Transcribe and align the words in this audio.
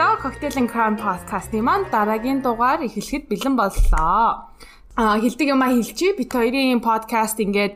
сонслоо. 0.00 0.16
Cocktail 0.22 0.56
and 0.56 0.70
Crown 0.72 0.96
podcast-ийн 0.96 1.64
маань 1.64 1.84
дараагийн 1.92 2.40
дугаар 2.40 2.80
эхлэхэд 2.88 3.28
бэлэн 3.28 3.54
боллоо. 3.56 4.48
Хилдэг 4.96 5.48
юм 5.52 5.60
а 5.60 5.68
хэлчихье. 5.68 6.16
Бит 6.16 6.32
хоёрын 6.32 6.80
подкаст 6.80 7.36
ингээд 7.36 7.74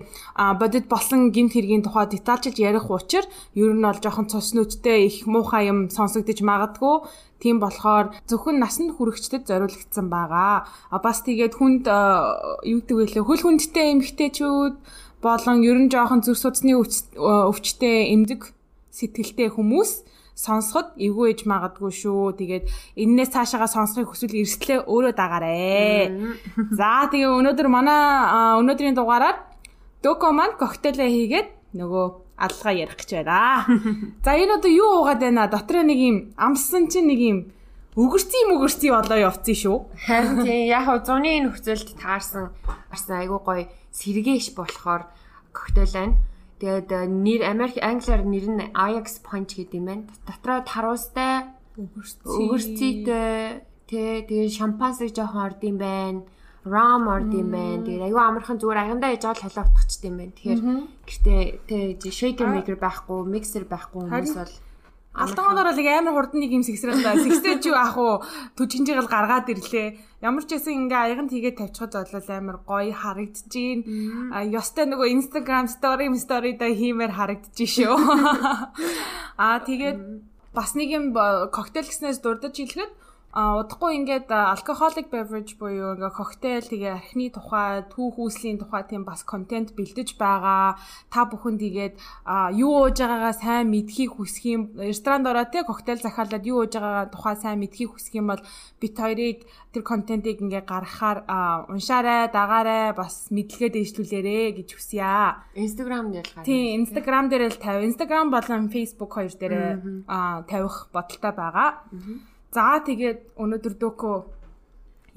бодит 0.61 0.89
болсон 0.89 1.31
гимт 1.37 1.53
хэргийн 1.53 1.85
тухай 1.85 2.09
детальчилж 2.09 2.57
ярих 2.57 2.89
учир 2.89 3.29
ер 3.53 3.73
нь 3.77 3.85
бол 3.85 4.01
жоохон 4.01 4.33
цус 4.33 4.57
нүдтэй 4.57 5.05
их 5.05 5.27
муухай 5.29 5.69
юм 5.69 5.91
сонсогдож 5.93 6.41
магадгүй. 6.41 7.05
Тийм 7.45 7.61
болохоор 7.61 8.17
зөвхөн 8.25 8.57
насанд 8.57 8.97
хүрэгчдэд 8.97 9.45
зориулагдсан 9.45 10.09
байгаа. 10.09 10.65
А 10.65 10.97
бас 11.05 11.21
тэгээд 11.29 11.53
хүнд 11.61 11.85
юу 12.65 12.81
гэдэг 12.81 13.21
вэ 13.21 13.21
хөл 13.21 13.45
хүндтэй 13.45 14.01
эмгтээчүүд 14.01 14.75
болон 15.21 15.59
ер 15.61 15.77
нь 15.77 15.93
жоохон 15.93 16.25
зүрх 16.25 16.41
судасны 16.41 16.73
өвчтэй 16.73 18.17
эмзэг 18.17 18.49
сэтгэлтэй 18.97 19.53
хүмүүс 19.53 20.14
сонсоход 20.35 20.99
эвгүй 20.99 21.33
ээж 21.33 21.47
магадгүй 21.47 21.93
шүү. 21.95 22.35
Тэгээд 22.39 22.65
энээс 22.99 23.31
цаашаага 23.35 23.71
сонсохыг 23.71 24.11
хүсвэл 24.11 24.35
эрсдлээ 24.35 24.85
өөрөө 24.85 25.15
дагаарэ. 25.15 26.11
За 26.75 27.07
тэгээ 27.07 27.31
өнөөдөр 27.39 27.69
манай 27.71 28.59
өнөөдрийн 28.59 28.99
дугаараар 28.99 29.39
доко 30.03 30.35
маань 30.35 30.59
коктейлээ 30.59 31.09
хийгээд 31.09 31.49
нөгөө 31.79 32.07
алгаа 32.35 32.73
ярих 32.75 32.99
гэж 32.99 33.11
байна. 33.23 33.65
За 34.27 34.35
энэ 34.35 34.59
одоо 34.59 34.71
юу 34.71 34.91
уугаад 35.07 35.23
байна? 35.23 35.47
Дотроо 35.47 35.87
нэг 35.87 35.99
юм 36.03 36.17
амссан 36.35 36.91
чинь 36.91 37.07
нэг 37.07 37.21
юм 37.23 37.39
өгөрцөн 37.95 38.59
өгөрцөн 38.59 38.91
болоо 38.91 39.19
явцсан 39.31 39.55
шүү. 39.55 39.79
Харин 40.03 40.43
тийм 40.43 40.67
яг 40.67 40.83
хөө 40.91 40.99
зуны 41.07 41.31
нөхцөлд 41.47 41.95
таарсан 41.95 42.51
арсан 42.91 43.23
айгуу 43.23 43.39
гоё 43.39 43.71
сэргээш 43.95 44.51
болохоор 44.59 45.07
коктейл 45.55 45.95
байна. 45.95 46.19
Тэгээд 46.61 46.89
э, 46.91 47.07
нэр 47.11 47.41
Америк 47.51 47.79
англиар 47.83 48.23
нэр 48.23 48.47
нь 48.51 48.71
Ajax 48.73 49.19
Punch 49.27 49.59
гэдэг 49.59 49.75
юм 49.75 49.87
байна. 49.91 50.05
Дотроо 50.23 50.63
таруустай 50.63 51.51
өгөрцөйтэй 51.75 53.67
тэ 53.91 54.03
тэгээд 54.31 54.55
шампансыг 54.55 55.11
жоохон 55.11 55.43
орд 55.43 55.61
юм 55.67 55.79
байна. 55.83 56.23
Ram 56.63 57.11
орд 57.11 57.35
юм 57.35 57.51
байна. 57.51 57.83
Тэгээд 57.83 58.07
аюу 58.07 58.23
амархан 58.23 58.63
зүгээр 58.63 58.81
агандаа 58.87 59.11
яж 59.13 59.25
авал 59.27 59.43
холио 59.43 59.67
утгачд 59.67 60.03
юм 60.07 60.17
байна. 60.23 60.33
Тэгэхээр 60.39 60.63
гэртээ 61.05 61.43
тэ 61.99 62.09
shaker 62.15 62.49
maker 62.49 62.79
байхгүй, 62.79 63.21
mixer 63.27 63.67
байхгүй 63.67 64.07
хүмүүс 64.07 64.35
бол 64.39 64.55
Алтангоноор 65.15 65.71
л 65.71 65.79
амар 65.79 66.15
хурдан 66.19 66.43
нэг 66.43 66.51
юм 66.51 66.67
сэгсрэл 66.67 66.99
байна. 67.07 67.23
Сэгсрэж 67.23 67.63
юу 67.71 67.79
ах 67.79 67.95
уу? 67.95 68.27
Төжинжийг 68.59 68.99
л 68.99 69.07
гаргаад 69.07 69.47
ирлээ. 69.47 70.19
Ямар 70.27 70.43
ч 70.43 70.59
байсан 70.59 70.91
ингээ 70.91 71.01
аяганд 71.15 71.31
хийгээд 71.31 71.59
тавьчихад 71.63 71.95
болол 72.11 72.31
амар 72.35 72.59
гоё 72.67 72.91
харагдаж 72.91 73.47
гин. 73.47 73.87
Ёстой 74.35 74.91
нөгөө 74.91 75.15
Instagram 75.15 75.71
story 75.71 76.11
story 76.19 76.59
да 76.59 76.67
хиймээр 76.67 77.15
харагдаж 77.15 77.55
шүү. 77.55 77.95
Аа 79.39 79.63
тэгээд 79.63 79.99
бас 80.51 80.75
нэг 80.75 80.89
юм 80.91 81.15
коктейл 81.15 81.87
гэснээс 81.87 82.19
дурдж 82.19 82.51
хэлэхэд 82.51 82.91
А 83.35 83.59
удахгүй 83.59 83.99
ингээд 83.99 84.31
alcoholic 84.31 85.11
beverage 85.11 85.59
буюу 85.59 85.99
ингээ 85.99 86.15
коктейл 86.15 86.71
тэгээ 86.71 87.03
архины 87.03 87.35
тухай, 87.35 87.83
түүх 87.91 88.15
үүслийн 88.15 88.63
тухай 88.63 88.87
тийм 88.87 89.03
бас 89.03 89.27
контент 89.27 89.75
бэлдэж 89.75 90.15
байгаа. 90.15 90.79
Та 91.11 91.27
бүхэн 91.27 91.59
тэгээд 91.59 91.99
юу 92.55 92.87
ууж 92.87 92.95
байгаагаа 92.95 93.35
сайн 93.35 93.75
мэдхийг 93.75 94.15
хүсэх 94.15 94.45
юм. 94.47 94.63
Ресторанд 94.79 95.27
ороо 95.27 95.51
те 95.51 95.67
коктейл 95.67 95.99
захиалаад 95.99 96.47
юу 96.47 96.63
ууж 96.63 96.79
байгаагаа 96.79 97.11
тухай 97.11 97.35
сайн 97.35 97.59
мэдхийг 97.59 97.91
хүсэх 97.99 98.15
юм 98.23 98.31
бол 98.31 98.43
бит 98.79 98.95
хоёрыг 98.95 99.43
тэр 99.75 99.83
контентыг 99.83 100.39
ингээ 100.39 100.63
гаргахаар 100.63 101.27
уншаарай, 101.75 102.31
дагаарай, 102.31 102.95
бас 102.95 103.35
мэдлэгээ 103.35 103.75
дэвшлүүлээрэ 103.75 104.63
гэж 104.63 104.69
хүсье. 104.79 105.43
Instagram 105.59 106.15
дээр 106.15 106.23
л 106.23 106.35
гаргая. 106.39 106.47
Тийм, 106.47 106.87
Instagram 106.87 107.25
дээр 107.35 107.51
л 107.51 107.59
тавь. 107.59 107.83
Instagram 107.83 108.31
болон 108.31 108.71
Facebook 108.71 109.11
хоёр 109.11 109.35
дээр 109.35 109.83
тавих 110.47 110.87
бодолтой 110.95 111.35
байгаа. 111.35 111.83
За 112.55 112.79
тэгээд 112.87 113.35
өнөөдөр 113.35 113.75
дөөкөө 113.83 114.17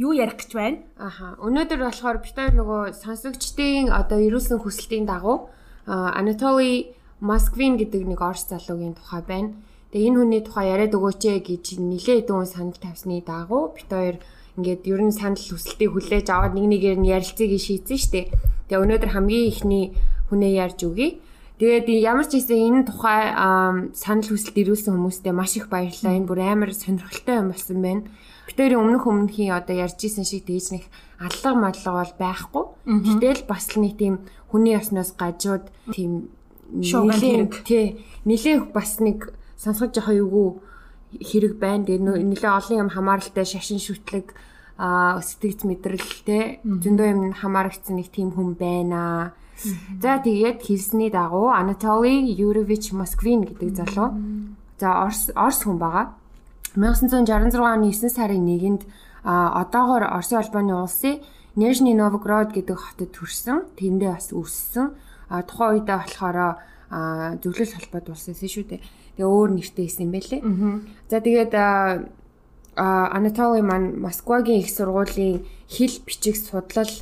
юу 0.01 0.13
ярих 0.17 0.41
гэж 0.41 0.51
байна? 0.57 0.81
Аха. 0.97 1.37
Өнөөдөр 1.37 1.85
болохоор 1.85 2.17
бид 2.25 2.33
хоёр 2.33 2.53
нөгөө 2.57 2.81
сонсогчдын 2.97 3.93
одоо 3.93 4.17
ирүүлсэн 4.25 4.57
хүсэлтийн 4.57 5.05
дагуу 5.05 5.53
Anatoly 5.85 6.97
Moskvin 7.21 7.77
гэдэг 7.77 8.09
нэг 8.09 8.21
орс 8.25 8.49
залуугийн 8.49 8.97
тухай 8.97 9.21
байна. 9.21 9.53
Тэгээ 9.93 10.09
энэ 10.09 10.17
хүний 10.17 10.41
тухай 10.41 10.65
яриад 10.73 10.97
өгөөч 10.97 11.21
ээ 11.29 11.39
гэж 11.45 11.65
нилээ 11.77 12.25
хэдэн 12.25 12.49
санал 12.49 12.81
тавьсны 12.81 13.21
дагуу 13.21 13.77
бид 13.77 13.85
хоёр 13.85 14.17
ингээд 14.57 14.89
ер 14.89 15.01
нь 15.05 15.13
санал 15.13 15.37
хүсэлтийг 15.37 15.93
хүлээж 15.93 16.27
аваад 16.33 16.57
нэг 16.57 16.65
нэгээр 16.73 16.97
нь 16.97 17.09
ярилцгийг 17.13 17.53
шийдсэн 17.61 17.97
шүү 18.01 18.13
дээ. 18.17 18.25
Тэгээ 18.65 18.81
өнөөдөр 18.81 19.11
хамгийн 19.13 19.45
ихний 19.53 19.85
хүнээ 20.33 20.53
ярьж 20.57 20.79
өгье. 20.89 21.21
Тэгээд 21.57 21.89
ямар 22.05 22.29
ч 22.29 22.37
хэсэг 22.37 22.53
энэ 22.53 22.85
тухай 22.85 23.33
санал 23.97 24.29
хүсэлт 24.29 24.61
ирүүлсэн 24.61 24.93
хүмүүстээ 24.93 25.33
маш 25.33 25.57
их 25.57 25.73
баярлалаа. 25.73 26.13
Энэ 26.13 26.29
бүр 26.29 26.39
амар 26.45 26.69
сонирхолтой 26.69 27.41
юм 27.41 27.49
болсон 27.49 27.81
байна. 27.81 28.05
Битэрийн 28.45 28.77
өмнөх 28.77 29.09
өмнөхийн 29.09 29.57
одоо 29.57 29.73
ярьж 29.73 29.97
исэн 30.05 30.21
шиг 30.21 30.45
тэгж 30.45 30.77
нэг 30.77 30.83
аллага 31.17 31.57
мадлага 31.57 31.97
бол 32.05 32.13
байхгүй. 32.21 32.63
Гэтэл 32.85 33.49
бас 33.49 33.73
л 33.73 33.81
нэг 33.81 33.97
тийм 33.97 34.21
хүний 34.53 34.77
ясноос 34.77 35.17
гажууд 35.17 35.65
тийм 35.89 36.29
нилээн 36.69 37.49
тий 37.65 38.05
нилээн 38.29 38.69
бас 38.69 39.01
нэг 39.01 39.33
сонсгож 39.57 39.97
явах 39.97 40.13
юугүй 40.13 40.61
хэрэг 41.25 41.57
байна. 41.57 41.89
Тэгээ 41.89 42.21
нилээн 42.21 42.53
олон 42.53 42.77
юм 42.85 42.89
хамааралтай 42.93 43.49
шашин 43.49 43.81
шүтлэг 43.81 44.37
а 44.77 45.17
сэтгэц 45.25 45.65
мэдрэл 45.65 46.05
те 46.21 46.61
зөндөө 46.61 47.07
юм 47.17 47.21
хамаарагдсан 47.33 47.97
нэг 47.97 48.13
тийм 48.13 48.29
хүн 48.29 48.53
байна 48.53 49.33
За 50.01 50.21
тэгээд 50.21 50.61
хэлсний 50.61 51.09
дагуу 51.09 51.49
Anatoly 51.49 52.29
Yurovich 52.37 52.93
Moskvin 52.93 53.45
гэдэг 53.49 53.73
залуу. 53.73 54.13
За 54.77 55.01
Орс 55.01 55.33
Орс 55.33 55.65
хүн 55.65 55.81
байгаа. 55.81 56.13
1966 56.77 57.57
оны 57.57 57.89
9 57.89 58.09
сарын 58.13 58.45
1-нд 58.45 58.85
одоогоор 59.25 60.05
Оросын 60.13 60.37
албаны 60.37 60.77
улсын 60.77 61.19
Нижний 61.57 61.97
Новгород 61.97 62.53
гэдэг 62.53 62.77
хотод 62.77 63.17
төрсэн. 63.17 63.65
Тэндээ 63.73 64.13
бас 64.13 64.29
өссөн. 64.29 64.93
А 65.27 65.41
тухайн 65.41 65.81
үедээ 65.81 65.97
болохоор 66.05 66.37
зөвлөл 67.41 67.73
холбоод 67.73 68.13
улсан 68.13 68.37
шүү 68.37 68.77
дээ. 68.77 68.81
Тэгээ 69.17 69.25
өөр 69.25 69.49
нэртэй 69.57 69.89
исэн 69.89 70.05
юм 70.05 70.13
байлээ. 70.13 70.41
За 71.09 71.17
тэгээд 71.17 71.53
Анатоли 72.77 73.65
маань 73.65 73.97
Москвагийн 73.97 74.61
их 74.61 74.69
сургуулийн 74.69 75.41
хэл 75.65 75.97
бичиг 76.05 76.37
судлал 76.37 76.93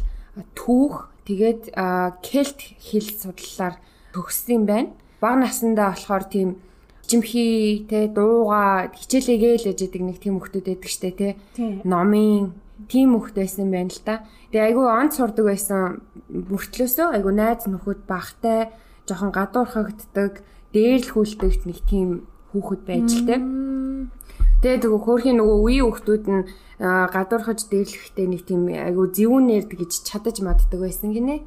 түүх 0.56 1.12
Тэгээд 1.26 1.74
кельт 2.22 2.60
хэл 2.80 3.10
судлалаар 3.10 3.76
төгссөн 4.14 4.66
байна. 4.70 4.94
Бага 5.20 5.42
насндаа 5.42 5.98
болохоор 5.98 6.26
тийм 6.30 6.50
жимхий 7.10 7.86
те 7.90 8.08
дууга 8.08 8.94
хичээлээгээл 8.94 9.70
яж 9.74 9.80
идэг 9.82 10.02
нэг 10.06 10.18
тийм 10.22 10.38
хүмүүс 10.38 10.54
байдаг 10.54 10.86
штэ 10.86 11.12
те. 11.18 11.30
Номын 11.58 12.54
тийм 12.90 13.18
хүмүүс 13.18 13.34
байсан 13.34 13.70
байна 13.74 13.90
л 13.90 14.02
та. 14.06 14.26
Тэгээ 14.54 14.68
айгүй 14.70 14.86
онц 14.86 15.18
сурдаг 15.18 15.46
байсан 15.50 16.06
мөртлөөсөө 16.30 17.08
айгүй 17.18 17.34
найз 17.34 17.66
нөхөд 17.66 18.06
багтай 18.06 18.70
жоохон 19.06 19.32
гадуурхагддаг, 19.32 20.42
дээрлхүүлдэг 20.74 21.66
нэг 21.70 21.80
тийм 21.86 22.10
хүүхэд 22.52 22.82
байж 22.86 23.10
л 23.14 23.26
те. 23.30 23.36
Тэгээд 24.62 24.84
нөгөө 24.86 25.02
хөөрхийн 25.04 25.38
нөгөө 25.40 25.58
үеийн 25.64 25.86
хүүхдүүд 25.90 26.26
нь 26.32 26.44
гадуурхаж 26.80 27.60
дээрлэхдээ 27.72 28.28
нэг 28.28 28.42
тийм 28.44 28.68
айгу 28.72 29.08
зэвүүнээр 29.08 29.66
гэж 29.72 29.92
чадаж 30.04 30.44
маддаг 30.44 30.80
байсан 30.80 31.16
гинэ. 31.16 31.44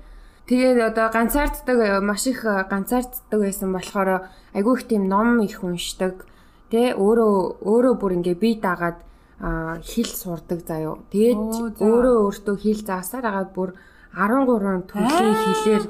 Тэгээд 0.48 0.80
одоо 0.80 1.12
ганцаарддаг 1.12 2.00
маш 2.00 2.24
их 2.24 2.40
ганцаарддаг 2.44 3.40
байсан 3.40 3.72
болохоор 3.72 4.32
айгу 4.56 4.70
их 4.76 4.88
тийм 4.88 5.08
ном 5.08 5.40
их 5.44 5.60
уншдаг. 5.60 6.24
Тэ 6.72 6.96
өөрөө 6.96 7.64
өөрөө 7.64 7.94
бүр 8.00 8.12
ингээ 8.16 8.36
бие 8.40 8.56
даагаад 8.56 9.04
хэл 9.84 10.12
сурдаг 10.12 10.64
заяо. 10.64 11.04
Тэгээд 11.12 11.80
өөрөө 11.84 12.16
өөртөө 12.24 12.56
хэл 12.56 12.80
заасаар 12.80 13.24
агаад 13.28 13.50
бүр 13.52 13.70
13 14.16 14.88
төрлийн 14.88 15.36
хэлээр 15.36 15.84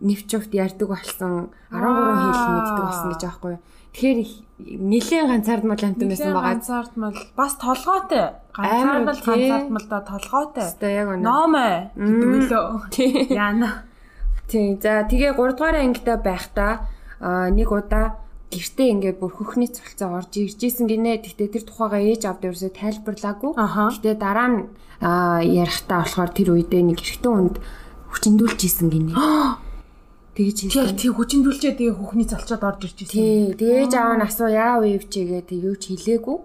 нэвчвт 0.00 0.52
ярьдаг 0.54 0.88
болсон 0.88 1.50
13 1.68 1.82
хэл 1.82 2.46
мэддэг 2.54 2.84
болсон 2.86 3.08
гэж 3.12 3.22
аахгүй 3.26 3.50
юу. 3.58 3.62
Тэгэхээр 3.90 4.18
нэлийн 4.60 5.26
ганцаардмал 5.26 5.82
амтан 5.82 6.08
байсан 6.08 6.30
байгаа. 6.30 6.54
Ганцаардмал 6.54 7.16
бас 7.34 7.52
толгойтой. 7.58 8.26
Ганцаардмал 8.54 9.18
ганцаардмал 9.18 9.86
да 9.90 9.98
толгойтой. 10.06 10.68
Тэ 10.78 10.88
яг 10.94 11.08
үнэ. 11.10 11.22
Номэ 11.26 11.68
гэдэг. 11.98 12.66
Тий. 12.94 13.34
Яна. 13.34 13.84
Тий. 14.46 14.78
За 14.78 15.02
тэгээ 15.10 15.34
3 15.34 15.58
дугаар 15.58 15.76
ангида 15.82 16.14
байхдаа 16.22 16.86
нэг 17.50 17.66
удаа 17.66 18.20
гэртээ 18.50 18.88
ингээд 18.94 19.18
бүр 19.22 19.30
хөхний 19.30 19.70
цолцоо 19.70 20.18
орж 20.18 20.38
ирж 20.38 20.60
исэн 20.62 20.86
гинэ. 20.90 21.22
Гэтэ 21.22 21.54
тэр 21.54 21.64
тухайгаа 21.66 22.02
ээж 22.02 22.22
авд 22.26 22.46
ерөөсөө 22.46 22.70
тайлбарлаагүй. 22.74 23.52
Гэтэ 23.54 24.18
дараа 24.18 24.48
нь 24.50 24.60
ярихтаа 25.02 26.02
болохоор 26.06 26.30
тэр 26.34 26.48
үедээ 26.58 26.82
нэг 26.82 26.98
эрэгтэй 26.98 27.30
хүнд 27.30 27.56
хүчиндүүлж 28.10 28.60
исэн 28.66 28.88
гинэ. 28.90 29.14
Тэгж 30.30 30.56
хийсэн. 30.70 30.94
Тий 30.94 31.10
хүчиндүүлчээ 31.10 31.74
тэгээ 31.74 31.98
хүүхний 31.98 32.26
залчаад 32.30 32.62
орж 32.62 32.80
ирж 32.86 32.98
ирсэн. 33.02 33.18
Тий 33.18 33.54
дээж 33.58 33.92
аав 33.98 34.14
нь 34.14 34.26
асуу 34.26 34.46
яав 34.46 34.86
ивчээгээ 34.86 35.42
тэг 35.42 35.58
юу 35.58 35.74
ч 35.74 35.90
хэлээгүй. 35.90 36.38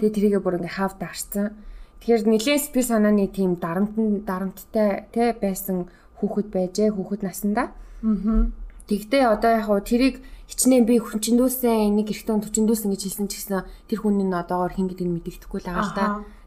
Тэгээ 0.00 0.14
тэрийгээ 0.16 0.42
бүр 0.42 0.56
ингээ 0.56 0.76
хавд 0.80 1.00
арцсан. 1.04 1.52
Тэгэхээр 2.00 2.24
нэлээд 2.24 2.62
сэтгэл 2.64 2.88
санааны 2.88 3.28
тийм 3.28 3.60
дарамтан 3.60 4.24
дарамттай 4.24 5.12
тий 5.12 5.28
байсан 5.36 5.92
хүүхэд 6.16 6.48
байжээ 6.48 6.88
хүүхэд 6.96 7.20
насандаа. 7.20 7.76
Аа. 8.00 8.48
Тэгтээ 8.88 9.24
одоо 9.28 9.50
яг 9.52 9.68
хуу 9.68 9.84
тэрийг 9.84 10.24
хичнээн 10.48 10.88
би 10.88 10.96
хүнчиндүүсэн 10.96 11.92
нэг 11.92 12.08
эрэгтэн 12.08 12.40
хүнчиндүүсэн 12.40 12.88
гэж 12.88 13.02
хэлсэн 13.04 13.28
ч 13.28 13.32
гэсэн 13.36 13.68
тэр 13.92 13.98
хүний 14.00 14.24
нь 14.24 14.32
одоогоор 14.32 14.72
хин 14.72 14.88
гэдгийг 14.88 15.12
мэддэхгүй 15.12 15.60
л 15.60 15.68
байгаа 15.68 15.84
л 15.84 15.92
да. 15.92 16.06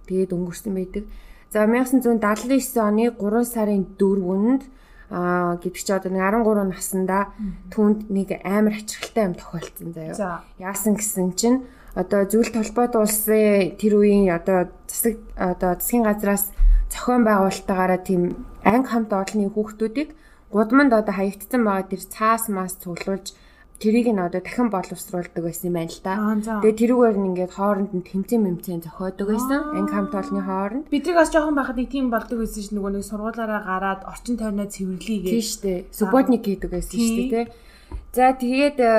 Тэгээд 0.10 0.33
өнгөрсөн 0.33 0.74
байдаг. 0.74 1.06
За 1.54 1.69
1979 1.69 2.81
оны 2.81 3.13
3 3.13 3.45
сарын 3.45 3.86
4-нд 4.01 4.63
аа 5.12 5.60
гэдэг 5.60 5.84
чи 5.84 5.92
одоо 5.92 6.12
нэг 6.12 6.24
13 6.24 6.72
наснда 6.72 7.36
түнд 7.68 8.08
нэг 8.08 8.40
амар 8.48 8.80
ачаалттай 8.80 9.28
юм 9.28 9.36
тохиолдсон 9.36 9.92
заяа. 9.92 10.48
Яасан 10.56 10.96
гэсэн 10.96 11.36
чинь 11.36 11.68
одоо 12.00 12.24
зөвлөлт 12.24 12.56
холбоот 12.56 12.96
улсын 12.96 13.75
тэр 13.75 14.00
үеийн 14.00 14.31
одоо 14.31 14.72
засаг 14.88 15.19
одоо 15.36 15.75
засгийн 15.75 16.08
газраас 16.08 16.48
зохион 16.88 17.28
байгуулалтаагаараа 17.28 18.00
тийм 18.00 18.48
анги 18.63 18.88
хамт 18.88 19.12
олонний 19.12 19.52
хүүхдүүдийг 19.52 20.16
гудамд 20.52 20.96
одоо 20.96 21.14
хаягдсан 21.16 21.62
байгаа 21.68 21.92
тэр 21.92 22.04
цаас 22.07 22.48
мас 22.48 22.80
цуглуулж 22.80 23.36
тэрийг 23.81 24.07
нь 24.13 24.22
одоо 24.22 24.42
дахин 24.45 24.69
боловсруулдаг 24.69 25.42
байсан 25.42 25.74
юм 25.74 25.75
байна 25.81 25.89
л 25.89 26.01
да. 26.06 26.13
Тэгээ 26.62 26.80
тэрүүгээр 26.86 27.18
нь 27.18 27.28
ингээд 27.33 27.54
хооронд 27.57 27.92
нь 27.98 28.06
тэмцэн 28.06 28.39
мэмцэн 28.45 28.86
зохиодог 28.86 29.28
байсан. 29.33 29.60
Анги 29.74 29.92
хамт 29.92 30.13
олонны 30.13 30.44
хооронд. 30.45 30.86
Бидрийг 30.94 31.18
бас 31.18 31.33
жоохон 31.33 31.57
байхад 31.57 31.81
нэг 31.81 31.89
тийм 31.89 32.13
болдог 32.13 32.38
байсан 32.38 32.62
ш 32.62 32.69
нөгөө 32.69 32.92
нэг 33.01 33.04
сургуулаараа 33.10 33.62
гараад 33.66 34.01
орчин 34.06 34.38
тойрноо 34.38 34.69
цэвэрлэе 34.69 35.19
гэж. 35.25 35.33
Тийм 35.33 35.42
шүү 35.50 35.62
дээ. 35.66 35.80
Субботник 35.89 36.44
хийдэг 36.45 36.69
байсан 36.69 36.98
шүү 37.01 37.18
дээ, 37.25 37.30
тий. 37.33 37.45
За 38.13 38.25
тэгээд 38.38 38.78
э, 38.78 38.94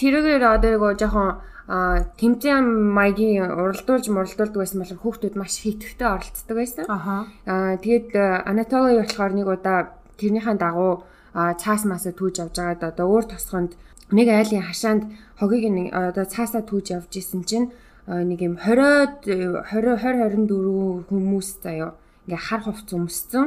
тэрүүгээр 0.00 0.42
одоо 0.48 0.70
нөгөө 0.80 0.92
жоохон 0.96 1.30
тэмцээн 1.68 2.66
маягийн 2.66 3.52
уралдуулж 3.52 4.06
муралдуулдаг 4.10 4.58
байсан 4.60 4.82
болохоор 4.82 5.02
хүүхдүүд 5.02 5.34
маш 5.38 5.62
хитгэвтэй 5.62 6.08
оролцдог 6.08 6.56
байсан. 6.58 6.84
Аа 6.88 7.78
тэгээд 7.78 8.08
э, 8.16 8.42
Анатоли 8.48 8.98
болохоор 8.98 9.32
нэг 9.36 9.46
удаа 9.46 9.94
тэрнийхэн 10.18 10.58
дагуу 10.58 11.06
цаас 11.32 11.82
масаа 11.88 12.12
түүж 12.12 12.44
авч 12.44 12.56
байгаад 12.60 12.92
одоо 12.92 13.06
өөр 13.08 13.24
тосгонд 13.30 13.72
нэг 14.12 14.28
айлын 14.28 14.64
хашаанд 14.68 15.02
хогийг 15.40 15.72
нэг 15.72 15.86
одоо 15.92 16.24
цаасаа 16.24 16.62
түүж 16.62 16.86
явж 16.96 17.12
исэн 17.16 17.42
чинь 17.48 17.68
нэг 18.06 18.38
юм 18.42 18.56
20 18.60 19.24
20 19.26 19.66
20 19.66 20.48
24 20.48 21.08
хүмүүс 21.08 21.48
заяо 21.64 21.96
ингээ 22.26 22.40
хар 22.46 22.62
хувц 22.62 22.88
өмссөн 22.94 23.46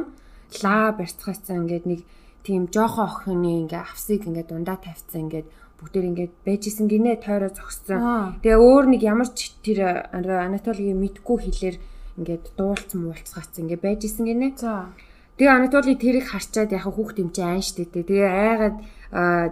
лаа 0.62 0.92
барьцгаацсан 0.98 1.64
ингээд 1.64 1.84
нэг 1.86 2.00
тийм 2.46 2.68
жоохон 2.70 3.06
охины 3.06 3.66
ингээ 3.66 3.82
авсыг 3.82 4.26
ингээ 4.28 4.46
дундаа 4.48 4.78
тавьсан 4.78 5.26
ингээд 5.26 5.48
бүгдээр 5.76 6.08
ингээд 6.10 6.32
байжсэн 6.46 6.86
гинэ 6.88 7.20
тойроо 7.20 7.52
зогссон. 7.52 8.00
Тэгээ 8.40 8.56
өөр 8.56 8.84
нэг 8.96 9.02
ямар 9.04 9.28
ч 9.28 9.52
тэр 9.60 10.08
Анатолигийн 10.14 10.96
мэдгүй 11.04 11.36
хэлээр 11.36 11.76
ингээд 12.16 12.44
дуулцсан 12.56 13.00
муулцгаацсан 13.04 13.68
ингээ 13.68 13.80
байжсэн 13.84 14.24
гинэ. 14.24 14.56
За. 14.56 14.88
Тэгээ 15.36 15.52
Анатоли 15.52 16.00
тэрийг 16.00 16.32
харчаад 16.32 16.72
яг 16.72 16.88
хүүхд 16.88 17.20
юм 17.20 17.30
чи 17.30 17.44
айн 17.44 17.60
штэ. 17.60 17.84
Тэгээ 17.92 18.24
айгаад 18.24 18.76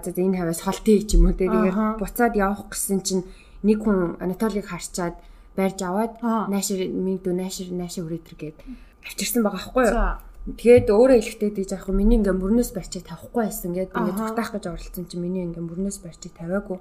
за 0.01 0.11
энэ 0.17 0.41
хаваас 0.41 0.65
холтыг 0.65 1.05
ч 1.05 1.21
юм 1.21 1.29
уу 1.29 1.37
тэгээд 1.37 2.01
буцаад 2.01 2.35
явах 2.41 2.73
гэсэн 2.73 3.05
чинь 3.05 3.29
нэг 3.61 3.85
хүн 3.85 4.17
Анатолиг 4.17 4.65
харчаад 4.65 5.21
барьж 5.57 5.79
аваад 5.85 6.19
наашир 6.49 6.89
минь 6.89 7.21
дүү 7.21 7.37
наашир 7.37 7.69
наашир 7.69 8.09
хүрээдэр 8.09 8.37
гээд 8.41 8.59
авчирсан 9.05 9.45
байгаа 9.45 9.61
байхгүй 9.61 9.85
юу. 9.93 10.57
Тэгээд 10.57 10.93
өөрөө 10.93 11.17
хэлэхдээ 11.21 11.53
диж 11.57 11.71
яг 11.73 11.89
миний 11.89 12.21
ингээ 12.21 12.37
мөрнөөс 12.37 12.77
барьчаа 12.77 13.01
тавихгүй 13.01 13.49
байсан 13.49 13.73
гээд 13.73 13.97
ингээ 13.97 14.19
зүгтаах 14.21 14.51
гэж 14.53 14.65
оролцсон 14.69 15.05
чинь 15.09 15.25
миний 15.25 15.45
ингээ 15.49 15.65
мөрнөөс 15.65 15.99
барьчаа 16.05 16.33
тавиагүй. 16.37 16.79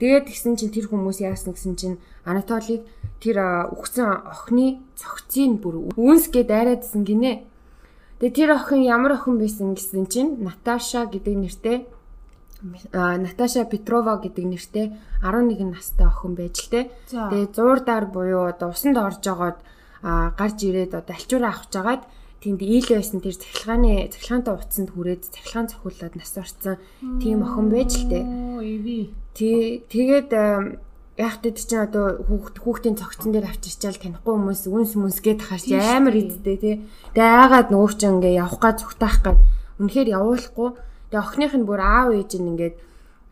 Тэгээд 0.00 0.24
гисэн 0.24 0.56
чинь 0.56 0.72
тэр 0.72 0.88
хүмүүс 0.88 1.20
яасан 1.20 1.52
гэсэн 1.52 1.74
чинь 1.76 1.96
Анатолиг 2.24 2.88
тэр 3.20 3.68
үхсэн 3.76 4.08
охины 4.24 4.80
цогцыг 4.96 5.60
бүр 5.60 5.92
үнс 6.00 6.32
гээд 6.32 6.48
айраадсан 6.48 7.04
гинэ. 7.04 7.44
Тэгээд 8.20 8.34
тэр 8.34 8.50
охин 8.54 8.80
ямар 8.86 9.18
охин 9.18 9.38
байсан 9.38 9.74
гэсэн 9.74 10.06
чинь 10.06 10.38
Наташа 10.38 11.06
гэдэг 11.10 11.34
нэртэй 11.34 11.76
Наташа 12.92 13.64
Петрова 13.66 14.16
гэдэг 14.22 14.44
нэртэй 14.44 14.86
11 15.20 15.74
настай 15.74 16.06
охин 16.06 16.32
байж 16.38 16.64
л 16.64 16.70
те. 16.70 16.80
Тэгээ 17.10 17.52
зуурдаар 17.52 18.06
буюу 18.06 18.48
одоо 18.48 18.70
усанд 18.70 18.96
орж 18.96 19.24
агаад 19.26 19.58
гарч 20.00 20.58
ирээд 20.64 20.94
одоо 20.94 21.14
альчуур 21.16 21.44
авах 21.44 21.68
жагаад 21.68 22.02
тэнд 22.40 22.60
ийл 22.60 22.88
байсан 22.88 23.20
тэр 23.20 23.36
цахилгааны 23.36 24.08
цахилгаантай 24.12 24.54
утсанд 24.54 24.90
хүрээд 24.92 25.22
цахилгаан 25.32 25.68
цохиулаад 25.72 26.14
нас 26.16 26.32
орцсон 26.36 26.76
тийм 27.20 27.40
охин 27.44 27.68
байж 27.68 27.92
л 27.98 28.08
те. 28.08 28.20
Тий 29.34 29.82
тэгээд 29.88 30.30
яг 31.18 31.34
тэд 31.42 31.56
чинь 31.62 31.84
одоо 31.84 32.18
хүүхд 32.26 32.58
хүүхдийн 32.58 32.98
цогцон 32.98 33.30
дээр 33.30 33.46
авчирчаал 33.50 33.98
танихгүй 33.98 34.34
хүмүүс 34.34 34.66
үнс 34.66 34.92
мүнс 34.98 35.18
гээд 35.22 35.40
хаарч 35.46 35.70
амар 35.70 36.14
идтэй 36.18 36.56
тий. 36.58 36.74
Тэгээ 37.14 37.38
айгаад 37.42 37.68
нөгөө 37.70 37.90
чинь 37.94 38.18
ингээ 38.18 38.38
явах 38.42 38.58
га 38.58 38.74
зүгтаах 38.74 39.18
гад 39.22 39.38
үнэхээр 39.78 40.14
явуулахгүй 40.18 40.70
Тэгээ 41.14 41.22
охиных 41.30 41.54
нь 41.54 41.62
бүр 41.62 41.78
аав 41.78 42.10
ээж 42.10 42.42
нь 42.42 42.50
ингээд 42.50 42.74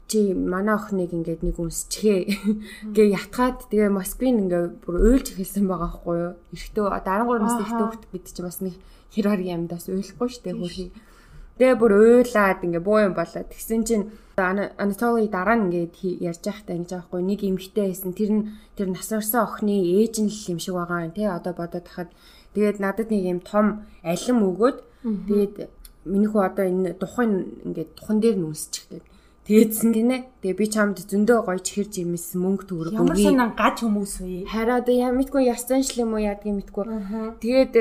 чи 0.06 0.31
манай 0.38 0.79
охиныг 0.79 1.11
ингээд 1.11 1.43
нэг 1.43 1.58
үнсчихээ 1.58 2.94
гээ 2.94 3.08
ятгаад 3.19 3.67
тэгээ 3.75 3.90
Москвын 3.90 4.46
ингээд 4.46 4.87
бүр 4.87 5.02
уйлж 5.02 5.35
эхэлсэн 5.35 5.67
байгаа 5.67 5.90
байхгүй 5.90 6.17
юу. 6.23 6.35
Эрэхтөө 6.55 6.87
13 6.94 7.43
насны 7.43 7.62
эрэхтөө 7.67 7.88
хөлт 7.90 8.06
бид 8.14 8.26
чи 8.31 8.43
бас 8.46 8.62
нэг 8.62 8.78
хэр 9.11 9.26
хар 9.35 9.43
юмдаас 9.43 9.90
уйлахгүй 9.90 10.28
штэ 10.31 10.55
хөрхий. 10.55 10.94
Тэгээ 11.62 11.79
бүр 11.79 11.93
уйлаад 11.94 12.59
ингээ 12.67 12.82
буу 12.82 12.99
юм 12.99 13.14
болоод 13.14 13.47
тэгсэн 13.55 13.87
чинь 13.87 14.11
Анатоли 14.35 15.31
дараа 15.31 15.55
нь 15.55 15.70
ингээд 15.70 15.94
ярьж 16.26 16.43
байхдаа 16.43 16.75
ингэж 16.75 16.91
аахгүй 16.99 17.23
нэг 17.23 17.47
эмэгтэй 17.47 17.87
байсан 17.94 18.11
тэр 18.19 18.31
нь 18.35 18.43
тэр 18.75 18.91
нас 18.91 19.06
орсон 19.14 19.47
охины 19.47 19.79
ээж 20.03 20.26
нь 20.26 20.32
л 20.32 20.50
юм 20.50 20.59
шиг 20.59 20.75
байгаа 20.75 21.06
юм 21.06 21.14
тий 21.14 21.31
одоо 21.31 21.55
бодоод 21.55 21.87
тахад 21.87 22.11
тэгээд 22.59 22.82
надад 22.82 23.14
нэг 23.14 23.23
юм 23.31 23.41
том 23.47 23.87
алим 24.03 24.38
өгөөд 24.43 24.79
тэгээд 25.06 25.55
миний 26.11 26.26
хүү 26.26 26.43
одоо 26.43 26.67
энэ 26.67 26.99
тухайн 26.99 27.62
ингээд 27.62 27.91
тухан 27.94 28.19
дээр 28.19 28.37
нь 28.43 28.50
үсчих 28.50 28.91
гэдэг. 28.91 29.06
Тэгээдсэн 29.43 29.91
гинэ. 29.91 30.17
Тэгээ 30.43 30.59
би 30.59 30.67
чамд 30.70 30.99
зөндөө 31.03 31.38
гоё 31.47 31.59
чихэрж 31.62 31.94
имэс 32.03 32.38
мөнгө 32.38 32.67
төгрөг 32.67 32.94
өгье. 32.94 33.06
Ямар 33.06 33.19
санаа 33.19 33.50
гаж 33.59 33.76
хүмүүс 33.82 34.14
вэ? 34.23 34.47
Хараа 34.47 34.82
одоо 34.82 34.94
яа 34.94 35.11
мэдгүй 35.11 35.50
яцсан 35.50 35.82
юм 35.82 36.14
уу 36.14 36.23
яадгийг 36.23 36.62
мэдгүй. 36.62 36.85
Тэгээд 37.43 37.75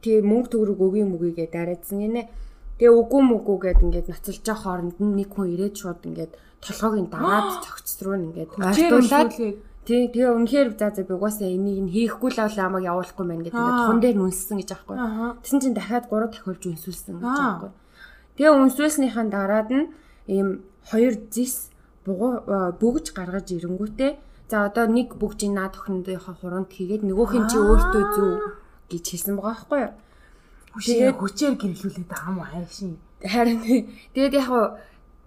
тэгээ 0.00 0.22
мөнгө 0.24 0.48
төгрөг 0.52 0.80
өгье 0.80 1.04
мүгий 1.04 1.32
гэдээ 1.36 1.52
дараадсан 1.52 2.00
гинэ. 2.00 2.22
Тэгээ 2.78 2.94
үгүй 3.00 3.22
мүггүй 3.22 3.56
гэд 3.62 3.84
ингээд 3.86 4.08
ноцолж 4.10 4.40
байгаа 4.42 4.62
хооронд 4.62 4.96
нэг 4.98 5.30
хүн 5.30 5.46
ирээд 5.54 5.74
шууд 5.78 6.00
ингээд 6.08 6.32
толгойг 6.64 7.06
дараад 7.12 7.62
цогц 7.62 7.98
руу 8.02 8.16
ингээд 8.18 8.50
ойртуулаад 8.58 9.30
Тий, 9.84 10.08
тэгээ 10.08 10.32
үнэхээр 10.32 10.80
за 10.80 10.96
за 10.96 11.04
би 11.04 11.12
угаасаа 11.12 11.44
энийг 11.44 11.84
нь 11.84 11.92
хийхгүй 11.92 12.32
л 12.32 12.40
авал 12.40 12.80
амаг 12.80 12.88
явуулахгүй 12.88 13.26
мэн 13.28 13.44
гэдэг 13.44 13.52
ингээд 13.52 13.84
тун 13.84 14.00
дээр 14.00 14.16
нүнссэн 14.16 14.56
гэж 14.64 14.70
аахгүй. 14.72 14.96
Тэсэн 15.44 15.60
чинь 15.60 15.76
дахиад 15.76 16.08
3 16.08 16.32
тахиулж 16.32 16.62
үнсүүлсэн 16.72 17.20
гэж 17.20 17.36
аахгүй. 17.36 17.70
Тэгээ 18.40 18.52
үнсүүлснийхаа 18.64 19.28
дараад 19.28 19.68
нь 19.68 19.92
ийм 20.24 20.64
хоёр 20.88 21.20
зис 21.28 21.68
бүгж 22.08 23.12
гаргаж 23.12 23.52
ирэнгүүтээ 23.52 24.12
за 24.48 24.72
одоо 24.72 24.88
нэг 24.88 25.20
бүгжийн 25.20 25.52
наад 25.52 25.76
охиндынхаа 25.76 26.36
хуруунд 26.40 26.72
хийгээд 26.72 27.04
нөгөөх 27.04 27.32
нь 27.44 27.48
чи 27.52 27.60
өөртөө 27.60 28.04
зөв 28.16 28.30
гэж 28.88 29.04
хэлсэн 29.04 29.36
байгаа 29.36 29.52
байхгүй 29.52 29.80
юу. 29.84 29.92
Тэгээд 30.80 31.18
хүчээр 31.18 31.54
гэрлүүлээд 31.54 32.08
байгаа 32.10 32.30
юм 32.34 32.40
аашийн. 32.42 32.94
Харин 33.22 33.60
тэгээд 34.14 34.34
яг 34.34 34.50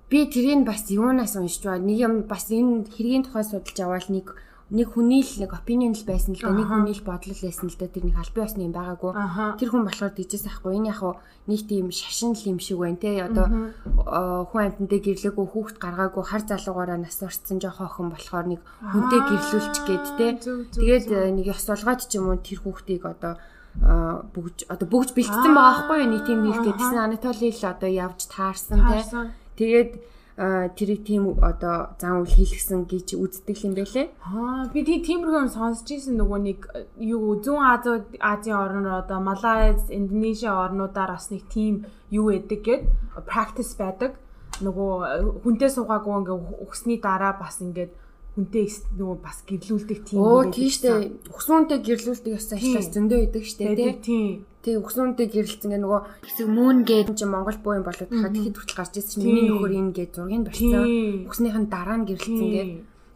би 0.09 0.19
тэрийг 0.27 0.67
бас 0.67 0.87
юунаас 0.91 1.35
уншиж 1.35 1.63
байгаа. 1.63 1.83
Нэг 1.83 1.97
юм 1.99 2.13
бас 2.27 2.51
энэ 2.51 2.87
хэргийн 2.91 3.23
тухай 3.23 3.43
судалж 3.43 3.77
аваад 3.79 4.07
нэг 4.11 4.35
нэг 4.67 4.91
хүний 4.91 5.23
л 5.23 5.33
нэг 5.39 5.55
opinion 5.55 5.95
л 5.95 6.03
байсан 6.03 6.35
л 6.35 6.43
да. 6.43 6.51
Нэг 6.51 6.67
хүний 6.67 6.91
л 6.91 7.07
бодлол 7.07 7.39
байсан 7.39 7.71
л 7.71 7.79
да. 7.79 7.87
Тэр 7.87 8.03
нэг 8.11 8.19
албан 8.19 8.43
ёсны 8.43 8.67
юм 8.67 8.75
байгаагүй. 8.75 9.11
Тэр 9.55 9.69
хүн 9.71 9.83
болохоор 9.87 10.11
дижээс 10.11 10.47
ахгүй. 10.51 10.75
Энэ 10.75 10.91
яг 10.91 11.01
нэг 11.47 11.61
тийм 11.71 11.87
шашин 11.95 12.35
л 12.35 12.43
юм 12.51 12.59
шиг 12.59 12.83
байна 12.83 12.99
те. 12.99 13.23
Одоо 13.23 13.47
хүн 14.51 14.61
амьтантай 14.67 14.99
гэрлээгүй 14.99 15.47
хүүхд 15.47 15.79
гаргаагүй. 15.79 16.23
Хар 16.27 16.43
залуугаараа 16.43 16.99
нас 16.99 17.15
орцсон 17.23 17.63
жоохон 17.63 17.87
охин 17.87 18.11
болохоор 18.11 18.45
нэг 18.51 18.61
хүнтэй 18.91 19.21
гэрлүүлч 19.23 19.75
гээд 19.87 20.05
те. 20.19 20.27
Тэгээд 20.75 21.07
э, 21.15 21.31
нэг 21.31 21.45
ёс 21.47 21.63
солгоод 21.63 22.03
ч 22.03 22.19
юм 22.19 22.35
уу 22.35 22.39
тэр 22.43 22.59
хүүхдийг 22.59 23.07
одоо 23.07 23.39
бүгж 23.81 24.65
одоо 24.73 24.87
бүгж 24.89 25.13
бэлтсэн 25.13 25.53
байгаа 25.53 25.85
байхгүй 25.85 26.05
нэг 26.09 26.21
тийм 26.25 26.39
хийх 26.45 26.61
гэдгсэн 26.65 26.97
Анатоли 26.97 27.49
л 27.53 27.63
одоо 27.69 27.89
явж 27.89 28.19
таарсан 28.25 28.79
те 28.81 29.03
тэгээд 29.57 29.91
тэрийг 30.37 31.01
тийм 31.01 31.33
одоо 31.41 31.97
зан 31.97 32.21
үйл 32.21 32.29
хийлгсэн 32.29 32.85
гэж 32.85 33.17
үздэг 33.17 33.57
юм 33.65 33.73
байлээ. 33.73 34.13
Аа 34.21 34.69
би 34.69 34.85
тиймэрхүү 34.85 35.33
юм 35.33 35.49
сонсч 35.49 35.89
ирсэн 35.97 36.13
нөгөө 36.13 36.39
нэг 36.45 36.59
юу 37.01 37.41
зүүн 37.41 37.65
Ази 37.65 38.05
Азийн 38.21 38.57
орноор 38.57 39.01
одоо 39.01 39.17
Малайз, 39.17 39.89
Индонезиа 39.89 40.53
орнуудаар 40.53 41.17
бас 41.17 41.33
нэг 41.33 41.49
тийм 41.49 41.89
юу 42.13 42.29
эдэг 42.29 42.61
гэд 42.61 42.83
practice 43.25 43.73
байдаг. 43.81 44.21
Нөгөө 44.61 45.41
хүнтэй 45.41 45.73
суугаагүй 45.73 46.13
ингээ 46.21 46.37
өгсний 46.61 47.01
дараа 47.01 47.33
бас 47.33 47.57
ингээд 47.57 47.89
хүнтэй 48.37 48.69
нөгөө 48.69 49.17
бас 49.17 49.41
гэрлүүлдэг 49.49 49.99
тийм 50.05 50.21
үү. 50.21 50.29
Оо 50.29 50.45
тийм 50.53 50.69
штэ. 50.69 51.09
Өгсөнтэй 51.33 51.79
гэрлүүлдэг 51.81 52.37
ясаа 52.37 52.61
ихлээс 52.61 52.93
зөндөө 52.93 53.19
идэг 53.33 53.43
штэ 53.49 53.73
тий. 54.05 54.45
Тий 54.61 54.75
өгсөнтэй 54.77 55.25
гэрлэлцэн 55.25 55.73
гэ 55.73 55.81
нөгөө 55.81 56.01
хэсэг 56.21 56.45
мөн 56.45 56.85
гээд 56.85 57.17
чи 57.17 57.25
Монгол 57.25 57.57
буу 57.65 57.81
юм 57.81 57.85
болоод 57.89 58.13
хаад 58.13 58.33
тэгэхэд 58.37 58.57
хүртэл 58.61 58.77
гарч 58.77 58.93
ирсэн 59.01 59.17
чинь 59.17 59.25
миний 59.25 59.49
нөхөр 59.49 59.73
энэ 59.73 59.95
гээд 59.97 60.11
зургийг 60.13 60.45
барьсан. 60.45 60.85
Өгснийхэн 61.25 61.65
дараа 61.65 61.97
нь 61.97 62.05
гэрлэлцэн 62.05 62.49
гээд 62.53 62.71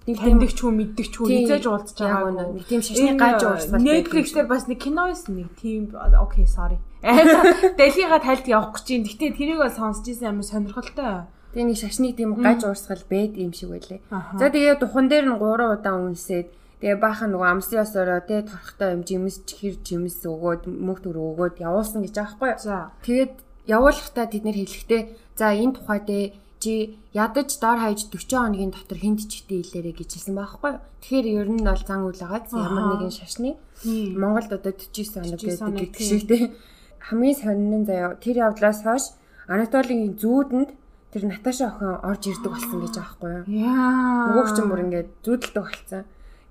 нэг 0.10 0.18
тэмдэг 0.18 0.52
ч 0.58 0.60
хүн 0.66 0.76
мэддэг 0.82 1.06
ч 1.06 1.14
хүн 1.14 1.30
хизээж 1.30 1.66
уулзч 1.70 1.98
байгаа 2.02 2.34
нэг 2.34 2.66
тийм 2.66 2.82
шашны 2.82 3.14
гаж 3.14 3.42
уулзсан. 3.46 3.78
Netflix 3.78 4.26
дээр 4.34 4.50
бас 4.50 4.66
нэг 4.66 4.80
кино 4.82 5.06
байсан 5.06 5.38
нэг 5.38 5.54
тийм 5.62 5.94
окей 5.94 6.50
sorry. 6.50 6.82
Дэлхийга 7.78 8.18
тайлт 8.18 8.50
явах 8.50 8.74
гэж 8.74 8.86
чинь. 8.90 9.06
Гэтэ 9.06 9.38
тэрийг 9.38 9.62
бол 9.62 9.70
сонсч 9.70 10.10
ирсэн 10.10 10.34
амар 10.34 10.50
сонирхолтой. 10.50 11.30
Тэгээ 11.52 11.68
нэг 11.68 11.78
шашныг 11.78 12.16
тийм 12.16 12.40
гаж 12.40 12.64
уурсгал 12.64 13.04
бэд 13.12 13.36
юм 13.36 13.52
шиг 13.52 13.76
байлээ. 13.76 14.00
За 14.40 14.48
тэгээ 14.48 14.80
духан 14.80 15.12
дээр 15.12 15.28
нь 15.28 15.36
3 15.36 15.76
удаа 15.76 15.96
үнсээд 16.00 16.48
тэгээ 16.80 16.98
баахан 17.04 17.36
нөгөө 17.36 17.50
амсын 17.52 17.84
ёсороо 17.84 18.24
тэгээ 18.24 18.48
торхтой 18.48 18.90
юм 18.96 19.02
жимс 19.04 19.44
хэр 19.44 19.76
жимс 19.84 20.24
өгөөд 20.24 20.72
мөнгө 20.72 21.02
төр 21.04 21.18
өгөөд 21.20 21.56
явуулсан 21.60 22.08
гэж 22.08 22.16
аахгүй. 22.24 22.52
За 22.56 22.96
тэгээд 23.04 23.36
явуулахдаа 23.68 24.26
тэд 24.32 24.44
нэр 24.48 24.58
хэлэхдээ 24.64 25.02
за 25.36 25.46
энэ 25.52 25.76
тухай 25.76 26.00
дээр 26.08 26.32
чи 26.62 26.74
ядаж 27.14 27.50
дор 27.58 27.78
хаяж 27.82 28.06
40 28.08 28.32
хоногийн 28.32 28.72
дотор 28.72 28.98
хинт 29.02 29.26
чигтээ 29.26 29.60
илээрэ 29.66 29.92
гэж 29.98 30.10
хэлсэн 30.14 30.36
байхгүй. 30.38 30.74
Тэгэхээр 31.02 31.28
ер 31.42 31.50
нь 31.50 31.66
бол 31.66 31.84
зан 31.84 32.06
үйл 32.06 32.22
агаад 32.22 32.46
ямар 32.54 32.86
нэгэн 32.96 33.12
шашны 33.12 33.58
Монголд 33.84 34.54
одоо 34.54 34.72
49 34.72 35.58
хоног 35.58 35.82
гэдэг 35.82 36.06
шиг 36.06 36.24
тий. 36.30 36.54
Хамгийн 37.02 37.38
сонин 37.38 37.82
нь 37.82 37.88
заяа 37.90 38.14
тэр 38.22 38.46
явдлаас 38.46 38.86
хойш 38.86 39.06
Анатолигийн 39.50 40.14
зүүдэнд 40.22 40.70
тэр 41.12 41.28
Наташа 41.28 41.68
охин 41.68 42.00
орж 42.02 42.24
ирдэг 42.32 42.52
болсон 42.52 42.80
гэж 42.82 42.96
аахгүй 42.98 43.32
юу. 43.32 43.44
Яа. 43.52 44.32
Нөгөөч 44.32 44.58
юм 44.64 44.68
бүр 44.72 44.84
ингээд 44.88 45.10
зүүдэлдэг 45.28 45.64
болсон. 45.64 46.04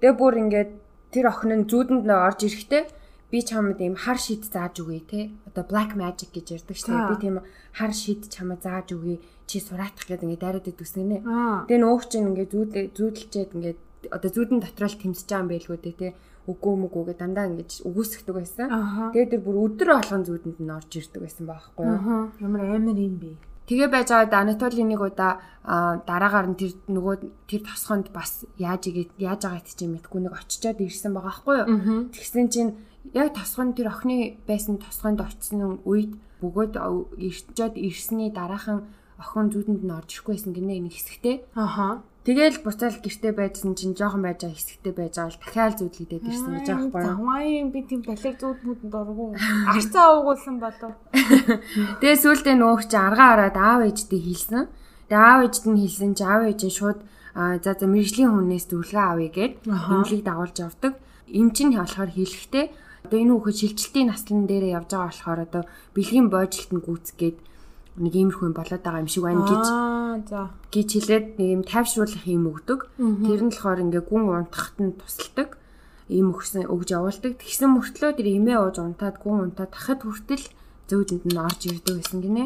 Тэгээ 0.05 0.15
бүр 0.21 0.35
ингээд 0.45 0.71
тэр 1.11 1.27
охин 1.33 1.53
нь 1.65 1.69
зүүдэнд 1.69 2.05
нөө 2.05 2.21
орж 2.29 2.41
ирэхдээ 2.45 2.83
би 3.33 3.39
чамд 3.41 3.81
ийм 3.81 3.97
хар 3.97 4.19
шид 4.21 4.45
зааж 4.45 4.75
өгье 4.85 5.01
те. 5.09 5.21
Одоо 5.49 5.65
black 5.65 5.97
magic 5.97 6.31
гэж 6.37 6.47
ярьдаг 6.61 6.77
шүү 6.77 6.93
дээ. 6.93 7.09
Би 7.09 7.17
тийм 7.25 7.37
хар 7.73 7.93
шид 7.97 8.29
чамд 8.29 8.61
зааж 8.61 8.93
өгье. 8.93 9.23
Чи 9.49 9.65
сураатах 9.65 10.05
гэдэг 10.05 10.29
ингээд 10.29 10.45
дайраад 10.45 10.69
идвсэн 10.69 11.09
нэ. 11.09 11.19
Тэгээ 11.67 11.81
нөгөөч 11.81 12.07
чинь 12.13 12.29
ингээд 12.29 12.53
зүүдэл 12.53 12.93
зүүдэлчээд 12.95 13.51
ингээд 13.57 13.81
одоо 14.13 14.31
зүүдэн 14.31 14.59
дотроо 14.61 14.89
л 14.93 15.01
тэмцэж 15.01 15.27
байгаа 15.29 15.41
юм 15.41 15.51
байлгүй 15.51 15.79
дээ 15.81 15.97
те 16.01 16.09
үгүй 16.49 16.75
мүгүй 16.83 17.03
гэ 17.09 17.15
дандаа 17.21 17.47
ингэж 17.53 17.85
үгүйсгдэг 17.87 18.35
байсан. 18.35 18.67
Тэгээд 19.13 19.31
тэр 19.37 19.43
бүр 19.45 19.57
өдөр 19.71 19.89
болгон 19.95 20.23
зүүдэнд 20.25 20.59
нь 20.59 20.73
орж 20.73 20.91
ирдэг 20.99 21.21
байсан 21.21 21.45
байхгүй 21.47 21.85
юу? 21.85 22.33
Ямар 22.41 22.61
амар 22.81 22.97
юм 22.97 23.17
бэ? 23.21 23.33
Тэгээ 23.71 23.87
байж 23.87 24.11
байгаад 24.11 24.35
Анатоли 24.35 24.83
нэг 24.83 24.99
удаа 24.99 25.39
дараагаар 25.63 26.51
нь 26.51 26.59
тэр 26.59 26.75
нөгөө 26.91 27.47
тэр 27.47 27.63
тосгонд 27.63 28.11
бас 28.11 28.43
яаж 28.59 28.91
игээд 28.91 29.15
яаж 29.23 29.47
байгаа 29.47 29.63
гэж 29.63 29.79
юм 29.87 29.95
мэдгүй 29.95 30.21
нэг 30.27 30.35
очичоод 30.35 30.83
ирсэн 30.83 31.15
байгаа 31.15 31.31
байхгүй 31.31 31.57
юу. 31.63 32.11
Тэгсэн 32.11 32.51
чинь 32.51 32.75
яг 33.15 33.31
тосгонд 33.31 33.79
тэр 33.79 33.95
охины 33.95 34.43
байсан 34.43 34.83
тосгонд 34.83 35.23
очсон 35.23 35.79
үед 35.87 36.19
бөгөөд 36.43 36.75
ирчээд 37.15 37.79
ирсний 37.79 38.35
дараахан 38.35 38.91
охин 39.23 39.55
зүудэнд 39.55 39.87
нь 39.87 39.95
орж 39.95 40.19
ирэхгүйсэн 40.19 40.51
гинэ 40.51 40.91
нэг 40.91 40.99
хэсэгтээ. 40.99 41.55
Аха. 41.55 42.03
Тэгэл 42.21 42.61
буцаал 42.61 43.01
гэрте 43.01 43.33
байжсэн 43.33 43.73
чинь 43.81 43.97
жоохон 43.97 44.21
байж 44.21 44.45
байгаа 44.45 44.53
хэсэгтэй 44.53 44.93
байж 44.93 45.15
байгаа 45.17 45.33
л 45.33 45.41
дахиад 45.41 45.75
зүудлэгдээд 45.81 46.29
ирсэн 46.29 46.53
гэж 46.53 46.67
байхгүй 46.69 47.01
юу? 47.01 47.17
Хавааин 47.17 47.69
би 47.73 47.81
тийм 47.89 48.01
балиг 48.05 48.37
зүудмүүдэнд 48.37 48.93
оргоо. 48.93 49.33
Арцаа 49.73 50.07
уугуулсан 50.21 50.57
болов. 50.61 50.93
Тэгээ 52.05 52.21
сүултээ 52.21 52.57
нөгөөч 52.61 52.93
чи 52.93 52.99
аргаа 53.01 53.29
хараад 53.33 53.57
аав 53.57 53.81
ээжтэй 53.89 54.21
хэлсэн. 54.21 54.69
Тэгээ 55.09 55.17
аав 55.17 55.41
ээжд 55.49 55.65
нь 55.65 55.81
хэлсэн 55.81 56.13
чи 56.13 56.25
аав 56.29 56.43
ээж 56.45 56.61
нь 56.69 56.77
шууд 56.77 57.01
за 57.65 57.71
за 57.73 57.87
мэрэгжлийн 57.89 58.33
хүнээс 58.37 58.67
зөвлөгөө 58.69 59.07
авъя 59.09 59.31
гэд 59.33 59.55
эмнэлийг 59.65 60.23
дагуулж 60.29 60.57
явдаг. 60.61 60.93
Эм 61.33 61.49
чинь 61.57 61.73
болохоор 61.73 62.11
хэлэхдээ 62.13 62.67
одоо 63.09 63.17
энэ 63.17 63.33
хүүхэд 63.33 63.57
шилжилтийн 63.65 64.09
наслан 64.13 64.45
дээр 64.45 64.77
явж 64.77 64.93
байгаа 64.93 65.09
болохоор 65.09 65.41
одоо 65.49 65.63
бэлгийн 65.97 66.29
бойжилтанд 66.29 66.85
гүйцгээд 66.85 67.37
нэг 68.01 68.15
иймэрхүү 68.17 68.47
юм 68.49 68.57
болоод 68.57 68.83
байгаа 68.83 69.05
юм 69.05 69.11
шиг 69.13 69.23
байна 69.29 69.45
гэж 69.45 69.65
за 70.33 70.41
гэж 70.73 70.89
хэлээд 70.97 71.27
нэг 71.37 71.49
юм 71.61 71.63
тайвшруулах 71.69 72.25
юм 72.25 72.45
өгдөг. 72.49 72.81
Тэр 72.97 73.41
нь 73.45 73.53
болохоор 73.53 73.85
ингээ 73.85 74.05
гүн 74.09 74.25
унтахад 74.33 74.77
нь 74.81 74.97
тусалдаг. 74.97 75.49
Ийм 76.09 76.33
өгсөн 76.35 76.67
өгж 76.67 76.89
явуулдаг. 76.97 77.33
Тэгсэн 77.39 77.71
мөртлөө 77.71 78.11
тэр 78.19 78.29
имээ 78.41 78.59
ууж 78.59 78.77
унтаад 78.81 79.17
гүн 79.23 79.53
унтаад 79.53 79.71
тахад 79.77 80.03
хүртэл 80.03 80.45
зөөдөнд 80.91 81.25
нь 81.29 81.39
орж 81.39 81.61
ирдэг 81.71 81.95
байсан 82.01 82.19
гинэ. 82.25 82.45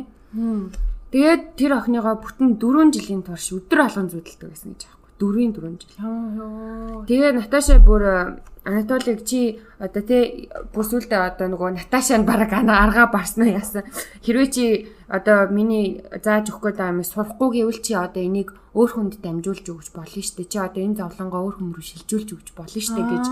Тэгээд 1.15 1.43
тэр 1.55 1.73
охиныгоо 1.79 2.19
бүтэн 2.19 2.59
4 2.59 2.91
жилийн 2.91 3.23
турш 3.23 3.55
өдөр 3.55 3.87
алган 3.87 4.11
зүудэлдэг 4.11 4.49
байсан 4.51 4.75
гэж 4.75 4.83
аахгүй. 5.15 5.21
4-ийн 5.21 5.53
4 5.53 5.79
жил. 5.79 7.07
Тэгээд 7.07 7.35
Наташа 7.39 7.79
бүр 7.79 8.41
Анатолиг 8.65 9.25
чи 9.29 9.61
одоо 9.79 10.03
тий 10.03 10.49
бүсүүлдэ 10.73 11.37
одоо 11.37 11.53
нөгөө 11.53 11.77
Наташа 11.77 12.17
нь 12.17 12.25
баг 12.25 12.49
аргаа 12.49 13.13
барснаа 13.13 13.61
яасан. 13.61 13.85
Хэрвээ 14.25 14.49
чи 14.49 14.89
одоо 15.09 15.53
миний 15.53 16.01
зааж 16.25 16.49
өгөх 16.49 16.73
байгаа 16.73 16.97
юм 16.97 17.05
сурахгүй 17.05 17.61
гэвэл 17.61 17.85
чи 17.85 17.93
одоо 17.93 18.25
энийг 18.25 18.57
өөр 18.73 18.91
хүнд 18.97 19.15
дамжуулж 19.21 19.69
өгч 19.69 19.93
болно 19.93 20.09
шүү 20.09 20.37
дээ. 20.41 20.49
Чи 20.49 20.59
одоо 20.65 20.81
энэ 20.81 20.97
зовлонгоо 20.97 21.41
өөр 21.45 21.57
хүн 21.61 21.71
рүү 21.77 21.85
шилжүүлж 21.93 22.29
өгч 22.33 22.49
болно 22.57 22.81
шүү 22.81 22.97
дээ 22.97 23.11
гэж 23.13 23.27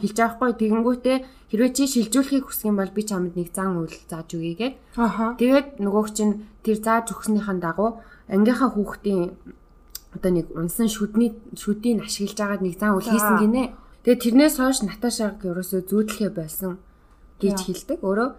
хэлж 0.00 0.16
байгаа 0.16 0.34
хгүй. 0.40 0.50
Тэгэнгүүтээ 0.56 1.16
хэрвээ 1.52 1.72
чи 1.76 1.84
шилжүүлэхийг 1.84 2.44
хүсэх 2.48 2.72
юм 2.72 2.80
бол 2.80 2.96
би 2.96 3.02
чамд 3.04 3.36
нэг 3.36 3.52
зан 3.52 3.84
үйл 3.84 3.96
зааж 4.08 4.32
өгье 4.32 4.56
гэд. 4.56 4.74
Тэгээд 4.96 5.68
нөгөөг 5.84 6.08
чинь 6.16 6.48
тэр 6.64 6.80
зааж 6.80 7.12
өгснөхийн 7.12 7.60
дагуу 7.60 8.00
ангийнхаа 8.32 8.72
хүүхдийн 8.72 9.36
одоо 10.14 10.30
нэг 10.30 10.46
унсан 10.54 10.88
шүдний 10.90 11.36
шүдийг 11.54 12.02
ашиглаж 12.02 12.38
агаад 12.40 12.62
нэг 12.62 12.74
зан 12.78 12.98
үйл 12.98 13.10
хийсэн 13.10 13.36
гинэ. 13.42 13.74
Тэгээ 14.02 14.22
тэрнээс 14.24 14.56
хойш 14.58 14.78
Наташаг 14.82 15.44
ерөөсөө 15.44 15.80
зүүдлэхээ 15.86 16.30
болсон 16.34 16.80
гэж 17.38 17.58
хэлдэг. 17.68 17.98
Өөрөө 18.02 18.30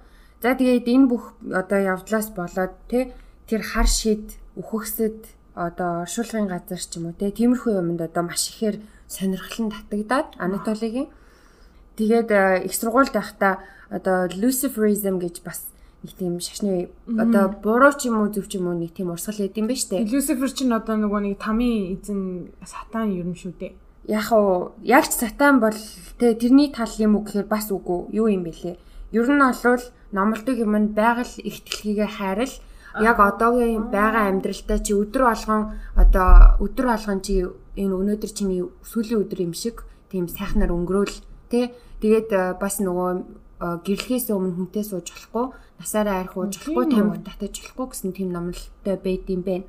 за 0.41 0.49
тэгээд 0.57 0.87
энэ 0.89 1.07
бүх 1.07 1.37
одоо 1.47 1.79
явдлаас 1.79 2.33
болоод 2.35 2.73
те 2.89 3.13
тэр 3.47 3.61
хар 3.61 3.87
шид 3.87 4.35
үхэгсэд 4.57 5.19
одоо 5.55 6.03
оршуулгын 6.03 6.47
газар 6.47 6.79
ч 6.79 6.97
юм 6.97 7.11
уу 7.11 7.15
те 7.15 7.31
тиймэрхүү 7.31 7.77
юмд 7.79 8.01
одоо 8.01 8.23
маш 8.23 8.49
ихээр 8.51 8.79
сонирхол 9.07 9.67
нь 9.67 9.73
татагдаад 9.75 10.27
Анатолигийн 10.39 11.07
тэгээд 11.99 12.29
э, 12.31 12.65
их 12.67 12.73
сургуульд 12.75 13.11
байхдаа 13.11 13.59
одоо 13.91 14.31
Luciferism 14.31 15.19
гэж 15.19 15.43
бас 15.43 15.67
нэг 16.01 16.13
тийм 16.17 16.39
шашны 16.41 16.89
одоо 17.05 17.53
буруу 17.61 17.93
ч 17.93 18.09
юм 18.09 18.25
уу 18.25 18.33
зөв 18.33 18.49
ч 18.49 18.57
юм 18.57 18.73
уу 18.73 18.77
нэг 18.77 18.97
тийм 18.97 19.13
урсгал 19.13 19.45
өгд 19.45 19.57
юм 19.61 19.67
ба 19.69 19.75
штэ. 19.77 20.01
Lucifer 20.09 20.49
чинь 20.49 20.73
одоо 20.73 20.97
нөгөө 20.97 21.21
нэг 21.21 21.35
тамийн 21.37 21.93
эзэн 21.93 22.49
сатан 22.65 23.13
юм 23.13 23.37
шүү 23.37 23.53
дээ. 23.61 23.73
Яг 24.09 24.33
уу 24.33 24.73
яг 24.81 25.05
ч 25.05 25.21
сатан 25.21 25.61
бол 25.61 25.77
тэ 26.17 26.33
тэрний 26.33 26.73
тал 26.73 26.89
юм 26.97 27.21
уу 27.21 27.23
гэхээр 27.23 27.45
бас 27.45 27.69
үгүй. 27.69 28.09
Юу 28.17 28.33
юм 28.33 28.41
бэлээ. 28.49 28.81
Ер 29.13 29.27
нь 29.29 29.45
олвол 29.45 29.83
номлодог 30.09 30.57
юм 30.57 30.73
нь 30.73 30.93
байгаль 30.97 31.35
ихтгэлхийгээ 31.37 32.09
хайрал 32.17 32.55
яг 32.99 33.17
одоогийн 33.19 33.93
байгаа 33.93 34.27
амьдралтай 34.33 34.79
чи 34.81 34.97
өдөр 34.97 35.23
болгон 35.29 35.77
одоо 35.95 36.57
өдөр 36.59 36.85
болгон 36.91 37.19
чи 37.21 37.45
энэ 37.77 37.95
өнөөдөр 37.95 38.31
чиний 38.35 38.65
сүүлийн 38.83 39.21
өдөр 39.23 39.39
юм 39.47 39.53
шиг 39.53 39.85
тийм 40.11 40.27
сайхнаар 40.27 40.75
өнгөрөөл 40.75 41.15
тэ. 41.47 41.71
Тэгээд 42.01 42.29
э, 42.33 42.41
бас 42.59 42.81
нөгөө 42.83 43.09
э, 43.61 43.67
гэрлэхээс 43.85 44.33
өмнө 44.33 44.57
хүнтэй 44.57 44.83
сууж 44.83 45.07
болохгүй 45.07 45.45
насаараа 45.81 46.21
арих 46.21 46.37
ууж 46.37 46.53
болохгүй 46.61 46.85
тамиг 46.93 47.25
татаж 47.25 47.53
болохгүй 47.57 47.87
гэсэн 47.89 48.11
тийм 48.13 48.29
номлолтой 48.29 48.95
байд 49.01 49.25
юм 49.33 49.41
байна. 49.41 49.65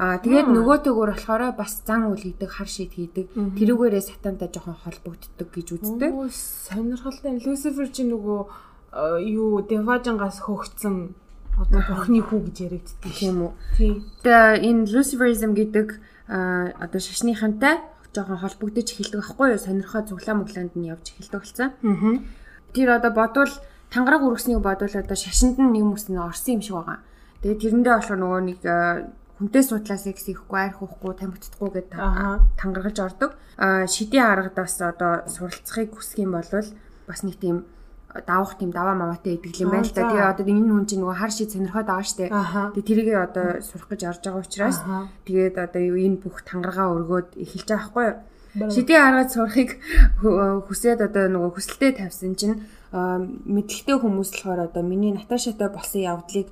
Аа 0.00 0.16
тэгээд 0.16 0.48
нөгөөтэйгөр 0.48 1.10
болохоор 1.12 1.42
бас 1.52 1.84
зан 1.84 2.08
үйл 2.08 2.24
хийдэг, 2.24 2.48
хар 2.48 2.64
шийд 2.64 2.96
хийдэг. 2.96 3.36
Тэрүүгээрээ 3.36 4.00
сатантай 4.00 4.48
жоохон 4.48 4.80
холбогддог 4.80 5.48
гэж 5.52 5.66
үздэг. 5.76 6.10
Сонирхолтой. 6.32 7.36
Люцифер 7.36 7.92
чи 7.92 8.08
нөгөө 8.08 8.40
юу 9.28 9.60
Деважангаас 9.60 10.40
хөгцсөн 10.40 11.12
одоо 11.60 11.80
бурхны 11.84 12.24
хүү 12.24 12.40
гэж 12.48 12.56
яригддаг 12.64 13.16
юм 13.20 13.38
уу? 13.44 13.52
Тийм. 13.76 14.08
Тэгээ 14.24 14.64
энэ 14.64 14.88
Luciferism 14.88 15.52
гэдэг 15.52 15.88
одоо 16.26 17.00
шашныхантай 17.00 17.84
жоохон 18.14 18.40
холбогдож 18.40 18.88
эхэлдэг 18.88 19.20
байхгүй 19.20 19.46
юу? 19.52 19.60
Сонирхоо 19.60 20.02
цуглаа 20.08 20.34
мөглөөнд 20.40 20.74
нь 20.80 20.88
явж 20.88 21.12
эхэлдэг 21.12 21.40
болсон. 21.44 21.70
Аа. 21.84 22.18
Тэр 22.72 22.88
одоо 22.96 23.12
бодвол 23.12 23.52
тангараг 23.90 24.22
үргэснийг 24.22 24.62
бодвол 24.62 24.94
одоо 24.94 25.16
шашинд 25.18 25.58
нь 25.58 25.70
нэг 25.74 25.82
хүмүүс 25.82 26.06
нь 26.08 26.18
орсон 26.18 26.58
юм 26.58 26.62
шиг 26.62 26.74
байгаа. 26.78 26.98
Тэгээ 27.42 27.60
тэрэндээ 27.60 27.94
болохоор 27.98 28.20
нөгөө 28.22 28.42
нэг 28.46 28.58
хүнтэй 29.40 29.64
судлаа 29.64 29.98
секс 29.98 30.24
хийхгүй, 30.28 30.58
арх 30.60 30.78
уухгүй, 30.84 31.16
тамхитдахгүй 31.16 31.68
гэдэг 31.74 31.98
тангаргалж 32.60 32.98
ордог. 33.00 33.30
А 33.56 33.88
шидийн 33.88 34.28
аргад 34.28 34.54
бас 34.54 34.76
одоо 34.78 35.24
суралцахыг 35.26 35.96
хүсэх 35.96 36.22
юм 36.22 36.36
бол 36.36 36.44
бас 36.44 37.20
нэг 37.24 37.36
тийм 37.40 37.64
давах 38.26 38.58
тийм 38.58 38.70
даваа 38.70 38.94
маваатай 38.94 39.38
идэг 39.38 39.64
юм 39.64 39.70
байна 39.70 39.86
л 39.86 39.94
да. 39.94 40.06
Тэгээ 40.12 40.30
одоо 40.34 40.44
энэ 40.44 40.70
хүн 40.70 40.86
чинь 40.86 41.00
нөгөө 41.00 41.18
хар 41.18 41.32
шид 41.32 41.50
сонирхоод 41.54 41.88
байгаа 41.88 42.06
штэ. 42.06 42.28
Тэгээ 42.74 42.88
тэрийг 42.90 43.08
одоо 43.16 43.46
сурах 43.62 43.88
гэж 43.88 44.00
орж 44.10 44.22
байгаа 44.26 44.42
учраас 44.44 44.78
тэгээд 45.24 45.56
одоо 45.56 45.82
энэ 45.82 46.18
бүх 46.18 46.42
тангаргаа 46.42 46.90
өргөөд 46.90 47.28
эхэлж 47.38 47.68
байгаа 47.70 47.80
байхгүй 47.80 48.04
юу? 48.10 48.18
Шидийн 48.54 49.02
аргад 49.02 49.30
сурахыг 49.30 49.78
хүсээд 50.20 51.06
одоо 51.06 51.30
нөгөө 51.30 51.54
хүсэлтэд 51.54 52.02
тавьсан 52.02 52.34
чинь 52.34 52.66
мэдлэгтэй 52.90 53.96
хүмүүс 54.02 54.30
болохоор 54.34 54.66
одоо 54.66 54.82
миний 54.82 55.14
Наташатай 55.14 55.70
болсон 55.70 56.02
явдлыг 56.02 56.50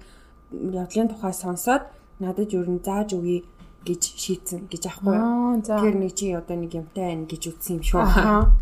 явдлын 0.54 1.10
тухай 1.10 1.34
сонсоод 1.34 1.90
надад 2.22 2.54
юу 2.54 2.62
н 2.62 2.78
зааж 2.78 3.18
өгье 3.18 3.42
гэж 3.82 4.02
шийдсэн 4.14 4.70
гэж 4.70 4.82
аахгүй. 4.86 5.18
Тэр 5.66 5.94
нэг 5.98 6.14
чи 6.14 6.30
одоо 6.34 6.54
нэг 6.54 6.74
юмтай 6.78 7.14
байна 7.14 7.26
гэж 7.26 7.42
үтсэн 7.50 7.78
юм 7.78 7.84
шүү. 7.86 8.02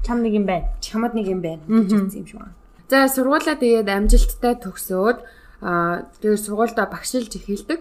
Чам 0.04 0.18
нэг 0.24 0.32
юм 0.32 0.46
байна. 0.48 0.72
Чамд 0.80 1.12
нэг 1.12 1.26
юм 1.28 1.40
байна 1.44 1.62
гэж 1.68 1.92
үтсэн 1.92 2.20
юм 2.24 2.28
шүү. 2.32 2.40
За 2.88 3.08
сургуулаа 3.10 3.56
тэгээд 3.58 3.88
амжилттай 3.90 4.54
төгсөөд 4.60 5.18
тэгээд 6.20 6.44
сургуульдаа 6.46 6.86
багшилж 6.88 7.32
эхэлдэг. 7.36 7.80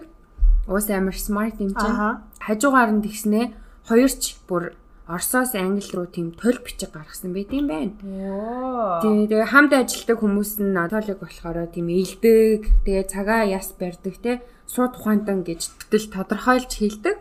Уус 0.66 0.90
амар 0.90 1.14
смарт 1.14 1.60
юм 1.62 1.72
чинь. 1.76 1.96
Хажуугаар 2.42 2.90
нь 2.90 3.04
тэгснээ 3.04 3.44
хоёрч 3.86 4.36
бүр 4.50 4.74
Оросоос 5.06 5.54
англи 5.54 5.86
руу 5.94 6.10
тийм 6.10 6.34
толь 6.34 6.58
бичиг 6.58 6.90
гаргасан 6.90 7.30
байт 7.30 7.54
юм 7.54 7.70
байна. 7.70 7.94
Оо. 8.02 8.98
Тэгээ 9.06 9.46
хамт 9.46 9.72
ажилтдаг 9.72 10.18
хүмүүс 10.18 10.58
нь 10.58 10.74
Анатолиг 10.74 11.22
болохоор 11.22 11.70
тийм 11.70 11.86
илдэг, 11.94 12.82
тэгээ 12.82 13.06
цагаа 13.06 13.46
яс 13.46 13.70
барьдаг 13.78 14.18
те 14.18 14.42
сууд 14.66 14.98
ухаантан 14.98 15.46
гэж 15.46 15.70
бүтэл 15.78 16.10
тодорхойлж 16.10 16.70
хэлдэг. 16.74 17.16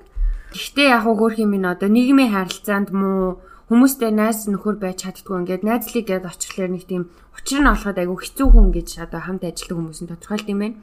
Гэхдээ 0.50 0.88
яг 0.98 1.06
хөөх 1.06 1.38
юм 1.38 1.54
ин 1.62 1.70
одоо 1.70 1.86
нийгмийн 1.86 2.34
харилцаанд 2.34 2.89
муу 2.89 3.38
хүмүүстэй 3.70 4.10
найз 4.10 4.50
нөхөр 4.50 4.82
байж 4.82 5.06
чаддгүй 5.06 5.46
ингээд 5.46 5.62
найзлыг 5.65 6.06
гээд 6.10 6.25
очихлоор 6.25 6.72
нэг 6.74 6.86
тийм 6.89 7.10
учир 7.38 7.62
нь 7.62 7.70
олоход 7.70 7.98
айгүй 8.01 8.18
хэцүү 8.22 8.48
хүн 8.50 8.70
гэж 8.74 8.89
одоо 9.06 9.22
хамт 9.25 9.44
ажилтдаг 9.46 9.77
хүмүүс 9.77 10.00
нь 10.06 10.10
тодорхойлд 10.10 10.50
юм 10.50 10.60
байна. 10.62 10.77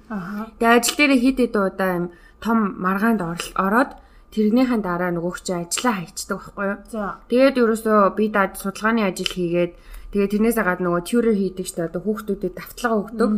Тэгээ 0.58 0.76
ажил 0.78 0.96
дээр 0.98 1.12
хэд 1.18 1.38
хэд 1.50 1.54
удаа 1.58 1.90
юм 1.98 2.06
том 2.42 2.58
маргаанд 2.78 3.22
ороод 3.22 3.90
тэрнийхэн 4.32 4.80
дараа 4.82 5.12
нөгөөх 5.12 5.38
чи 5.44 5.52
ажиллаа 5.52 5.94
хайчдаг 6.00 6.38
байхгүй 6.40 6.64
юу? 6.72 6.78
Тэгээд 7.28 7.56
ерөөсөө 7.62 7.98
би 8.16 8.24
даад 8.32 8.52
судалгааны 8.56 9.04
ажил 9.04 9.28
хийгээд 9.28 9.72
тэгээд 10.12 10.32
тэрнээсээ 10.32 10.64
гадна 10.64 10.84
нөгөө 10.88 11.02
тьюрер 11.06 11.36
хийдэг 11.36 11.66
ч 11.68 11.76
одоо 11.78 12.00
хүүхдүүдэд 12.02 12.54
давтлага 12.56 12.96
өгдөг. 13.04 13.30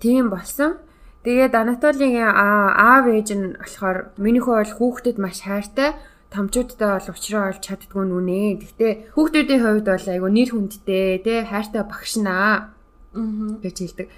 Тийм 0.00 0.28
болсон. 0.32 0.80
Тэгээд 1.24 1.54
Анатолигийн 1.58 2.30
аав 2.30 3.04
ээж 3.10 3.28
нь 3.34 3.46
болохоор 3.60 3.98
минийхөө 4.16 4.54
бол 4.62 4.72
хүүхдэд 4.78 5.16
маш 5.18 5.42
хайртай 5.42 5.98
томчуудтай 6.30 6.90
бол 7.00 7.08
уучраа 7.10 7.50
олж 7.50 7.60
чаддгүй 7.66 8.04
нүнэ. 8.06 8.60
Гэхдээ 8.62 8.92
хүүхдүүдийн 9.16 9.62
хувьд 9.62 9.86
бол 9.90 10.06
айгу 10.14 10.28
нэр 10.30 10.50
хүндтэй 10.54 11.18
тий 11.24 11.38
хайртай 11.44 11.82
багш 11.82 12.12
наа 12.22 12.70
Аа. 13.16 13.56
гэж 13.64 13.76
хэлдэг. 13.80 14.08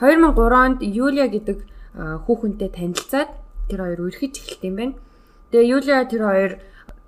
2003 0.00 0.64
онд 0.64 0.78
Юлия 0.82 1.28
гэдэг 1.28 1.58
хүүхэнтэй 1.96 2.70
танилцаад 2.72 3.30
тэр 3.68 3.80
хоёр 3.84 4.00
үргэлж 4.08 4.34
эхэлт 4.40 4.62
юм 4.64 4.76
байна. 4.80 4.94
Тэгээ 5.50 5.70
Юлия 5.70 6.04
тэр 6.04 6.22
хоёр 6.26 6.52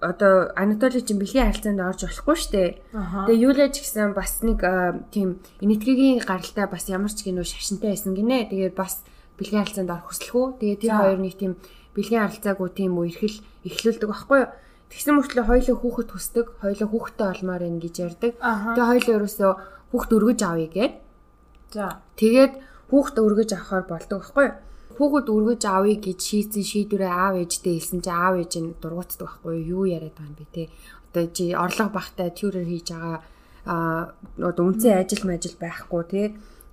одоо 0.00 0.54
Анатоли 0.54 1.02
чинь 1.02 1.18
бэлгийн 1.18 1.50
харилцаанд 1.50 1.83
орж 1.83 2.07
болохгүй 2.07 2.37
штэ. 2.38 2.78
Тэгээ 2.95 3.42
Юлия 3.42 3.68
ч 3.75 3.83
гэсэн 3.83 4.14
бас 4.14 4.42
нэг 4.47 4.62
тийм 5.11 5.42
энэтхэгийн 5.59 6.23
гаралтай 6.23 6.66
бас 6.71 6.87
ямар 6.87 7.11
ч 7.11 7.26
гинөө 7.26 7.42
шашинтай 7.42 7.99
байсан 7.99 8.14
гинэ. 8.14 8.47
Тэгээд 8.47 8.78
бас 8.78 9.02
бэлгийн 9.42 9.66
харилцаанд 9.66 9.90
орох 9.90 10.14
хүсэлгүй. 10.14 10.47
Тэгээ 10.62 10.78
тэр 10.87 10.92
хоёр 10.95 11.18
нэг 11.18 11.35
тийм 11.35 11.52
бэлгийн 11.99 12.23
харилцаагүй 12.30 12.68
тийм 12.78 12.92
үерхэл 12.95 13.42
эхлүүлдэг 13.66 14.07
байхгүй 14.07 14.38
юу? 14.38 14.50
Тэгсэн 14.88 15.14
мөртлөө 15.18 15.45
хоёулаа 15.45 15.76
хүүхэд 15.83 16.09
хүсдэг, 16.14 16.47
хоёулаа 16.62 16.88
хүүхэдтэй 16.88 17.26
олмоор 17.28 17.62
байна 17.66 17.83
гэж 17.83 17.95
ярьдаг. 18.09 18.33
Тэгээ 18.40 18.88
хоёулаа 18.88 19.16
ерөөсөө 19.18 19.52
хүүхэд 19.92 20.12
өргөж 20.16 20.40
авъя 20.47 20.68
гэд. 20.73 20.95
За. 21.75 22.00
Тэгээд 22.16 22.52
хүүхэд 22.88 23.16
өргөж 23.21 23.50
авахаар 23.52 23.85
болдог 23.85 24.18
байхгүй 24.25 24.45
юу? 24.49 24.54
Хүүхэд 24.98 25.30
өргөж 25.30 25.62
авъя 25.62 25.94
гэж 25.94 26.18
шийдсэн 26.18 26.64
шийдвэрээ 26.66 27.06
аав 27.06 27.34
ээжтэй 27.38 27.78
хэлсэн 27.78 28.02
чинь 28.02 28.18
аав 28.18 28.34
ээж 28.42 28.52
нь 28.58 28.74
дургуутдаг 28.82 29.30
байхгүй 29.30 29.54
юу? 29.62 29.86
Яриад 29.86 30.18
байгаа 30.18 30.26
юм 30.26 30.34
бэ 30.34 30.46
те? 30.50 30.62
Одоо 31.14 31.24
чи 31.30 31.44
орлого 31.54 31.90
багтай 31.94 32.34
тьюрер 32.34 32.66
хийж 32.66 32.90
байгаа 32.90 33.22
а 33.62 33.74
одоо 34.42 34.64
үнцэн 34.66 34.98
ажил 34.98 35.22
мажил 35.22 35.54
байхгүй 35.54 36.02
те. 36.10 36.22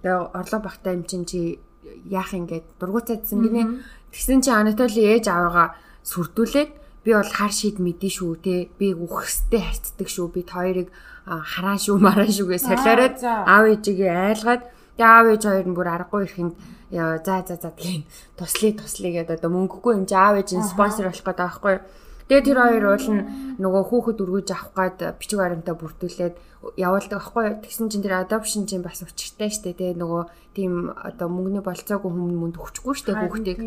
Тэгээ 0.02 0.34
орлого 0.34 0.66
багтай 0.66 0.98
юм 0.98 1.06
чинь 1.06 1.30
чи 1.30 1.62
яах 2.10 2.34
юм 2.34 2.50
гээд 2.50 2.66
дургуутаадсан 2.82 3.40
гинэ. 3.46 3.64
Тэгсэн 4.10 4.42
чи 4.42 4.50
Анатоли 4.50 5.06
ээж 5.06 5.30
аваагаа 5.30 5.78
сүрдүүлээд 6.02 6.72
би 7.06 7.12
бол 7.14 7.30
хар 7.30 7.54
шид 7.54 7.78
мэдэн 7.78 8.10
шүү 8.10 8.34
те. 8.42 8.74
Би 8.74 8.98
үхстэй 8.98 9.62
харцдаг 9.62 10.10
шүү. 10.10 10.34
Би 10.34 10.42
хоёрыг 10.42 10.90
хараа 11.30 11.78
шүү 11.78 12.02
мараа 12.02 12.26
шүүгээ 12.26 12.58
солиороод 12.58 13.22
аав 13.22 13.66
ээжигээ 13.70 14.14
айлгаад 14.34 14.64
тэгээ 14.98 15.14
аав 15.14 15.26
ээж 15.30 15.44
хоёр 15.46 15.68
нь 15.70 15.78
бүр 15.78 15.90
аргагүй 15.94 16.26
ихэнд 16.26 16.54
яа 16.92 17.18
за 17.24 17.44
за 17.48 17.56
за 17.56 17.72
тийм 17.72 18.06
туслая 18.38 18.74
туслая 18.74 19.14
гэдэг 19.24 19.40
одоо 19.40 19.52
мөнгөгүй 19.54 19.94
юм 19.98 20.06
чи 20.06 20.16
аав 20.16 20.38
ээж 20.38 20.50
спонсор 20.70 21.10
болох 21.10 21.26
гэдэг 21.26 21.46
байхгүй 21.46 21.72
юу. 21.74 21.82
Тэгээ 22.26 22.42
тэр 22.42 22.58
хоёр 22.58 22.86
уул 22.90 23.08
нь 23.14 23.24
нөгөө 23.62 23.84
хүүхэд 23.86 24.22
өргөж 24.26 24.48
авах 24.50 24.74
гад 24.74 24.98
бичиг 25.22 25.38
баримтаа 25.38 25.78
бүрдүүлээд 25.78 26.36
явуулдаг 26.74 27.22
байхгүй 27.22 27.44
юу. 27.46 27.62
Тэгсэн 27.62 27.86
чинь 27.94 28.02
тэр 28.02 28.26
adoption 28.26 28.66
чинь 28.66 28.82
бас 28.82 29.06
учиртай 29.06 29.54
штэ 29.54 29.78
тэгээ 29.78 30.02
нөгөө 30.02 30.24
тийм 30.58 30.90
одоо 30.90 31.30
мөнгөний 31.30 31.62
болцоогүй 31.62 32.10
хүмүүс 32.10 32.34
мөнд 32.42 32.58
өгчихгүй 32.58 32.96
штэ 32.98 33.14
хүүхдийг. 33.14 33.60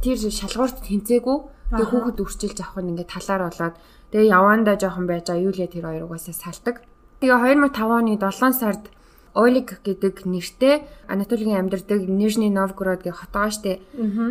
Тэр 0.00 0.16
шалгуурт 0.16 0.80
тэнцээгүй. 0.80 1.38
Тэгээ 1.76 1.90
хүүхэд 1.92 2.22
өрчилж 2.24 2.58
авах 2.64 2.80
нь 2.80 2.90
ингээд 2.96 3.12
талаар 3.12 3.42
болоод 3.52 3.76
тэгээ 4.16 4.32
явандаа 4.32 4.76
жоохон 4.80 5.04
байж 5.04 5.28
Юлия 5.36 5.68
тэр 5.68 5.84
хоёр 5.84 6.08
угаасаа 6.08 6.32
салдаг. 6.32 6.80
Тэгээ 7.20 7.36
2005 7.36 7.84
оны 7.84 8.16
7 8.16 8.56
сард 8.56 8.88
Олег 9.34 9.80
гэдэг 9.84 10.26
нэртэй 10.26 10.82
Анатолигийн 11.06 11.62
амьдардаг 11.62 12.08
Нижний 12.08 12.50
Новгород 12.50 13.02
гэх 13.02 13.22
хот 13.22 13.30
байгаа 13.30 13.54
штэ. 13.54 13.72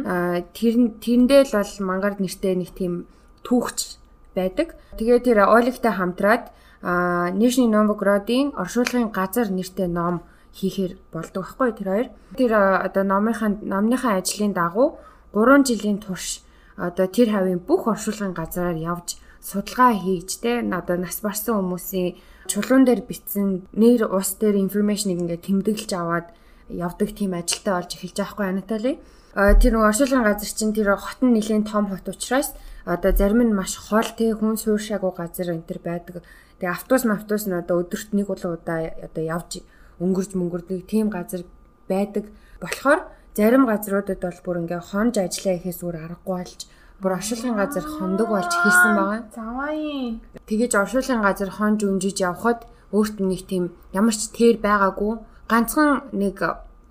Аа 0.05 0.43
тэр 0.51 0.91
тэрэндээ 0.99 1.41
л 1.47 1.53
бол 1.55 1.73
мангар 1.87 2.15
нэртэй 2.19 2.55
нэг 2.59 2.75
тийм 2.75 3.07
түүхч 3.47 3.99
байдаг. 4.35 4.75
Тэгээ 4.99 5.19
тэр 5.23 5.47
Олегтай 5.47 5.93
хамтраад 5.95 6.51
аа 6.83 7.31
Нижний 7.31 7.71
Новгородын 7.71 8.55
оршуулгын 8.59 9.11
газар 9.15 9.47
нэртэй 9.47 9.87
ном 9.87 10.21
хийхээр 10.53 10.97
болдог 11.13 11.47
байхгүй 11.47 11.71
тэр 11.75 11.87
хоёр. 11.87 12.07
Тэр 12.35 12.51
одоо 12.55 13.03
номынхаа 13.03 13.49
номныхаа 13.61 14.19
ажлын 14.19 14.53
дагуу 14.53 14.99
3 15.33 15.63
жилийн 15.63 15.99
турш 16.03 16.43
одоо 16.75 17.07
тэр 17.07 17.31
хавийн 17.31 17.59
бүх 17.59 17.87
оршуулгын 17.87 18.33
газараар 18.33 18.75
явж 18.75 19.19
судалгаа 19.43 19.93
хийж 19.93 20.39
те 20.43 20.59
одоо 20.59 20.97
нас 20.97 21.19
барсан 21.21 21.55
хүмүүсийн 21.59 22.15
чулуун 22.49 22.83
дээр 22.83 23.05
бичсэн 23.05 23.69
нэр 23.77 24.09
ус 24.09 24.35
дээр 24.41 24.57
информашныг 24.57 25.21
ингээд 25.21 25.45
тэмдэглэж 25.45 25.91
аваад 25.93 26.27
явдаг 26.69 27.09
тийм 27.13 27.37
ажилтай 27.37 27.73
болж 27.77 27.91
эхэлж 27.93 28.17
байгаа 28.17 28.33
хгүй 28.33 28.47
Анатоли. 28.49 28.93
А, 29.37 29.53
Тэр 29.53 29.77
нэг 29.77 29.85
оршуулгын 29.85 30.25
газар 30.25 30.49
чинь 30.49 30.73
тэр 30.73 30.97
хот 30.97 31.21
нь 31.21 31.33
нэлийн 31.37 31.63
том 31.63 31.85
хот 31.87 32.09
учраас 32.09 32.57
одоо 32.89 33.13
зарим 33.13 33.45
нь 33.45 33.53
маш 33.53 33.77
хол 33.77 34.09
те 34.17 34.33
хүн 34.33 34.57
сууршаагүй 34.57 35.13
газар 35.13 35.53
энэ 35.53 35.69
төр 35.69 35.79
байдаг. 35.85 36.15
Тэгээ 36.57 36.73
автобус 36.73 37.05
автобус 37.05 37.45
нь 37.45 37.53
одоо 37.53 37.85
өдөрт 37.85 38.09
нэг 38.17 38.27
удаа 38.33 38.89
одоо 39.05 39.23
явж 39.23 39.61
өнгөрж 40.01 40.33
мөнгөрдөг 40.33 40.89
тийм 40.89 41.13
газар 41.13 41.45
байдаг. 41.85 42.25
болохоор 42.59 42.99
зарим 43.35 43.63
газруудад 43.65 44.19
бол 44.19 44.39
бүр 44.43 44.57
ингээ 44.65 44.81
хонж 44.91 45.15
ажиллаа 45.21 45.55
ихээс 45.55 45.79
өөр 45.85 45.95
аргагүй 45.95 46.35
болж 46.35 46.59
бүр 47.01 47.15
оршуулгын 47.17 47.55
газар 47.55 47.85
хондог 47.87 48.27
болж 48.27 48.51
эхэлсэн 48.51 48.93
байгаа. 48.95 49.21
Завааин. 49.35 50.19
Тэгэж 50.47 50.71
оршуулгын 50.75 51.21
газар 51.23 51.49
хонж 51.49 51.79
өнжиж 51.87 52.17
явхад 52.19 52.67
өөрт 52.91 53.23
нь 53.23 53.29
нэг 53.31 53.41
тийм 53.47 53.63
ямар 53.95 54.15
ч 54.15 54.27
тэр 54.35 54.59
байгаагүй 54.59 55.13
ганцхан 55.47 56.11
нэг 56.11 56.37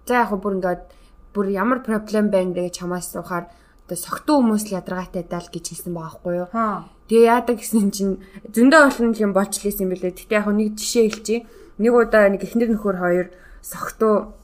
за 0.09 0.15
яг 0.25 0.33
бүр 0.33 0.57
ингээд 0.59 0.83
бүр 1.35 1.47
ямар 1.53 1.81
проблем 1.85 2.33
байна 2.33 2.57
гэж 2.57 2.81
чамаас 2.81 3.13
суухаар 3.13 3.53
одоо 3.85 3.97
согтуу 3.97 4.41
хүмүүс 4.41 4.69
л 4.69 4.77
ядаргаатай 4.81 5.25
даа 5.29 5.45
л 5.45 5.53
гэж 5.53 5.65
хэлсэн 5.73 5.93
байгаа 5.93 6.09
байхгүй 6.09 6.35
юу. 6.41 6.49
Тэгээ 7.09 7.29
яадаг 7.29 7.57
гэсэн 7.61 7.89
чинь 7.93 8.21
зөндөө 8.53 8.81
олон 8.89 9.13
юм 9.17 9.33
болж 9.33 9.53
лээсэн 9.65 9.89
юм 9.89 9.93
билээ. 9.97 10.13
Гэтэ 10.13 10.37
яг 10.37 10.47
нэг 10.53 10.77
жишээ 10.77 11.05
хэлчихье. 11.09 11.47
Нэг 11.81 11.93
удаа 11.97 12.29
нэг 12.29 12.45
эхнэр 12.45 12.69
нөхөр 12.77 12.97
хоёр 13.01 13.27
согтуу 13.65 14.37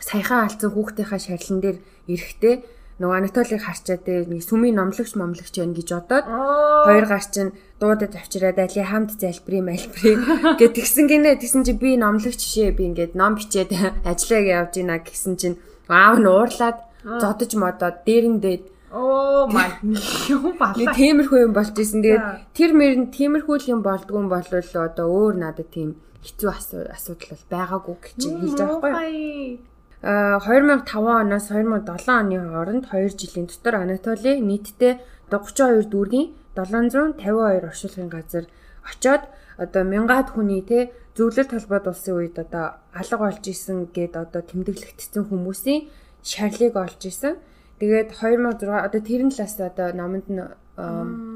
саяхан 0.00 0.48
алдсан 0.48 0.72
хүүхдийнхаа 0.72 1.20
шарилан 1.20 1.60
дээр 1.60 1.78
эрэхтэй 2.08 2.54
нөгөө 3.00 3.16
Анатолиг 3.16 3.64
харчаад 3.64 4.04
нэг 4.04 4.44
сүмийн 4.44 4.76
номлогч 4.76 5.16
момлогч 5.16 5.54
байна 5.56 5.72
гэж 5.72 5.88
бодоод 5.96 6.24
Оо. 6.28 6.84
хоёр 6.84 7.04
гар 7.08 7.24
чинь 7.24 7.52
дуудад 7.80 8.12
авчираад 8.12 8.58
али 8.60 8.82
хамт 8.84 9.16
залбирын 9.16 9.64
малбрын 9.72 10.20
гэт 10.60 10.76
тэгсэн 10.76 11.08
гинэ 11.08 11.40
тэгсэн 11.40 11.64
чи 11.64 11.72
би 11.72 11.96
номлогч 11.96 12.36
жишээ 12.36 12.76
би 12.76 12.92
ингээд 12.92 13.16
ном 13.16 13.40
бичээд 13.40 13.72
ажиллааг 14.10 14.46
явж 14.46 14.72
гинэ 14.76 15.00
гэсэн 15.00 15.34
чинь 15.40 15.56
аав 15.88 16.20
нь 16.20 16.28
уурлаад 16.28 16.78
зодож 17.24 17.52
модоод 17.56 18.04
дээрэндээ 18.04 18.58
Оо 18.90 19.46
май. 19.46 19.70
Нэг 19.86 20.58
балаа. 20.58 20.94
тиймэрхүү 20.98 21.38
юм 21.46 21.52
болж 21.54 21.78
исэн. 21.78 22.02
Тэгээд 22.02 22.26
тэр 22.58 22.70
мөрөнд 22.74 23.14
тиймэрхүү 23.14 23.70
юм 23.70 23.86
болдгүй 23.86 24.18
юм 24.18 24.26
бол 24.26 24.42
одоо 24.42 25.06
өөр 25.06 25.34
надад 25.38 25.70
тийм 25.70 25.94
хэцүү 26.26 26.50
асуу- 26.50 26.90
асуудал 26.90 27.38
бол 27.38 27.46
байгаагүй 27.54 27.96
гэж 28.02 28.18
хэлж 28.18 28.58
байгаа 28.58 28.82
байхгүй 28.82 29.14
юу? 29.14 29.69
А 30.02 30.40
2005 30.40 30.96
оноос 30.96 31.50
2007 31.50 32.08
оны 32.08 32.36
хооронд 32.40 32.84
2 32.88 33.20
жилийн 33.20 33.46
дотор 33.46 33.74
Анатоли 33.84 34.40
нийтдээ 34.40 34.96
32 35.28 35.92
дүүргийн 35.92 36.32
752 36.56 37.68
оршуулгын 37.68 38.08
газар 38.08 38.44
очоод 38.88 39.22
одоо 39.60 39.82
мянгаад 39.84 40.32
хүний 40.32 40.62
те 40.64 40.88
зөвлөлт 41.16 41.52
холбоод 41.52 41.86
улсын 41.92 42.16
үед 42.16 42.36
одоо 42.40 42.80
алга 42.96 43.16
болж 43.20 43.44
исэн 43.44 43.92
гэд 43.92 44.16
одоо 44.16 44.40
тэмдэглэгдсэн 44.40 45.28
хүмүүсийн 45.28 45.92
шарлыг 46.24 46.74
олж 46.80 47.00
исэн. 47.04 47.36
Тэгээд 47.76 48.08
2006 48.16 48.72
одоо 48.72 49.00
тэрэн 49.04 49.28
талаас 49.28 49.54
одоо 49.60 49.88
номонд 49.92 50.26
нь 50.32 50.40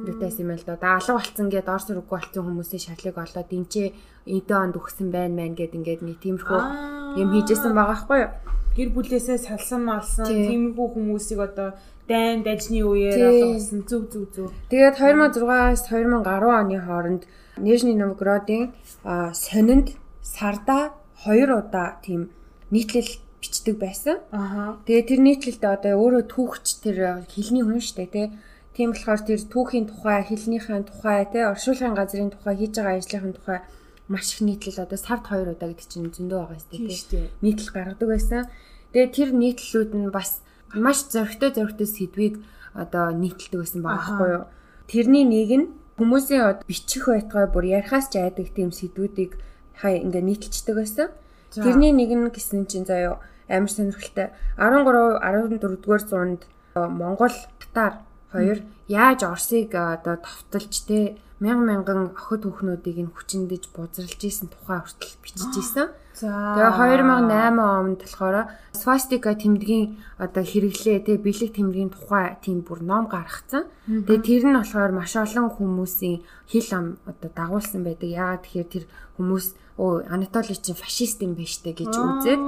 юутайс 0.09 0.39
юм 0.41 0.51
л 0.53 0.65
да. 0.67 0.77
Одоо 0.77 0.97
алга 0.97 1.13
болцсон 1.21 1.49
гэд 1.53 1.69
ор 1.69 1.83
сургуу 1.83 2.17
болцсон 2.19 2.45
хүмүүсийн 2.45 2.83
шарлыг 2.85 3.17
олоод 3.19 3.51
энэ 3.53 3.69
ч 3.71 3.75
эдэн 4.27 4.59
онд 4.73 4.75
өгсөн 4.81 5.09
байна 5.13 5.35
мэн 5.45 5.55
гэд 5.55 5.77
ингээд 5.77 6.03
нэг 6.03 6.19
тиймэрхүү 6.25 6.61
юм 7.21 7.29
хийжсэн 7.33 7.73
байгаа 7.77 7.93
байхгүй 7.93 8.19
юу? 8.25 8.33
гэр 8.75 8.91
бүлээсээ 8.91 9.39
салсан 9.39 9.87
малсан 9.87 10.27
Тий. 10.27 10.51
тиймэрхүү 10.51 10.87
хүмүүсийг 10.99 11.41
одоо 11.41 11.79
дайн 12.11 12.43
дажны 12.43 12.83
үеэр 12.83 13.15
Тий. 13.15 13.43
олгосон 13.55 13.81
зүг 13.87 14.05
зүг 14.11 14.27
зүг. 14.35 14.51
Тэгээд 14.71 14.99
2006-аас 14.99 15.87
2010 15.87 16.27
оны 16.27 16.79
хооронд 16.83 17.23
Нижний 17.57 17.95
Новгородын 17.95 18.75
сонинд 19.31 19.95
сарда 20.23 20.91
2 21.23 21.47
удаа 21.55 22.03
тийм 22.03 22.35
нийтлэл 22.75 23.07
бичдэг 23.39 23.79
байсан. 23.79 24.19
Аха. 24.35 24.83
Тэгээ 24.91 25.07
тэр 25.07 25.21
нийтлэлдээ 25.23 25.71
одоо 25.71 25.93
өөрөө 26.03 26.25
түүхч 26.35 26.67
тэр 26.83 27.23
хилний 27.31 27.63
хүн 27.63 27.79
штэ 27.79 28.11
тий. 28.11 28.27
Тийм 28.75 28.91
болохоор 28.91 29.23
тэр 29.23 29.39
түүхийн 29.39 29.87
тухай, 29.87 30.27
хэлнийхэн 30.27 30.85
тухай, 30.91 31.23
тэ 31.31 31.47
оршуулгын 31.55 31.95
газрын 31.95 32.35
тухай, 32.35 32.55
хийж 32.59 32.75
байгаа 32.75 32.99
ажлынхын 32.99 33.35
тухай 33.39 33.59
маш 34.09 34.35
их 34.35 34.41
нийтлэл 34.43 34.85
одоо 34.85 34.99
сард 34.99 35.25
2 35.31 35.55
удаа 35.55 35.71
гэдэг 35.71 35.89
чинь 35.89 36.11
зөндөө 36.13 36.39
байгаа 36.43 36.59
юм 36.75 36.91
тий. 36.91 37.31
Нийтлэл 37.41 37.73
гаргадаг 37.73 38.09
байсан. 38.11 38.43
Тэгээ 38.93 39.15
тэр 39.15 39.31
нийтлэлүүд 39.33 39.91
нь 39.95 40.11
бас 40.13 40.43
маш 40.75 41.07
зөрөгтэй 41.09 41.51
зөрөгтэй 41.57 41.89
сэдвийг 41.89 42.35
одоо 42.75 43.15
нийтэлдэг 43.15 43.61
байсан 43.63 43.81
байгаа 43.81 44.03
байхгүй 44.03 44.29
юу? 44.35 44.45
Тэрний 44.91 45.25
нэг 45.25 45.51
нь 45.55 45.67
хүмүүсийн 45.97 46.67
бичих 46.69 47.07
байтугай 47.09 47.47
бүр 47.49 47.65
ярихаас 47.79 48.11
ч 48.11 48.19
айдаг 48.21 48.51
тийм 48.53 48.75
сэдвүүдийг 48.75 49.39
хай 49.79 50.03
ингээ 50.03 50.21
нийтэлцдэг 50.21 50.75
байсан. 50.75 51.09
Тэрний 51.55 51.95
нэг 51.95 52.11
нь 52.11 52.29
гэсэн 52.29 52.67
чинь 52.67 52.85
заяо 52.85 53.23
амар 53.49 53.71
сонирхолтой 53.71 54.35
13 54.59 55.23
14 55.23 55.81
дугаар 55.81 56.03
зуунд 56.03 56.43
Монгол 56.75 57.35
татар 57.63 58.03
хоёр 58.35 58.59
яаж 58.91 59.23
Оросыг 59.23 59.71
одоо 59.71 60.19
товтолж 60.19 60.75
те 60.91 60.99
мянган 61.39 61.67
мянган 61.71 62.01
охид 62.11 62.43
хүүхнүүдийг 62.43 62.99
нь 63.07 63.15
хүчиндэж 63.15 63.71
бузралж 63.71 64.21
исэн 64.27 64.51
тухай 64.51 64.83
хүртэл 64.83 65.15
бичиж 65.23 65.55
исэн. 65.63 65.89
Тэгээ 66.15 66.71
2008 66.79 67.59
онд 67.59 68.01
болохоор 68.03 68.37
свастика 68.71 69.35
тэмдгийн 69.35 69.99
одоо 70.19 70.45
хэрэглээ 70.47 70.99
те 71.07 71.13
бэлэг 71.19 71.51
тэмдгийн 71.59 71.91
тухай 71.91 72.39
тийм 72.39 72.63
бүр 72.63 72.87
ном 72.87 73.11
гаргацсан. 73.11 73.67
Тэгээ 73.87 74.23
тэр 74.23 74.43
нь 74.47 74.59
болохоор 74.59 74.93
маш 74.95 75.13
олон 75.19 75.51
хүмүүсийн 75.51 76.23
хил 76.47 76.71
ам 76.79 76.87
одоо 77.11 77.31
дагуулсан 77.35 77.83
байдаг. 77.83 78.09
Яагаад 78.15 78.43
тэгэхээр 78.47 78.71
тэр 78.71 78.85
хүмүүс 79.19 79.47
өө 79.75 80.07
Анатоли 80.07 80.55
чинь 80.55 80.79
фашист 80.79 81.19
юм 81.27 81.35
байна 81.35 81.51
штэ 81.51 81.75
гэж 81.75 81.91
үзээд 81.91 82.43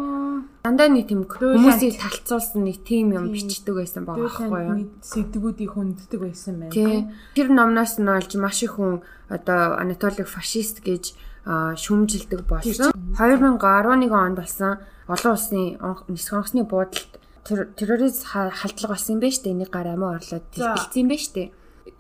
дандаа 0.66 0.90
нэг 0.90 1.06
тийм 1.06 1.22
хүмүүсийг 1.30 1.94
талцуулсан 2.02 2.66
нэг 2.66 2.82
тим 2.82 3.14
юм 3.14 3.30
бичдэг 3.30 3.70
байсан 3.78 4.02
байгаа 4.02 4.26
байхгүй 4.26 4.62
юу? 4.66 4.90
Сэдвүүдийг 4.98 5.70
хүнддэг 5.78 6.18
байсан. 6.18 6.66
Тий. 6.74 7.06
Тэр 7.38 7.54
номноос 7.54 8.02
нь 8.02 8.10
олж 8.10 8.34
маш 8.34 8.66
их 8.66 8.74
хүн 8.74 9.06
одоо 9.30 9.78
Анатолиг 9.78 10.26
фашист 10.26 10.82
гэж 10.82 11.14
шүмжилдэг 11.46 12.42
болсон. 12.50 12.90
2011 13.14 14.10
онд 14.10 14.36
болсон 14.42 14.82
олон 15.06 15.32
улсын 15.38 15.78
нисэх 16.10 16.34
онгоцны 16.34 16.66
буудалд 16.66 17.12
террорист 17.46 18.26
халдлага 18.26 18.98
болсон 18.98 19.14
юм 19.14 19.20
байна 19.22 19.36
штэ. 19.38 19.54
Энийг 19.54 19.70
гар 19.70 19.94
амиа 19.94 20.18
орлоод 20.18 20.44
дэлбэлсэн 20.50 20.98
юм 20.98 21.08
байна 21.14 21.22
штэ. 21.22 21.50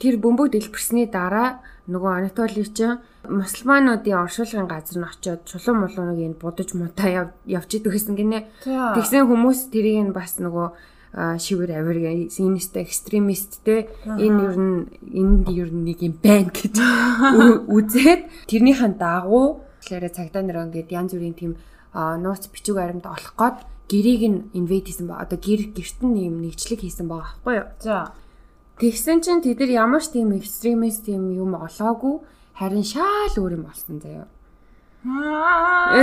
Тэр 0.02 0.14
бөмбөг 0.18 0.50
дэлбэрсний 0.50 1.06
дараа 1.06 1.62
нөгөө 1.86 2.12
Анатоли 2.18 2.66
чинь 2.66 2.98
мусульмануудын 3.26 4.18
оршуулгын 4.26 4.66
газар 4.66 4.98
нь 4.98 5.06
очиод 5.06 5.46
чулуун 5.46 5.86
мулууныг 5.86 6.18
энэ 6.18 6.40
будаж 6.40 6.74
мунтаа 6.74 7.30
явж 7.46 7.70
идэг 7.78 7.94
гэсэн 7.94 8.18
гинэ. 8.18 8.50
Тэгсэн 8.66 9.26
хүмүүс 9.26 9.70
тэрийг 9.70 10.10
нь 10.10 10.16
бас 10.16 10.38
нөгөө 10.42 10.68
шивэр 11.16 11.70
авир 11.78 11.98
энэстэй 12.28 12.82
экстремист 12.84 13.62
те 13.64 13.88
энэ 14.04 14.40
ер 14.50 14.56
нь 14.58 14.78
энд 15.14 15.46
ер 15.48 15.70
нь 15.72 15.86
нэг 15.88 16.02
юм 16.02 16.14
байна 16.20 16.50
гэж 16.52 16.76
үзээд 17.76 18.50
тэрнийхэн 18.50 19.00
дагуу 19.00 19.64
тэгэхээр 19.80 20.12
цагдаа 20.12 20.42
нар 20.44 20.68
ингээд 20.68 20.92
янз 20.92 21.14
бүрийн 21.16 21.38
тийм 21.38 21.52
нууц 21.94 22.50
бичиг 22.52 22.76
баримт 22.76 23.06
олох 23.08 23.32
гээд 23.38 23.58
гэрийг 23.88 24.22
нь 24.28 24.38
инвейт 24.58 24.90
хийсэн 24.90 25.06
ба 25.06 25.22
одоо 25.22 25.38
гэр 25.38 25.72
гэрт 25.72 25.98
нь 26.02 26.26
юм 26.26 26.42
нэгчлэг 26.42 26.82
хийсэн 26.82 27.06
байгаа 27.08 27.38
байхгүй 27.38 27.54
юу. 27.54 27.66
За. 27.80 28.12
Тэгсэн 28.76 29.24
чинь 29.24 29.40
тэд 29.40 29.64
нар 29.64 29.72
ямар 29.88 30.02
ч 30.04 30.12
тийм 30.12 30.36
экстремист 30.36 31.08
тийм 31.08 31.32
юм 31.32 31.56
олоогүй 31.56 32.20
харин 32.52 32.84
шаал 32.84 33.32
өөр 33.40 33.56
юм 33.56 33.64
болсон 33.64 34.04
заяа. 34.04 34.28
Аа 35.08 35.96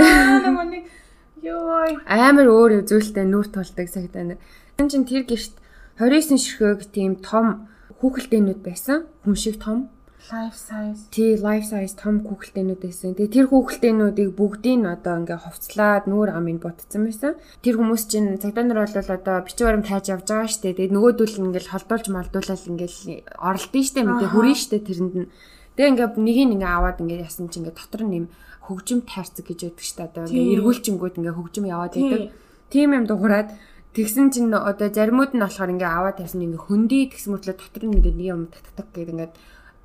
нэг 0.66 0.90
ёо 1.38 1.94
амар 2.10 2.46
өөр 2.50 2.82
үзүүлэлтэд 2.82 3.30
нүр 3.30 3.46
тулдаг 3.46 3.86
цагтаа. 3.86 4.34
Тэн 4.74 4.86
чин 4.90 5.06
тэр 5.06 5.22
гэрт 5.22 5.54
29 6.02 6.34
ширхэг 6.34 6.90
тийм 6.90 7.22
том 7.22 7.70
хүүхэлдэйнүүд 8.02 8.60
байсан. 8.66 9.06
Хүн 9.22 9.36
шиг 9.38 9.62
том 9.62 9.93
life 10.32 10.56
size. 10.56 11.08
Тий, 11.10 11.36
life 11.36 11.66
size 11.68 11.94
том 11.96 12.24
хүүхэлдэйнүүд 12.24 12.80
байсан. 12.80 13.12
Тэгээ 13.14 13.34
тэр 13.34 13.46
хүүхэлдэйнүүдийг 13.52 14.30
бүгдийг 14.32 14.78
нь 14.80 14.88
одоо 14.88 15.20
ингээ 15.20 15.40
хувцлаад 15.44 16.04
нүүр 16.08 16.30
амын 16.32 16.58
ботцсон 16.64 17.04
байсан. 17.04 17.36
Тэр 17.60 17.76
хүмүүс 17.76 18.04
чинь 18.08 18.40
цагдаа 18.40 18.64
нар 18.64 18.88
бол 18.88 18.96
одоо 18.96 19.36
бичиг 19.44 19.66
баримт 19.68 19.88
хайж 19.90 20.08
явж 20.08 20.24
байгаа 20.24 20.48
штэ. 20.48 20.72
Тэгээ 20.72 20.94
нөгөөдөл 20.96 21.36
ингээл 21.44 21.72
холдуулж 21.72 22.06
малдуулаад 22.08 22.64
ингээл 22.72 22.98
оролдсон 23.36 23.84
штэ. 23.84 24.00
Мэдээ 24.00 24.30
хүрэн 24.32 24.56
штэ 24.56 24.76
тэрэнд 24.80 25.14
нь. 25.20 25.28
Тэгээ 25.76 25.90
ингээд 25.92 26.14
нэгийг 26.16 26.50
ингээ 26.56 26.72
аваад 26.72 26.98
ингээ 27.04 27.24
ясан 27.28 27.52
чи 27.52 27.60
ингээ 27.60 27.76
дотор 27.76 28.02
нь 28.08 28.16
юм 28.24 28.26
хөгжим 28.64 29.04
тайрцаг 29.04 29.44
гэж 29.44 29.60
яддаг 29.68 29.84
дээ. 29.84 30.08
Одоо 30.08 30.22
ингээ 30.30 30.56
эргүүлчингүүд 30.56 31.18
ингээ 31.20 31.36
хөгжим 31.36 31.64
яваад 31.68 31.94
идэг. 32.00 32.32
Тийм 32.72 32.96
юм 32.96 33.04
дуурайад 33.04 33.52
тэгсэн 33.92 34.32
чинь 34.32 34.50
одоо 34.50 34.88
заримуд 34.88 35.36
нь 35.36 35.42
болохоор 35.44 35.74
ингээ 35.74 35.90
аваад 35.90 36.16
тавьсан 36.18 36.42
ингээ 36.42 36.64
хөндөй 36.64 37.02
тэгсэн 37.12 37.30
мөртлөө 37.30 37.56
дотор 37.60 37.84
нь 37.84 37.94
ингээ 38.00 38.14
нэг 38.16 38.28
юм 38.32 38.42
татдаг 38.50 38.88
гэдэг 38.90 39.14
ингээ 39.14 39.30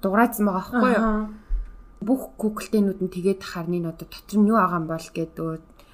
дуграадсан 0.01 0.45
байгаа 0.45 0.63
байхгүй 0.63 0.91
юу? 0.95 1.27
Бүх 1.99 2.21
Google-тэйнүүд 2.39 2.99
нь 3.03 3.11
тэгээд 3.11 3.41
харны 3.43 3.83
одоо 3.83 4.07
дотор 4.07 4.37
нь 4.39 4.49
юу 4.49 4.57
байгаа 4.57 4.79
юм 4.79 4.87
бол 4.87 5.07
гэдэг 5.11 5.45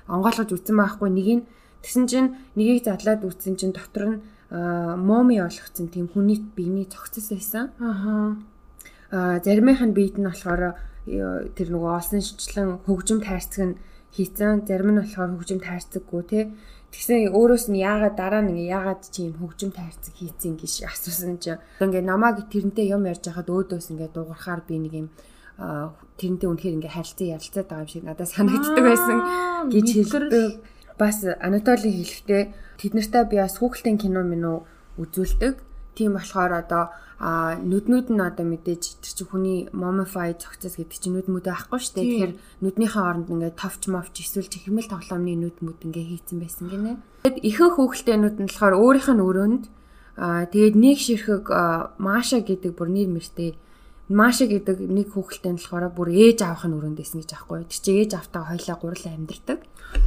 онгойлгож 0.08 0.50
үзсэн 0.54 0.76
байхгүй. 0.78 1.10
Нэг 1.10 1.28
нь 1.42 1.44
тэгсэн 1.82 2.06
чинь 2.06 2.30
нэгийг 2.54 2.86
задлаад 2.86 3.26
үзсэн 3.26 3.58
чинь 3.58 3.74
дотор 3.74 4.06
нь 4.06 4.18
моми 4.52 5.42
олгцсон 5.42 5.90
тийм 5.90 6.08
хүний 6.14 6.38
биений 6.56 6.86
цогцос 6.86 7.34
байсан. 7.34 7.74
Аа 9.10 9.42
заримынх 9.42 9.82
нь 9.82 9.98
биед 9.98 10.18
нь 10.22 10.30
болохоор 10.30 10.78
э, 11.10 11.50
тэр 11.58 11.68
нөгөө 11.74 11.92
олсон 11.98 12.22
шичлэн 12.22 12.86
хөгжим 12.86 13.22
тайрцаг 13.26 13.74
нь 13.74 13.78
хийцэн. 14.14 14.66
Зарим 14.70 14.94
нь 14.94 15.02
болохоор 15.02 15.34
хөгжим 15.34 15.60
тайрцаггүй 15.62 16.24
те 16.30 16.40
тэгсэн 16.96 17.36
өөрөөс 17.36 17.68
нь 17.68 17.84
яагаад 17.84 18.16
дараа 18.16 18.40
нь 18.40 18.72
яагаад 18.72 19.04
чи 19.12 19.28
юм 19.28 19.36
хөгжим 19.36 19.76
тайрцаг 19.76 20.16
хийцэн 20.16 20.56
гэж 20.56 20.88
асуусан 20.88 21.36
чи. 21.44 21.60
Ингээ 21.84 22.08
намааг 22.08 22.48
тэрнтэй 22.48 22.88
юм 22.96 23.04
ярьж 23.04 23.28
байхад 23.28 23.52
өөдөөс 23.52 23.92
ингээ 23.92 24.16
дуугархаар 24.16 24.64
би 24.64 24.80
нэг 24.80 24.94
юм 24.96 25.08
тэрнтэй 26.16 26.48
үнэхээр 26.48 26.78
ингээ 26.80 26.96
харилцан 26.96 27.28
ярилцаад 27.36 27.68
байгаа 27.68 27.84
юм 27.84 27.92
шиг 27.92 28.04
надад 28.08 28.32
санагддаг 28.32 28.84
байсан 28.88 29.18
гэж 29.68 29.88
хэлдэг. 29.92 30.64
бас 30.96 31.18
Анатоли 31.28 31.92
хэлэхдээ 31.92 32.44
тэд 32.80 32.94
нартай 32.96 33.24
би 33.28 33.36
бас 33.44 33.60
хүүхэлдэйн 33.60 34.00
кино 34.00 34.24
минь 34.24 34.48
үү 34.48 34.58
үзүүлдэг 35.04 35.75
тийм 35.96 36.12
болохоор 36.20 36.54
одоо 36.62 36.84
нүднүүд 37.20 38.12
нь 38.12 38.20
одоо 38.20 38.44
мэдээж 38.44 39.00
тэр 39.00 39.14
чинь 39.16 39.30
хүний 39.32 39.60
momify 39.72 40.36
цогцос 40.36 40.76
гэдэг 40.76 41.00
чинь 41.00 41.16
нүд 41.16 41.32
мүдэ 41.32 41.48
ахгүй 41.48 41.80
шүү 41.80 41.96
дээ. 41.96 42.06
Тэгэхээр 42.12 42.34
нүднийхээ 42.60 43.04
оронд 43.08 43.32
ингээд 43.32 43.56
товч 43.56 43.88
мовч 43.88 44.16
эсвэл 44.20 44.52
чихмэл 44.52 44.92
тоглоомны 44.92 45.40
нүд 45.40 45.64
мүд 45.64 45.80
ингээд 45.88 46.12
хийцэн 46.12 46.38
байсан 46.44 46.68
гинэ. 46.68 47.00
Тэгэд 47.24 47.40
ихэнх 47.40 47.76
хүүхэлтэй 47.80 48.18
нүд 48.20 48.36
нь 48.36 48.48
болохоор 48.52 48.76
өөрийнх 48.76 49.10
нь 49.16 49.24
өрөөнд 49.24 49.64
тэгээд 50.52 50.76
нэг 50.76 50.98
ширхэг 51.00 51.46
Маша 52.04 52.44
гэдэг 52.44 52.72
бүр 52.76 52.90
нэр 52.92 53.10
мэртэй 53.16 53.56
Маша 54.12 54.46
гэдэг 54.52 54.78
нэг 54.84 55.16
хүүхэлтэй 55.16 55.56
нь 55.56 55.60
болохоор 55.64 55.96
бүр 55.96 56.10
ээж 56.12 56.44
авах 56.44 56.68
нь 56.68 56.76
өрөөнд 56.76 57.00
байсан 57.00 57.24
гэж 57.24 57.32
аахгүй. 57.32 57.64
Тэр 57.64 57.80
чинь 57.80 58.00
ээж 58.04 58.12
автаа 58.20 58.44
хоёлаа 58.52 58.76
гурлаа 58.76 59.16
амьдэрдэг. 59.16 59.60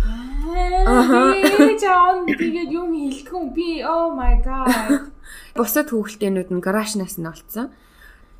Аа. 0.05 1.33
Ээж 1.41 1.83
аав 1.89 2.29
нь 2.29 2.37
тэгээд 2.37 2.71
юм 2.77 2.93
хэлэхгүй 2.93 3.45
би 3.57 3.81
oh 3.81 4.13
my 4.13 4.37
god 4.45 5.17
Бусад 5.55 5.91
хүүхэлтэйнүүд 5.91 6.49
нь 6.55 6.65
гаражнаас 6.65 7.17
нь 7.21 7.29
олцсон. 7.29 7.73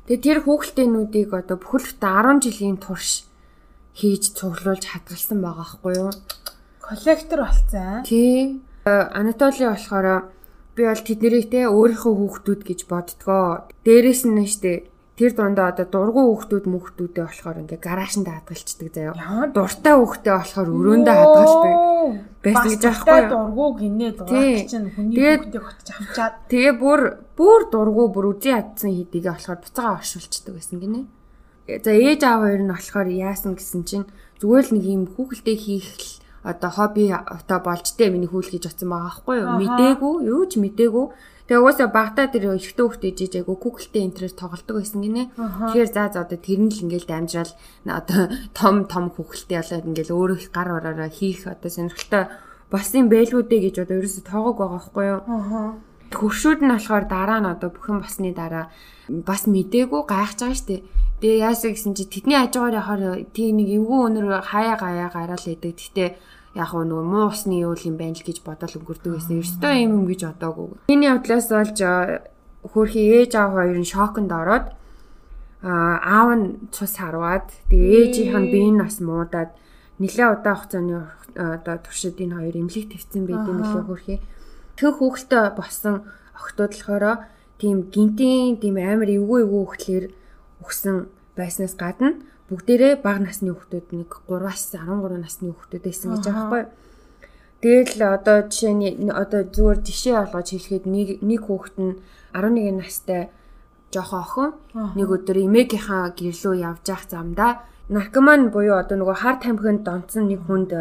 Тэгээ 0.07 0.23
тэр 0.25 0.39
хүүхэлтэйнүүдийг 0.45 1.29
одоо 1.33 1.57
бүхэлдээ 1.61 2.01
10 2.01 2.43
жилийн 2.45 2.77
турш 2.81 3.29
хийж 3.93 4.23
цуглуулж 4.37 4.83
хадгалсан 4.89 5.39
байгаа 5.43 5.67
хгүй 5.69 5.93
юу? 5.99 6.11
Коллектор 6.81 7.45
болцсон. 7.45 8.03
Тий. 8.07 8.61
Анатоли 8.85 9.69
болохоор 9.69 10.33
би 10.73 10.81
бол 10.87 11.03
тэднийг 11.03 11.51
те 11.51 11.67
өөрийнхөө 11.67 12.13
хүүхдүүд 12.15 12.61
гэж 12.63 12.79
боддгоо. 12.89 13.69
Дээрээс 13.85 14.23
нь 14.25 14.37
нэштэй 14.39 14.77
тэр 15.19 15.35
дундаа 15.35 15.75
одоо 15.75 15.87
дургу 15.91 16.21
хүүхдүүд 16.31 16.65
мөхтүүдээ 16.71 17.25
болохоор 17.27 17.59
ингээ 17.67 17.83
гараашнд 17.83 18.31
хадгалцдаг 18.31 18.87
заяа. 18.95 19.51
Дуртай 19.51 19.95
хүүхдээ 19.99 20.35
болохоор 20.39 20.69
өрөөндөө 20.79 21.15
хадгалдаг. 21.19 21.73
Байсан 22.39 22.69
гэж 22.71 22.83
аахгүй 22.87 23.19
юу? 23.19 23.27
Дургу 23.35 23.65
гинэ 23.83 24.07
дураг 24.15 24.63
чинь 24.71 24.87
хүний 24.95 25.15
хүүхдээ 25.19 25.59
хотж 25.59 25.87
авчаад. 25.91 26.33
Тэгээ 26.47 26.73
бүр 26.79 27.01
бүр 27.35 27.61
дургу 27.67 28.03
бүр 28.15 28.25
үзий 28.31 28.55
ядсан 28.55 28.95
хийдийгээ 28.95 29.35
болохоор 29.35 29.59
буцаага 29.59 29.99
оршуулцдаг 29.99 30.53
байсан 30.55 30.77
гинэ. 30.79 31.01
За 31.83 31.91
ээж 31.91 32.21
аав 32.23 32.39
хоёр 32.47 32.61
нь 32.63 32.71
болохоор 32.71 33.07
яасан 33.11 33.59
гэсэн 33.59 33.83
чинь 33.83 34.07
зүгээр 34.39 34.65
л 34.71 34.73
нэг 34.79 34.85
юм 34.87 35.03
хүүхэлдээ 35.19 35.57
хийх 35.59 36.23
одоо 36.47 36.71
хобби 36.71 37.11
одоо 37.11 37.59
болж 37.59 37.91
тээ 37.99 38.07
миний 38.07 38.31
хүүл 38.31 38.47
гэж 38.47 38.71
утсан 38.71 38.87
байгаа 38.87 39.11
байхгүй 39.11 39.35
юу? 39.43 39.59
Мдээгүй, 39.59 40.13
юу 40.31 40.43
ч 40.47 40.55
мдээгүй 40.55 41.05
Тэгээ 41.49 41.65
угаасаа 41.65 41.89
багтаа 41.89 42.29
тэр 42.29 42.53
эрэгтэй 42.53 42.85
хүүхдээ 42.85 43.13
жиж 43.17 43.33
айгу 43.41 43.57
Google-тэй 43.57 44.05
интернет 44.05 44.37
тоглодог 44.37 44.85
байсан 44.85 45.01
гинэ. 45.01 45.33
Тэгэхээр 45.33 45.89
за 45.89 46.13
за 46.13 46.21
одоо 46.21 46.37
тэр 46.37 46.61
нь 46.61 46.69
л 46.69 46.85
ингээл 46.85 47.09
дамжраал 47.09 47.57
одоо 47.89 48.21
том 48.53 48.85
том 48.85 49.09
хүүхэлтэй 49.09 49.57
болоод 49.57 49.89
ингээл 49.89 50.13
өөрөө 50.13 50.37
их 50.45 50.53
гар 50.53 50.69
бараараа 50.77 51.09
хийх 51.09 51.49
одоо 51.49 51.73
сонирхолтой 51.73 52.29
болсон 52.69 53.09
байлгуудэ 53.09 53.57
гэж 53.65 53.75
одоо 53.81 53.97
ерөөсө 53.97 54.21
тоогоог 54.29 54.57
байгаа 54.61 54.77
байхгүй 54.77 55.05
юу? 55.09 55.21
Хөршүүд 56.13 56.59
нь 56.61 56.69
болохоор 56.69 57.05
дараа 57.09 57.39
нь 57.41 57.49
одоо 57.49 57.69
бүхэн 57.73 57.97
басны 57.97 58.29
дараа 58.29 58.69
бас 59.09 59.49
мдээгүй 59.49 60.01
гайхаж 60.05 60.37
байгаа 60.45 60.53
штеп. 60.53 60.85
Тэгээ 61.17 61.49
яасаа 61.49 61.73
гэсэн 61.73 61.97
чи 61.97 62.05
тэдний 62.05 62.37
хажуугаар 62.37 62.77
яхаар 62.77 63.01
тийм 63.33 63.57
нэг 63.57 63.73
эвгүй 63.73 63.99
өнөр 64.05 64.45
хаяа 64.45 64.77
гаяа 64.77 65.09
гараал 65.09 65.45
идэг. 65.49 65.81
Гэтэ 65.81 66.05
яг 66.55 66.71
нөгөө 66.73 67.05
муу 67.05 67.29
усны 67.29 67.61
үйл 67.61 67.83
юм 67.89 67.97
байна 67.97 68.17
л 68.17 68.25
гэж 68.25 68.41
бодол 68.41 68.73
өнгөрдөг 68.79 69.11
байсан. 69.13 69.37
Ерөөсөө 69.37 69.73
юм 69.85 69.91
юм 70.01 70.05
гэж 70.09 70.21
бодоагүй. 70.25 70.67
Миний 70.89 71.11
бодлоос 71.13 71.47
болж 71.53 71.77
хөөрхи 72.73 73.01
ээж 73.21 73.31
аав 73.37 73.51
хоёр 73.53 73.77
нь 73.79 73.87
шоконд 73.87 74.31
ороод 74.31 74.65
аа 75.63 75.95
аав 76.01 76.29
нь 76.35 76.45
цус 76.71 76.97
харваад 76.97 77.47
тэгээ 77.69 77.99
ээжийнх 77.99 78.35
нь 78.39 78.51
биеийн 78.51 78.77
нас 78.81 78.99
муудаад 78.99 79.51
нэлээд 79.99 80.33
удаан 80.39 80.57
хугацааны 80.57 80.97
одоо 81.35 81.75
туршид 81.83 82.19
энэ 82.19 82.35
хоёр 82.35 82.55
эмнэлэг 82.59 82.87
твцсэн 82.91 83.23
байдığım 83.27 83.57
нэлээд 83.59 83.87
хөөрхи 83.87 84.15
тэг 84.75 84.91
хүүхэлтэй 84.97 85.45
болсон 85.55 85.95
охтууд 86.35 86.71
болохоор 86.75 87.05
тийм 87.59 87.77
гинтийн 87.91 88.59
тийм 88.59 88.75
амар 88.79 89.11
эвгүй 89.11 89.43
эвгүй 89.43 89.63
хөхлөөр 89.67 90.05
өгсөн 90.63 90.95
байснаас 91.35 91.75
гадна 91.75 92.15
бүгдээрээ 92.49 92.93
бага 93.05 93.21
насны 93.29 93.53
хүүхдүүд 93.53 93.87
нэг 93.93 94.09
3-аас 94.25 94.63
13 94.73 95.21
насны 95.21 95.53
хүүхдүүд 95.53 95.83
байсан 95.85 96.07
гэж 96.17 96.25
байгаа 96.25 96.49
байхгүй. 96.49 96.63
Тэгэл 97.59 98.01
одоо 98.07 98.37
жишээ 98.49 98.73
нь 98.73 99.11
одоо 99.11 99.41
зүгээр 99.45 99.79
жишээ 99.85 100.15
олгож 100.23 100.47
хэлэхэд 100.49 100.85
нэг 100.87 101.07
нэг 101.21 101.41
хүүхэд 101.45 101.75
нь 101.77 101.93
11 102.33 102.79
настай 102.79 103.21
жоохон 103.93 104.21
охин 104.23 104.49
нэг 104.97 105.09
өдөр 105.09 105.37
эмээгийнхаа 105.45 106.13
гэрлөө 106.17 106.55
явж 106.69 106.83
явах 106.89 107.05
замдаа 107.09 107.51
наркоман 107.89 108.49
буюу 108.53 108.77
одоо 108.77 108.97
нөгөө 109.01 109.17
хар 109.21 109.37
тамхинд 109.41 109.81
донцсон 109.83 110.29
нэг 110.29 110.45
хүнд 110.45 110.71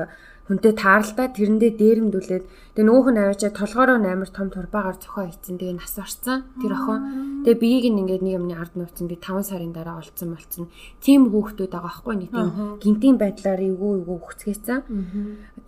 хүнтэй 0.49 0.73
тааралдаа 0.73 1.29
тэрэндээ 1.37 1.73
дээрэмдүүлээд 1.77 2.45
тэгээ 2.73 2.87
нөгөөх 2.89 3.09
нь 3.13 3.21
аваачаа 3.21 3.53
толгоороо 3.53 4.01
амар 4.01 4.31
том 4.33 4.49
турбаагаар 4.49 4.97
зөхөө 4.97 5.25
ийцэн 5.29 5.61
тэгээ 5.61 5.77
нас 5.77 5.95
орсон 6.01 6.49
тэр 6.57 6.73
охин. 6.73 7.45
Тэгээ 7.45 7.61
биеийг 7.61 7.87
нь 7.93 8.01
ингээд 8.01 8.25
нэг 8.25 8.35
юмны 8.41 8.57
ард 8.57 8.73
нууцсан 8.73 9.13
би 9.13 9.21
5 9.21 9.45
сарын 9.45 9.77
дараа 9.77 10.01
олцсон 10.01 10.33
болцсон. 10.33 10.73
Тийм 11.05 11.29
хүүхдүүд 11.29 11.69
байгаа 11.69 11.85
байхгүй 11.85 12.15
нэг 12.17 12.31
тийм 12.33 12.49
гинтийн 12.81 13.17
байдлаар 13.21 13.61
эвгүй 13.61 13.93
эвгүй 14.01 14.19
хүчгээсэн 14.25 14.81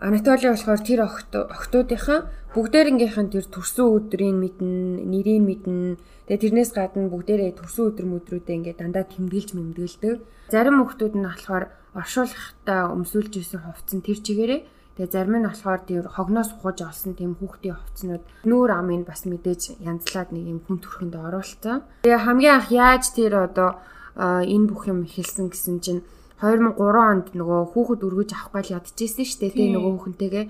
Анатоли 0.00 0.48
болохоор 0.48 0.80
тэр 0.80 1.00
охтуудынхаа 1.04 2.32
бүгдээрнгийнх 2.56 3.18
нь 3.20 3.32
тэр 3.36 3.44
төрсөн 3.44 3.86
өдрийн 4.00 4.40
мэднэ 4.40 5.04
нэрийг 5.04 5.44
мэднэ 5.44 6.00
тэгээ 6.24 6.40
тэрнээс 6.40 6.72
гадна 6.72 7.12
бүгдээрээ 7.12 7.60
төрсөн 7.60 7.84
өдөр 7.92 8.06
мөдрүүдээ 8.08 8.56
ингээд 8.56 8.80
дандаа 8.80 9.04
тэмдэглэж 9.04 9.48
мэмдгэлдэг 9.52 10.16
зарим 10.48 10.80
хүүхдүүд 10.80 11.14
нь 11.20 11.28
болохоор 11.28 11.64
оршуулгахтаа 12.00 12.96
өмсүүлж 12.96 13.32
исэн 13.44 13.60
хувцсан 13.60 14.00
тэр 14.00 14.18
чигээрээ 14.24 14.60
тэгээ 14.96 15.12
зарим 15.12 15.36
нь 15.36 15.48
болохоор 15.52 15.80
тэр 15.84 16.08
хогноос 16.08 16.50
ухаж 16.56 16.78
олсон 16.80 17.12
тийм 17.12 17.36
хүүхдийн 17.36 17.76
хувцнууд 17.76 18.24
нүүр 18.48 18.70
амыг 18.72 19.04
бас 19.04 19.28
мэдээж 19.28 19.84
янзлаад 19.84 20.32
нэг 20.32 20.44
юм 20.48 20.60
хүн 20.64 20.80
төрхөнд 20.80 21.12
оруулсан. 21.12 21.84
Тэгээ 22.08 22.24
хамгийн 22.24 22.56
анх 22.56 22.72
яаж 22.72 23.04
тэр 23.12 23.52
одоо 23.52 23.76
энэ 24.16 24.64
бүх 24.64 24.88
юм 24.88 25.04
эхэлсэн 25.04 25.52
гэсэн 25.52 25.76
чинь 25.84 26.00
2003 26.40 26.76
онд 26.80 27.26
нөгөө 27.36 27.60
хүүхэд 27.76 28.00
өргөж 28.00 28.30
авах 28.32 28.64
гал 28.64 28.74
ядчихсэн 28.80 29.24
шүү 29.28 29.38
дээ. 29.44 29.52
Тэгээ 29.54 29.74
нөгөө 29.76 29.92
хүүхэнтэйгээ 29.92 30.44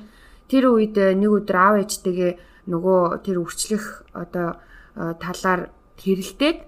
тэр 0.50 0.64
үед 0.70 0.96
нэг 0.96 1.30
өдөр 1.30 1.56
аав 1.58 1.74
ээжтэйгээ 1.82 2.32
нөгөө 2.70 3.00
тэр 3.26 3.36
үрчлэх 3.42 3.84
одоо 4.14 4.62
талаар 4.94 5.74
хэрэлдээд 5.98 6.58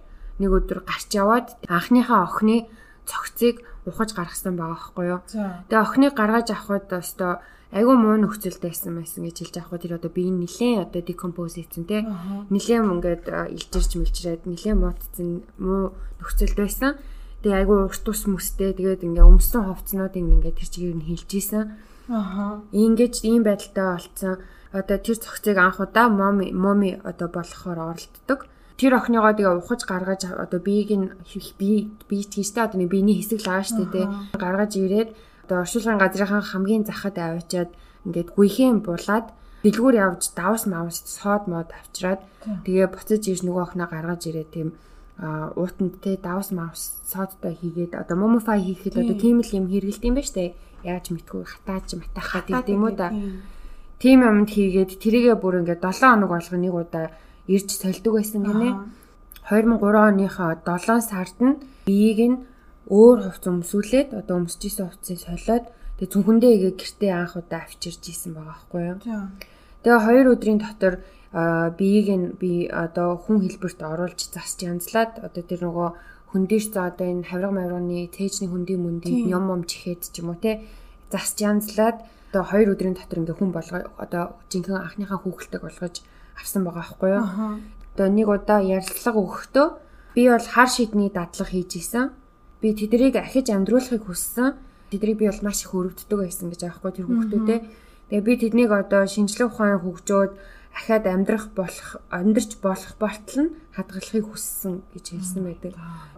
нэг 0.43 0.51
өдөр 0.51 0.83
гарч 0.83 1.11
яваад 1.15 1.55
анхныхаа 1.71 2.27
охины 2.27 2.67
цогцыг 3.07 3.63
ухаж 3.87 4.11
гаргасан 4.15 4.59
байгаа 4.59 4.79
байхгүй 4.79 5.07
юу. 5.07 5.21
Тэгээ 5.71 5.83
охиныг 5.83 6.15
гаргаж 6.15 6.49
авахд 6.51 6.91
өстой 6.91 7.43
айгүй 7.73 7.97
муу 7.97 8.17
нөхцөлд 8.21 8.61
байсан 8.63 9.01
гэж 9.01 9.37
хэлж 9.43 9.57
авах 9.59 9.81
тэр 9.81 9.97
одоо 9.97 10.13
би 10.13 10.29
нилээн 10.29 10.85
одоо 10.87 11.01
декомпоз 11.03 11.57
хийсэн 11.57 11.89
те 11.89 12.05
нилээн 12.05 12.91
ингээд 13.01 13.25
илжирч 13.57 13.97
мэлжрээд 13.97 14.45
нилээн 14.45 14.79
муудсан 14.79 15.43
муу 15.57 15.97
нөхцөлд 16.21 16.57
байсан 16.61 17.01
тэгээ 17.43 17.59
айгүй 17.67 17.79
урт 17.91 18.07
ус 18.09 18.23
мүстэй 18.31 18.73
тэгээд 18.79 19.07
ингээ 19.07 19.27
өмсөн 19.27 19.63
хувцнуудыг 19.67 20.23
ингээ 20.23 20.55
тэр 20.57 20.69
чигээр 20.73 20.97
нь 20.99 21.07
хилж 21.11 21.31
исэн 21.35 21.65
ааа 22.09 22.63
ингэж 22.71 23.15
ийм 23.27 23.43
байдалтай 23.43 23.87
болцсон 23.93 24.37
одоо 24.73 24.99
тэр 24.99 25.19
цогцыг 25.21 25.57
анх 25.59 25.79
удаа 25.85 26.09
моми 26.09 26.49
моми 26.53 27.01
одоо 27.05 27.29
болохоор 27.29 27.79
оролддог. 27.93 28.49
Тэр 28.81 28.97
охиныгоо 28.97 29.33
тэгээ 29.37 29.59
ухаж 29.61 29.81
гаргаж 29.85 30.23
одоо 30.27 30.61
биеийг 30.61 30.91
нь 30.97 31.07
би 31.61 31.93
би 32.09 32.17
тийштэй 32.25 32.65
одоо 32.65 32.81
биений 32.89 33.21
хэсэг 33.21 33.45
л 33.45 33.49
байгаа 33.53 33.69
шүү 33.69 33.87
дээ 33.93 34.07
гаргаж 34.43 34.73
ирээд 34.81 35.11
одоо 35.45 35.59
оршуулгын 35.63 36.01
газрынхаа 36.01 36.43
хамгийн 36.43 36.85
захад 36.89 37.17
аваачаад 37.21 37.71
ингээд 38.07 38.29
гүйхэн 38.35 38.81
булаад 38.83 39.27
дэлгүүр 39.63 39.95
явж 39.95 40.23
давс 40.35 40.65
мавс 40.67 40.99
соод 41.05 41.47
мод 41.47 41.69
авчираад 41.71 42.21
тэгээ 42.67 42.89
буцаж 42.91 43.23
ирж 43.29 43.43
нөгөө 43.45 43.63
охиноо 43.63 43.89
гаргаж 43.93 44.23
ирээд 44.27 44.51
тийм 44.51 44.69
уутанд 45.23 46.03
те 46.03 46.19
давс 46.19 46.51
мавс 46.51 46.99
соодтой 47.07 47.55
хийгээд 47.55 47.95
одоо 47.95 48.17
момофай 48.19 48.59
хийхэд 48.59 48.99
одоо 48.99 49.15
тийм 49.15 49.39
л 49.39 49.51
юм 49.55 49.67
хэрэгэлт 49.71 50.03
юм 50.03 50.15
ба 50.19 50.23
штэ. 50.27 50.55
Яаж 50.83 51.15
мэдгүй 51.15 51.47
хатаач 51.47 51.95
матахад 51.95 52.51
гэдэг 52.51 52.75
юм 52.75 52.85
уу 52.91 52.95
да. 52.99 53.15
тийм 54.03 54.27
юмд 54.27 54.51
хийгээд 54.51 54.99
тэрийгэ 54.99 55.39
бүр 55.39 55.63
ингээд 55.63 55.79
7 55.79 56.19
хоног 56.19 56.31
болгоо 56.35 56.59
нэг 56.59 56.75
удаа 56.75 57.07
ирж 57.47 57.71
солидөг 57.71 58.13
байсан 58.19 58.43
гинэ. 58.43 58.71
2003 59.47 59.79
оныхоо 60.11 60.51
7 60.59 61.01
сард 61.07 61.39
нь 61.39 61.63
биеийг 61.87 62.21
нь 62.27 62.37
өөр 62.91 63.19
хувц 63.31 63.45
өмсүүлээд 63.47 64.11
одоо 64.19 64.43
өмсөжсэн 64.43 64.91
хувцсыг 64.91 65.19
солиод 65.23 65.65
тэгээ 66.03 66.13
зүнхэндээ 66.13 66.53
игээ 66.59 66.73
гэртээ 66.83 67.13
анх 67.15 67.39
удаа 67.39 67.63
авчирж 67.63 68.03
исэн 68.11 68.35
байгаа 68.35 68.59
байхгүй 68.59 68.83
юу. 68.91 68.99
Тэгээ 69.87 70.03
хоёр 70.03 70.27
өдрийн 70.35 70.59
дотор 70.59 70.95
биеийг 71.33 72.09
нь 72.13 72.27
би 72.37 72.69
одоо 72.69 73.17
хүн 73.17 73.41
хэлбэрт 73.41 73.81
оруулж 73.81 74.21
засч 74.29 74.69
янзлаад 74.69 75.25
одоо 75.25 75.43
тэр 75.43 75.65
нөгөө 75.65 75.89
хөндөөш 76.33 76.65
за 76.73 76.93
одоо 76.93 77.07
энэ 77.09 77.29
хавраг 77.29 77.53
маврагны 77.57 78.09
тээжний 78.13 78.49
хөндийн 78.53 78.81
мөндийн 78.85 79.29
юм 79.33 79.45
юм 79.49 79.63
чихээд 79.65 80.13
ч 80.13 80.21
юм 80.21 80.33
уу 80.33 80.41
те 80.41 80.61
засч 81.13 81.41
янзлаад 81.41 82.05
одоо 82.33 82.43
хоёр 82.49 82.73
өдрийн 82.73 82.97
дотор 82.97 83.21
ингээ 83.21 83.37
хүн 83.37 83.53
болгоо 83.53 83.81
одоо 84.01 84.41
жинхэнэ 84.49 84.81
анхныхаа 84.81 85.21
хүүхэлтэйг 85.21 85.63
болгож 85.65 85.97
авсан 86.41 86.65
байгаа 86.65 86.85
байхгүй 86.85 87.11
юу. 87.13 87.25
Одоо 87.93 88.09
нэг 88.09 88.29
удаа 88.29 88.61
ярилцлага 88.65 89.21
өгөхдөө 89.21 89.67
би 90.17 90.23
бол 90.33 90.49
хар 90.49 90.69
шидний 90.69 91.11
дадлаг 91.13 91.49
хийж 91.53 91.73
исэн. 91.77 92.13
Би 92.61 92.73
тэдрийг 92.73 93.17
ахиж 93.21 93.53
амьдруулахыг 93.53 94.09
хүссэн. 94.09 94.57
Тэдрийг 94.89 95.17
би 95.21 95.27
бол 95.29 95.45
маш 95.45 95.65
их 95.65 95.77
өрөвддөг 95.77 96.19
байсан 96.25 96.49
гэж 96.49 96.61
аахгүй 96.73 96.93
тэр 96.97 97.07
хүүхдүүдээ. 97.09 97.61
Тэгээ 98.09 98.25
би 98.25 98.33
тэднийг 98.41 98.71
одоо 98.73 99.05
шинжлэх 99.05 99.53
ухаан 99.53 99.81
хөгжөөд 99.85 100.33
ахаад 100.73 101.05
амьдрах 101.07 101.53
болох 101.53 102.01
амьдрч 102.09 102.59
болох 102.65 102.97
болтол 102.99 103.39
нь 103.45 103.55
хадгалахыг 103.77 104.27
хүссэн 104.29 104.83
гэж 104.93 105.05
хэлсэн 105.13 105.43
байдаг. 105.45 105.73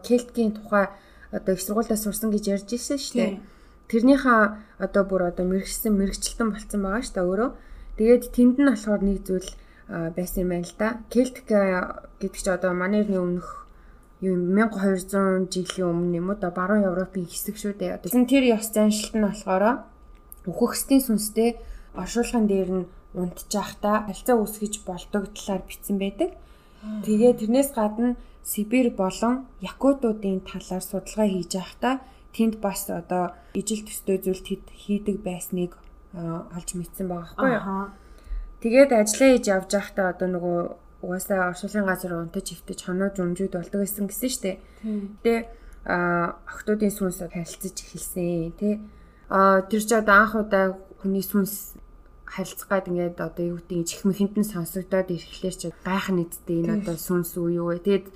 Келтгийн 0.07 0.55
тухай 0.55 0.89
одоо 1.35 1.53
их 1.55 1.63
сургуультаа 1.63 1.99
сурсан 1.99 2.31
гэж 2.31 2.45
ярьж 2.55 2.69
ирсэн 2.71 2.99
шүү 2.99 3.19
дээ. 3.19 3.41
Тэрнийхээ 3.91 4.43
одоо 4.79 5.03
бүр 5.05 5.29
одоо 5.29 5.45
мэрэгсэн 5.45 5.93
мэрэгчлэн 5.99 6.55
болцсон 6.55 6.81
байгаа 6.83 7.03
шүү 7.03 7.15
дээ 7.15 7.27
өөрөө. 7.27 7.51
Тэгээд 7.99 8.25
тэнд 8.31 8.57
нь 8.63 8.71
болохоор 8.71 9.03
нэг 9.03 9.19
зүйл 9.27 9.51
байсан 9.89 10.39
юм 10.47 10.51
байна 10.55 10.67
л 10.67 10.77
да. 10.79 10.89
Celtic 11.11 11.45
гэдэг 11.51 12.33
чи 12.39 12.49
одоо 12.49 12.73
манайрны 12.73 13.19
өмнөх 13.19 13.67
юу 14.25 14.39
1200 14.39 15.51
жилийн 15.53 15.91
өмнө 15.93 16.17
юм 16.23 16.27
уу 16.33 16.39
да 16.41 16.49
баруун 16.49 16.89
Европын 16.89 17.27
хэсэг 17.29 17.59
шүү 17.61 17.75
дээ. 17.77 18.01
Одоо 18.01 18.25
тэр 18.25 18.45
ёс 18.57 18.71
заншилт 18.73 19.15
нь 19.19 19.27
болохоор 19.27 19.85
үхөхсдийн 20.49 21.03
сүнстэй 21.05 21.61
оршуулгын 21.93 22.47
дээр 22.49 22.71
нь 22.73 22.85
унтчих 23.15 23.71
та 23.81 24.05
харилцаа 24.07 24.37
үүсгэж 24.43 24.75
болдог 24.85 25.31
талаар 25.35 25.63
бичсэн 25.65 25.97
байдаг. 25.99 26.31
Тэгээ 27.07 27.33
тэрнээс 27.41 27.71
гадна 27.73 28.17
Сибирь 28.45 28.93
болон 28.93 29.49
Якутуудын 29.65 30.45
талаар 30.45 30.85
судалгаа 30.85 31.29
хийж 31.31 31.53
байхдаа 31.57 31.95
тэнд 32.37 32.61
бас 32.61 32.91
одоо 32.91 33.33
ижил 33.57 33.81
төстэй 33.87 34.19
зүйл 34.21 34.43
хийдэг 34.69 35.25
байсныг 35.25 35.73
олж 36.13 36.69
мэдсэн 36.77 37.09
байгаа 37.09 37.33
байхгүй 37.33 37.51
юу? 37.57 37.89
Тэгээд 38.61 38.91
ажиллаа 38.93 39.31
хийж 39.33 39.47
явж 39.49 39.71
байхдаа 39.73 40.07
одоо 40.13 40.29
нөгөө 40.29 40.59
угаасаа 41.05 41.53
оршуулгын 41.53 41.89
газар 41.89 42.13
унтаж 42.17 42.47
хөвтөж 42.53 42.81
хоноод 42.85 43.17
өмжүүд 43.21 43.53
болдог 43.57 43.81
гэсэн 43.85 44.09
гисэн 44.09 44.31
штэ. 44.33 44.53
Тэгээ 45.25 45.41
охтуудын 45.85 46.93
сүнс 46.93 47.21
харилцаж 47.29 47.77
эхэлсэн 47.77 48.57
тий. 48.57 48.81
А 49.29 49.61
тэр 49.69 49.83
ч 49.85 49.91
одоо 49.93 50.17
анх 50.17 50.35
удаа 50.37 50.77
хүний 51.01 51.21
сүнс 51.21 51.74
харилцах 52.25 52.69
гад 52.69 52.89
ингээд 52.89 53.21
одоо 53.21 53.45
юу 53.55 53.59
гэдэг 53.61 53.87
чих 53.87 54.03
мэхэнд 54.09 54.35
нь 54.41 54.51
сонсогдоод 54.53 55.09
ирэхлээр 55.13 55.57
чи 55.57 55.69
гайхах 55.85 56.17
нэгдтэй 56.17 56.57
энэ 56.65 56.73
одоо 56.83 56.97
сүнс 56.97 57.37
үү 57.37 57.49
юу 57.61 57.69
вэ. 57.73 57.85
Тэгээд 57.85 58.07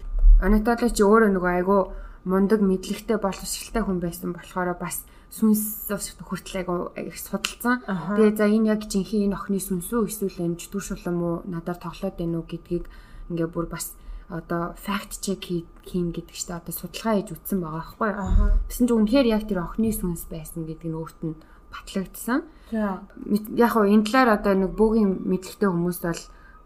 Анатолич 0.42 0.96
өөрөө 0.98 1.30
нөгөө 1.36 1.52
айгу 1.60 1.78
мундаг 2.24 2.60
мэдлэгтэй 2.64 3.18
боловсралтай 3.20 3.82
хүн 3.84 3.98
байсан 4.02 4.30
болохоор 4.32 4.74
бас 4.78 5.04
сүнс 5.30 5.92
хүртэл 6.24 6.60
айгу 6.64 6.74
их 6.96 7.18
судалсан. 7.20 7.84
Тэгээ 7.84 8.36
за 8.36 8.46
энэ 8.48 8.68
яг 8.72 8.80
жинхэнэ 8.88 9.28
энэ 9.28 9.36
охины 9.36 9.60
сүнс 9.60 9.92
үү 9.92 10.08
эсвэл 10.08 10.56
чөтгөр 10.56 10.84
шулам 10.84 11.18
уу 11.20 11.34
надаар 11.44 11.78
тоглоод 11.78 12.16
байна 12.16 12.40
уу 12.40 12.46
гэдгийг 12.48 12.88
ингээ 13.28 13.48
бүр 13.52 13.68
бас 13.68 13.92
одоо 14.28 14.76
факт 14.76 15.20
чек 15.20 15.40
хийн 15.44 16.12
гэдэг 16.12 16.36
чинь 16.36 16.56
одоо 16.56 16.72
судалгаа 16.72 17.16
хийж 17.16 17.28
үтсэн 17.32 17.58
байгаа 17.60 17.80
байхгүй 17.80 18.08
юу. 18.12 18.52
Тэсэн 18.68 18.84
чинь 18.88 18.98
үнэхээр 19.04 19.26
яг 19.32 19.44
тэр 19.48 19.60
охины 19.64 19.92
сүнс 19.92 20.28
байсан 20.28 20.68
гэдэг 20.68 20.88
нь 20.88 20.96
өөрт 20.96 21.20
нь 21.24 21.36
батлагдсан. 21.72 22.40
Яг 22.72 23.70
хоо 23.72 23.84
энэ 23.88 24.04
талаар 24.04 24.40
одоо 24.40 24.54
нэг 24.54 24.72
бүгийн 24.76 25.24
мэдлэгтэй 25.24 25.68
хүмүүс 25.68 25.98
бол 26.04 26.22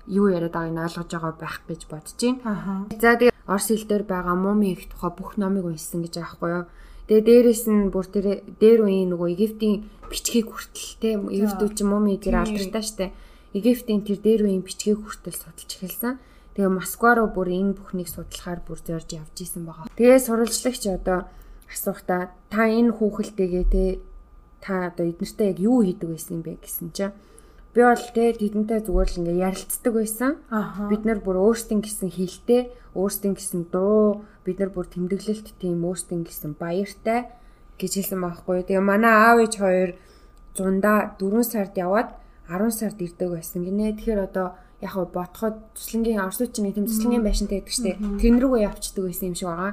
юу 0.06 0.26
яриад 0.34 0.54
байгааг 0.54 0.74
нь 0.74 0.82
ойлгож 0.82 1.10
байгаа 1.14 1.34
байх 1.38 1.56
гэж 1.68 1.80
бодож 1.86 2.18
байна. 2.18 2.86
За 2.98 3.14
тэгээ 3.14 3.32
Орос 3.46 3.68
хэл 3.70 3.86
дээр 3.86 4.04
байгаа 4.06 4.34
муми 4.34 4.74
их 4.74 4.90
тухай 4.90 5.10
бүх 5.14 5.38
номыг 5.38 5.66
уншсан 5.66 6.02
гэж 6.02 6.14
байхгүй 6.18 6.50
юу. 6.50 6.64
Тэгээ 7.06 7.26
дээрэс 7.26 7.64
нь 7.70 7.90
бүр 7.90 8.06
тэр 8.06 8.26
дээр 8.62 8.80
үеийн 8.86 9.10
нөгөө 9.14 9.28
Египтийн 9.34 9.86
бичгийг 10.10 10.46
хүртэл 10.50 10.90
те 11.02 11.10
Египтүүд 11.18 11.72
ч 11.74 11.80
муми 11.86 12.18
дээр 12.18 12.38
алдартай 12.42 12.82
штэ. 12.82 13.14
Египтийн 13.54 14.02
тэр 14.06 14.18
дээр 14.22 14.42
үеийн 14.46 14.62
бичгийг 14.62 15.02
хүртэл 15.02 15.38
судалж 15.38 15.70
эхэлсэн. 15.70 16.18
Тэгээ 16.54 16.70
Москва 16.70 17.18
руу 17.18 17.28
бүр 17.34 17.50
энэ 17.50 17.74
бүхнийг 17.78 18.06
судлахаар 18.10 18.62
бүр 18.62 18.78
зорж 18.78 19.08
явж 19.10 19.36
исэн 19.38 19.66
байгаа. 19.66 19.90
Тэгээ 19.98 20.18
сурвалжлагч 20.22 20.82
одоо 20.90 21.26
асуухта 21.66 22.30
та 22.52 22.62
энэ 22.68 22.94
хүүхэлтэйгээ 22.94 23.64
те 23.72 23.82
та 24.62 24.88
одоо 24.88 25.04
эднэртэй 25.10 25.52
яг 25.52 25.58
юу 25.58 25.82
хийдэг 25.82 26.08
байсан 26.08 26.38
юм 26.38 26.42
бэ 26.46 26.62
гэсэн 26.62 26.94
чинь 26.94 27.12
би 27.74 27.80
бол 27.82 28.04
те 28.14 28.32
тэдэнтэй 28.36 28.80
зүгээр 28.84 29.10
л 29.10 29.20
ингээ 29.24 29.44
ярилцдаг 29.48 29.92
байсан. 29.96 30.30
Бид 30.92 31.02
нар 31.08 31.18
бүр 31.24 31.40
өөрсдийн 31.40 31.80
гэсэн 31.80 32.12
хэлтэй, 32.12 32.68
өөрсдийн 32.92 33.34
гэсэн 33.34 33.72
дуу, 33.72 34.28
бид 34.44 34.60
нар 34.60 34.68
бүр 34.68 34.86
тэмдэглэлт 34.92 35.56
тийм 35.56 35.80
өөрсдийн 35.80 36.28
гэсэн 36.28 36.52
баяртай 36.60 37.32
гэж 37.80 37.92
хэлсэн 37.96 38.20
байхгүй. 38.20 38.68
Тэгээ 38.68 38.84
манай 38.84 39.12
аав 39.16 39.40
ээж 39.40 39.54
хоёр 39.56 39.90
зундаа 40.52 41.16
4 41.16 41.42
сард 41.48 41.72
яваад 41.80 42.12
10 42.52 42.70
сард 42.76 42.98
ирдэг 43.00 43.40
байсан 43.40 43.64
гинэ. 43.64 43.96
Тэгэхээр 43.96 44.20
одоо 44.20 44.52
яг 44.84 44.92
го 44.92 45.08
ботход 45.08 45.56
туслангийн 45.72 46.20
орсуучин 46.20 46.68
нэг 46.68 46.76
тийм 46.76 46.86
туслангийн 46.92 47.24
байшинтай 47.24 47.64
байдаг 47.64 47.72
штеп. 47.72 47.98
Тэн 48.20 48.36
рүүгээ 48.36 48.66
явцдаг 48.68 49.04
байсан 49.08 49.32
юм 49.32 49.36
шиг 49.38 49.48
байгаа. 49.48 49.72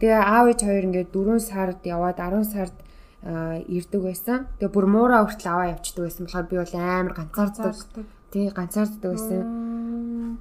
Тэгээ 0.00 0.22
аав 0.24 0.46
ээж 0.48 0.60
хоёр 0.64 0.84
ингээд 0.88 1.10
4 1.12 1.36
сард 1.44 1.80
яваад 1.84 2.16
10 2.16 2.48
сард 2.48 2.76
ирдэг 3.22 4.02
байсан. 4.02 4.46
Тэгээ 4.58 4.74
бүр 4.74 4.86
муураа 4.86 5.24
хүртэл 5.24 5.50
аваа 5.50 5.72
явцдаг 5.74 6.02
байсан 6.04 6.24
болохоор 6.26 6.46
би 6.50 6.56
бол 6.60 6.74
амар 6.76 7.14
ганцаарддаг. 7.16 8.06
Тий 8.30 8.50
ганцаарддаг 8.50 9.10
байсан. 9.12 10.38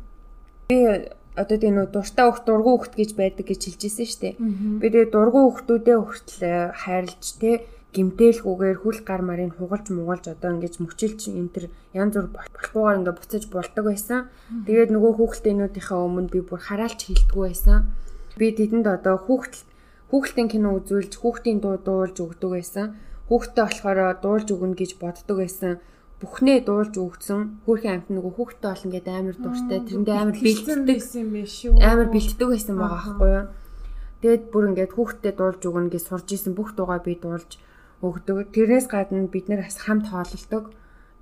Би 0.69 0.79
одоо 1.35 1.57
тийм 1.59 1.75
нөө 1.75 1.87
дуртай 1.91 2.25
хөх 2.27 2.39
дургу 2.45 2.77
хөхт 2.77 2.95
гэж 2.95 3.11
байдаг 3.15 3.45
гэж 3.47 3.61
хэлжсэн 3.63 4.07
шүү 4.07 4.21
дээ. 4.21 4.35
Би 4.79 4.87
тэгээ 4.91 5.11
дургу 5.11 5.39
хөхтүүдээ 5.51 5.97
хүртэл 5.99 6.43
хайрлж 6.75 7.23
тий 7.39 7.55
гимтээлгүйгээр 7.95 8.77
хүл 8.83 8.99
гар 9.07 9.21
марын 9.23 9.55
хугалж 9.55 9.87
мугалж 9.95 10.27
одоо 10.27 10.59
ингэж 10.59 10.83
мөчилж 10.83 11.31
энэ 11.31 11.51
төр 11.55 11.65
янз 11.95 12.13
бүр 12.19 12.27
болохгүйгээр 12.35 12.99
ингээ 12.99 13.15
буцаж 13.15 13.43
болдог 13.47 13.83
байсан. 13.87 14.19
Тэгээд 14.67 14.91
нөгөө 14.91 15.11
хүүхэлдэйнүүдийнхээ 15.15 15.99
өмнө 16.03 16.29
би 16.31 16.39
бүр 16.43 16.59
хараалч 16.59 16.99
хилдэггүй 17.07 17.43
байсан. 17.47 17.87
Би 18.35 18.51
тэдэнд 18.51 18.87
одоо 18.91 19.15
хүүхэл 19.15 19.63
хүүхэлдэйн 20.09 20.49
кино 20.51 20.69
үзүүлж 20.77 21.13
хүүхдийн 21.17 21.59
дуу 21.61 21.77
дуулж 21.81 22.17
өгдөг 22.21 22.51
байсан. 22.53 22.85
Хүүхдтэй 23.29 23.63
болохоор 23.65 23.99
дуулж 24.21 24.47
өгнө 24.53 24.77
гэж 24.77 24.91
боддог 25.01 25.37
байсан. 25.41 25.81
Бүхнээ 26.21 26.59
дуулж 26.63 26.93
өгсөн. 26.95 27.65
Хүүхэн 27.65 27.93
амт 27.93 28.09
нөгөө 28.13 28.33
хүүхдтэй 28.37 28.69
бол 28.69 28.85
ингээд 28.85 29.07
амар 29.09 29.37
дуртай. 29.41 29.79
Тэрэндээ 29.81 30.15
амар 30.15 30.37
бэлддэг 30.37 30.99
юм 31.17 31.29
биш 31.33 31.53
шүү. 31.59 31.73
Амар 31.81 32.09
бэлддэг 32.13 32.47
байсан 32.53 32.75
байгаа 32.77 33.01
байхгүй 33.01 33.31
юу? 33.33 33.45
Тэгэд 34.21 34.43
бүр 34.53 34.63
ингээд 34.71 34.93
хүүхдтэй 34.95 35.33
дуулж 35.35 35.61
өгнө 35.65 35.91
гэж 35.91 36.03
сурж 36.07 36.27
исэн 36.31 36.53
бүх 36.55 36.73
дуугаа 36.77 37.01
би 37.03 37.13
дуулж 37.19 37.51
өгдөг. 37.99 38.53
Тэрнээс 38.55 38.87
гадна 38.87 39.27
бид 39.27 39.49
нэр 39.49 39.65
бас 39.65 39.77
хамт 39.83 40.07
хооллдог 40.09 40.71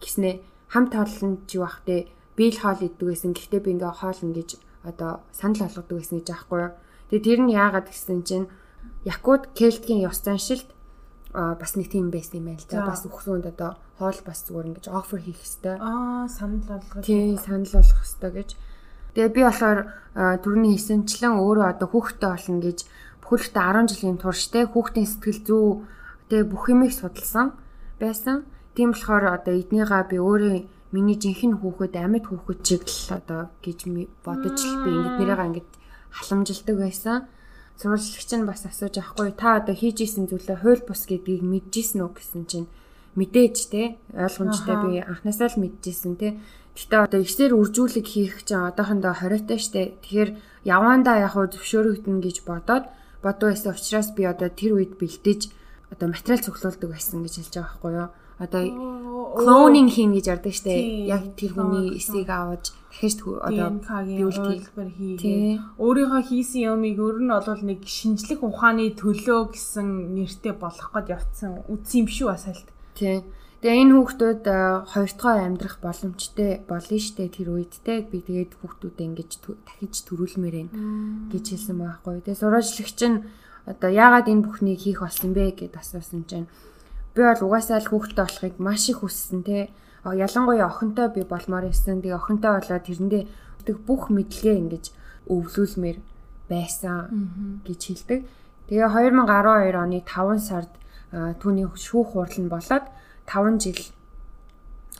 гэснээ 0.04 0.43
хамт 0.69 0.91
хооллон 0.93 1.41
ч 1.48 1.58
юу 1.58 1.65
ахтэй 1.65 2.12
би 2.38 2.46
л 2.52 2.60
хоол 2.62 2.82
иддэг 2.82 3.08
гэсэн. 3.10 3.34
Гэхдээ 3.34 3.62
би 3.63 3.72
ингээ 3.76 3.93
хоол 3.98 4.19
ингэж 4.24 4.50
одоо 4.84 5.24
санал 5.32 5.63
болгодог 5.65 5.98
гэсэн 6.00 6.17
гэж 6.22 6.30
аахгүй 6.34 6.60
юу. 6.60 6.72
Тэгээ 7.10 7.26
тэр 7.26 7.39
нь 7.46 7.54
яагаад 7.54 7.88
гэсэн 7.89 8.19
чинь 8.28 8.48
Якут 9.04 9.52
Кельтгийн 9.54 10.08
ёс 10.08 10.24
заншилт 10.24 10.68
бас 11.34 11.76
нэг 11.76 11.92
тийм 11.92 12.12
байсан 12.12 12.39
юм 12.39 12.46
байна 12.52 12.62
л 12.62 12.68
да. 12.70 12.88
Бас 12.88 13.04
өгсөнд 13.04 13.46
одоо 13.48 13.76
хоол 14.00 14.20
бас 14.26 14.39
зүгээр 14.48 14.70
ингэж 14.70 14.86
офер 14.92 15.20
хийх 15.20 15.42
хэвээр. 15.44 15.80
Аа 15.82 16.28
санал 16.30 16.63
болгох. 16.68 17.04
Тий, 17.04 17.36
санал 17.38 17.68
болгох 17.68 18.02
хэвээр 18.04 18.34
гэж. 18.38 18.50
Тэгээ 19.13 19.36
би 19.36 19.42
болохоор 19.44 19.80
төрний 20.46 20.78
хийсэнчлэн 20.78 21.38
өөрөө 21.38 21.68
одоо 21.74 21.88
хүүхдтэй 21.89 22.30
болно 22.34 22.62
гэж 22.62 22.80
бүхэлдээ 23.22 23.66
10 23.66 23.92
жилийн 23.92 24.18
турш 24.22 24.44
те 24.50 24.66
хүүхдийн 24.66 25.10
сэтгэл 25.10 25.42
зүй 25.46 25.66
Тэгээ 26.34 26.50
бүх 26.50 26.66
юмыг 26.72 26.89
судалсан 26.89 27.54
байсан. 28.02 28.42
Тийм 28.74 28.98
болохоор 28.98 29.38
одоо 29.38 29.54
эднийгаа 29.54 30.10
би 30.10 30.18
өөрөө 30.18 30.66
миний 30.96 31.18
жинхэнэ 31.20 31.62
хүүхэд 31.62 31.94
амьд 31.94 32.26
хүүхэд 32.26 32.60
чиг 32.66 32.82
л 32.89 33.22
одоо 33.22 33.42
гэж 33.62 33.80
бодож 34.26 34.58
л 34.66 34.82
би 34.82 34.89
ингэж 34.98 35.13
нэрээгаа 35.20 35.48
ингэж 35.54 35.68
халамжилдаг 36.10 36.76
байсан. 36.82 37.30
Сурвалжлагч 37.79 38.31
нь 38.38 38.47
бас 38.47 38.62
асууж 38.69 38.95
авахгүй 39.01 39.31
та 39.33 39.59
одоо 39.59 39.75
хийж 39.75 39.97
исэн 40.05 40.25
зүйлээ 40.29 40.62
хууль 40.62 40.83
бус 40.86 41.03
гэдгийг 41.09 41.41
мэдчихсэн 41.41 41.99
үү 42.05 42.12
гэсэн 42.13 42.43
чинь 42.49 42.67
мэдээж 43.17 43.57
те 43.73 43.83
ойлгомжтой 44.13 44.77
би 44.83 44.91
анхнаасаа 45.01 45.49
л 45.53 45.62
мэдчихсэн 45.62 46.13
те. 46.21 46.38
Гэтэ 46.73 46.95
одоо 47.05 47.19
ихсээр 47.21 47.53
үржүүлэг 47.53 48.05
хийх 48.09 48.45
чинь 48.45 48.65
одоохондоо 48.69 49.13
20 49.13 49.45
таа 49.45 49.59
штэ. 49.62 49.93
Тэгэхээр 50.01 50.29
явандаа 50.65 51.17
яг 51.21 51.33
зөвшөөрөгдөн 51.38 52.17
гэж 52.21 52.38
бодоод 52.49 52.89
бодсон 53.21 53.53
байсан 53.53 53.73
учраас 53.77 54.09
би 54.17 54.25
одоо 54.25 54.49
тэр 54.49 54.81
үед 54.81 54.97
бэлдэж 54.97 55.41
одоо 55.93 56.07
материал 56.09 56.41
цуглуулдаг 56.41 56.89
байсан 56.89 57.21
гэж 57.21 57.33
хэлж 57.38 57.53
байгаа 57.53 57.69
байхгүй 57.69 57.93
юу? 57.93 58.09
Одоо 58.43 58.63
клонинг 59.34 59.89
хийн 59.89 60.13
гэж 60.13 60.25
ярьдаг 60.29 60.53
штэ. 60.53 61.08
Яг 61.10 61.34
тэр 61.34 61.58
хүний 61.58 61.97
эсийг 61.97 62.29
аваад 62.29 62.69
дахиж 62.69 63.17
одоо 63.25 63.82
биүүлэлбэр 63.82 64.89
хийгээ. 64.93 65.82
Өөрийнхөө 65.82 66.21
хийсэн 66.29 66.62
юмыг 66.69 66.97
өөр 67.01 67.17
нь 67.25 67.34
бол 67.34 67.63
нэг 67.65 67.82
шинжлэх 67.89 68.45
ухааны 68.45 68.93
төлөө 68.93 69.58
гэсэн 69.58 70.13
нэртэй 70.13 70.53
болох 70.53 70.89
гээд 70.93 71.13
явцсан 71.17 71.65
үтс 71.65 71.91
юм 71.97 72.08
шүү 72.08 72.27
бас 72.29 72.45
хальт. 72.45 72.69
Тий. 72.93 73.25
Тэгээ 73.63 73.79
энэ 73.79 73.95
хүүхдүүд 73.95 74.43
хоёр 74.91 75.12
дахь 75.15 75.39
амьдрах 75.39 75.77
боломжтой 75.79 76.51
болно 76.67 76.97
штэ 76.99 77.32
тэр 77.32 77.47
үед 77.58 77.73
те 77.79 78.03
би 78.03 78.19
тэгээд 78.19 78.60
хүүхдүүдэд 78.60 79.08
ингэж 79.08 79.32
дахиж 79.39 80.03
төрүүлмээр 80.03 80.56
байна 80.67 81.32
гэж 81.32 81.45
хэлсэн 81.56 81.79
байхгүй. 81.79 82.27
Тэгээ 82.27 82.41
сурвалжлагч 82.43 82.99
нь 83.08 83.23
одоо 83.63 83.88
яагаад 83.89 84.27
энэ 84.27 84.43
бүхнийг 84.43 84.84
хийх 84.84 84.99
болсон 84.99 85.32
бэ 85.32 85.56
гэд 85.56 85.79
асуусан 85.79 86.27
чинь 86.27 86.51
би 87.13 87.21
бол 87.21 87.41
угаасаа 87.45 87.80
л 87.80 87.89
хүүхдтэй 87.89 88.26
болохыг 88.26 88.56
маш 88.58 88.89
их 88.89 89.06
хүссэн 89.06 89.45
те 89.45 89.69
ялангуяа 90.04 90.67
охинтой 90.67 91.08
би 91.13 91.21
болмоор 91.23 91.69
байсан 91.69 92.02
тэгээ 92.02 92.19
охинтой 92.19 92.52
болоод 92.58 92.84
тэрэндээ 92.89 93.23
бүх 93.88 94.10
мэдлэгээ 94.12 94.60
ингэж 94.60 94.86
өвлүүлмээр 95.30 95.97
байсан 96.49 97.62
гэж 97.63 97.82
хэлдэг. 97.88 98.19
Тэгээ 98.67 98.89
2012 98.91 99.78
оны 99.80 99.99
5 100.04 100.39
сард 100.41 100.71
түүний 101.13 101.67
шүүх 101.71 102.17
хурал 102.17 102.38
нь 102.41 102.52
болоод 102.52 102.86
5 103.30 103.63
жил 103.63 103.82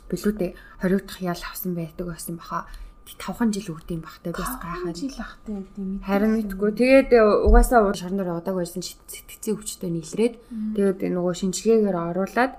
билүүтэй 0.08 0.50
хориодох 0.80 1.18
ял 1.20 1.42
авсан 1.44 1.74
байдаг 1.74 2.06
байсан 2.08 2.36
баха. 2.40 2.64
5хан 3.04 3.52
жил 3.52 3.76
өгд 3.76 3.88
юм 3.92 4.02
бахтай 4.02 4.32
бас 4.32 4.56
гайхаад 4.58 4.96
жил 4.96 5.18
ахтай 5.20 5.54
юм. 5.76 6.00
Харин 6.00 6.32
мэдгүй. 6.40 6.70
Тэгээд 6.72 7.10
угаасаа 7.46 7.92
шорноор 7.92 8.40
удааг 8.40 8.56
байсан 8.56 8.80
сэтгцийн 8.80 9.60
өвчтөй 9.60 9.90
нийлрээд 9.92 10.34
тэгээд 10.76 10.98
нөгөө 11.12 11.34
шинжилгээгээр 11.40 11.96
оруулаад 12.00 12.52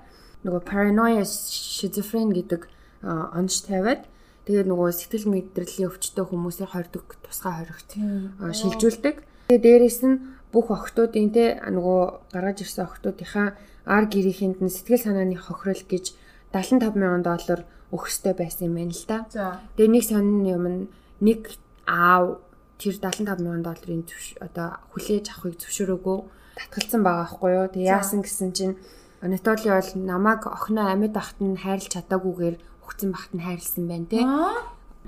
нөгөө 0.46 0.62
paranoia 0.62 1.26
schizophrenia 1.26 2.38
гэдэг 2.38 2.62
онц 3.06 3.66
тавиад 3.66 4.06
тэгээд 4.46 4.70
нөгөө 4.70 4.88
сэтгэл 4.94 5.26
мэдрэлийн 5.34 5.90
өвчтөй 5.90 6.24
хүмүүсийн 6.24 6.70
хордог 6.70 7.18
тусгай 7.26 7.52
хоригт 7.66 7.90
шилжүүлдэг. 8.38 9.16
Тэгээд 9.50 9.64
дээрэс 9.66 10.00
нь 10.06 10.16
бүх 10.54 10.70
охтуудын 10.70 11.30
те 11.34 11.58
нөгөө 11.58 12.32
гаргаж 12.32 12.58
ирсэн 12.62 12.86
охтуудынхаа 12.86 13.58
ар 13.86 14.04
гэрийнхэнд 14.06 14.62
нь 14.62 14.70
сэтгэл 14.70 15.02
санааны 15.02 15.36
хохирол 15.38 15.82
гэж 15.86 16.14
75 16.54 16.94
сая 16.94 17.22
доллар 17.22 17.60
өгөхтэй 17.94 18.34
байсан 18.34 18.70
юм 18.70 18.74
байна 18.78 18.94
л 18.94 19.04
да. 19.06 19.18
Тэгээ 19.76 19.92
нэг 19.92 20.04
сонин 20.04 20.42
юм 20.46 20.64
нэг 21.22 21.40
аав 21.86 22.42
тэр 22.78 22.94
75 22.98 23.40
сая 23.40 23.62
долларын 23.62 24.04
одоо 24.42 24.68
хүлээж 24.92 25.26
авахыг 25.32 25.56
зөвшөөрөөгүй 25.60 26.18
татгалцсан 26.56 27.00
байгаа 27.04 27.24
байхгүй 27.24 27.50
юу. 27.56 27.66
Тэгээ 27.72 27.92
яасан 27.94 28.20
гэсэн 28.24 28.50
чинь 28.52 28.76
Анатоли 29.22 29.70
бол 29.72 29.90
намайг 29.96 30.42
охиноо 30.44 30.92
амьд 30.92 31.16
ахт 31.16 31.38
нь 31.40 31.56
хайрлах 31.56 31.92
чадаагүйгээр 31.92 32.56
өгцөн 32.84 33.10
бахт 33.16 33.32
нь 33.32 33.44
хайрлсан 33.44 33.84
байна 33.88 34.06
те. 34.12 34.20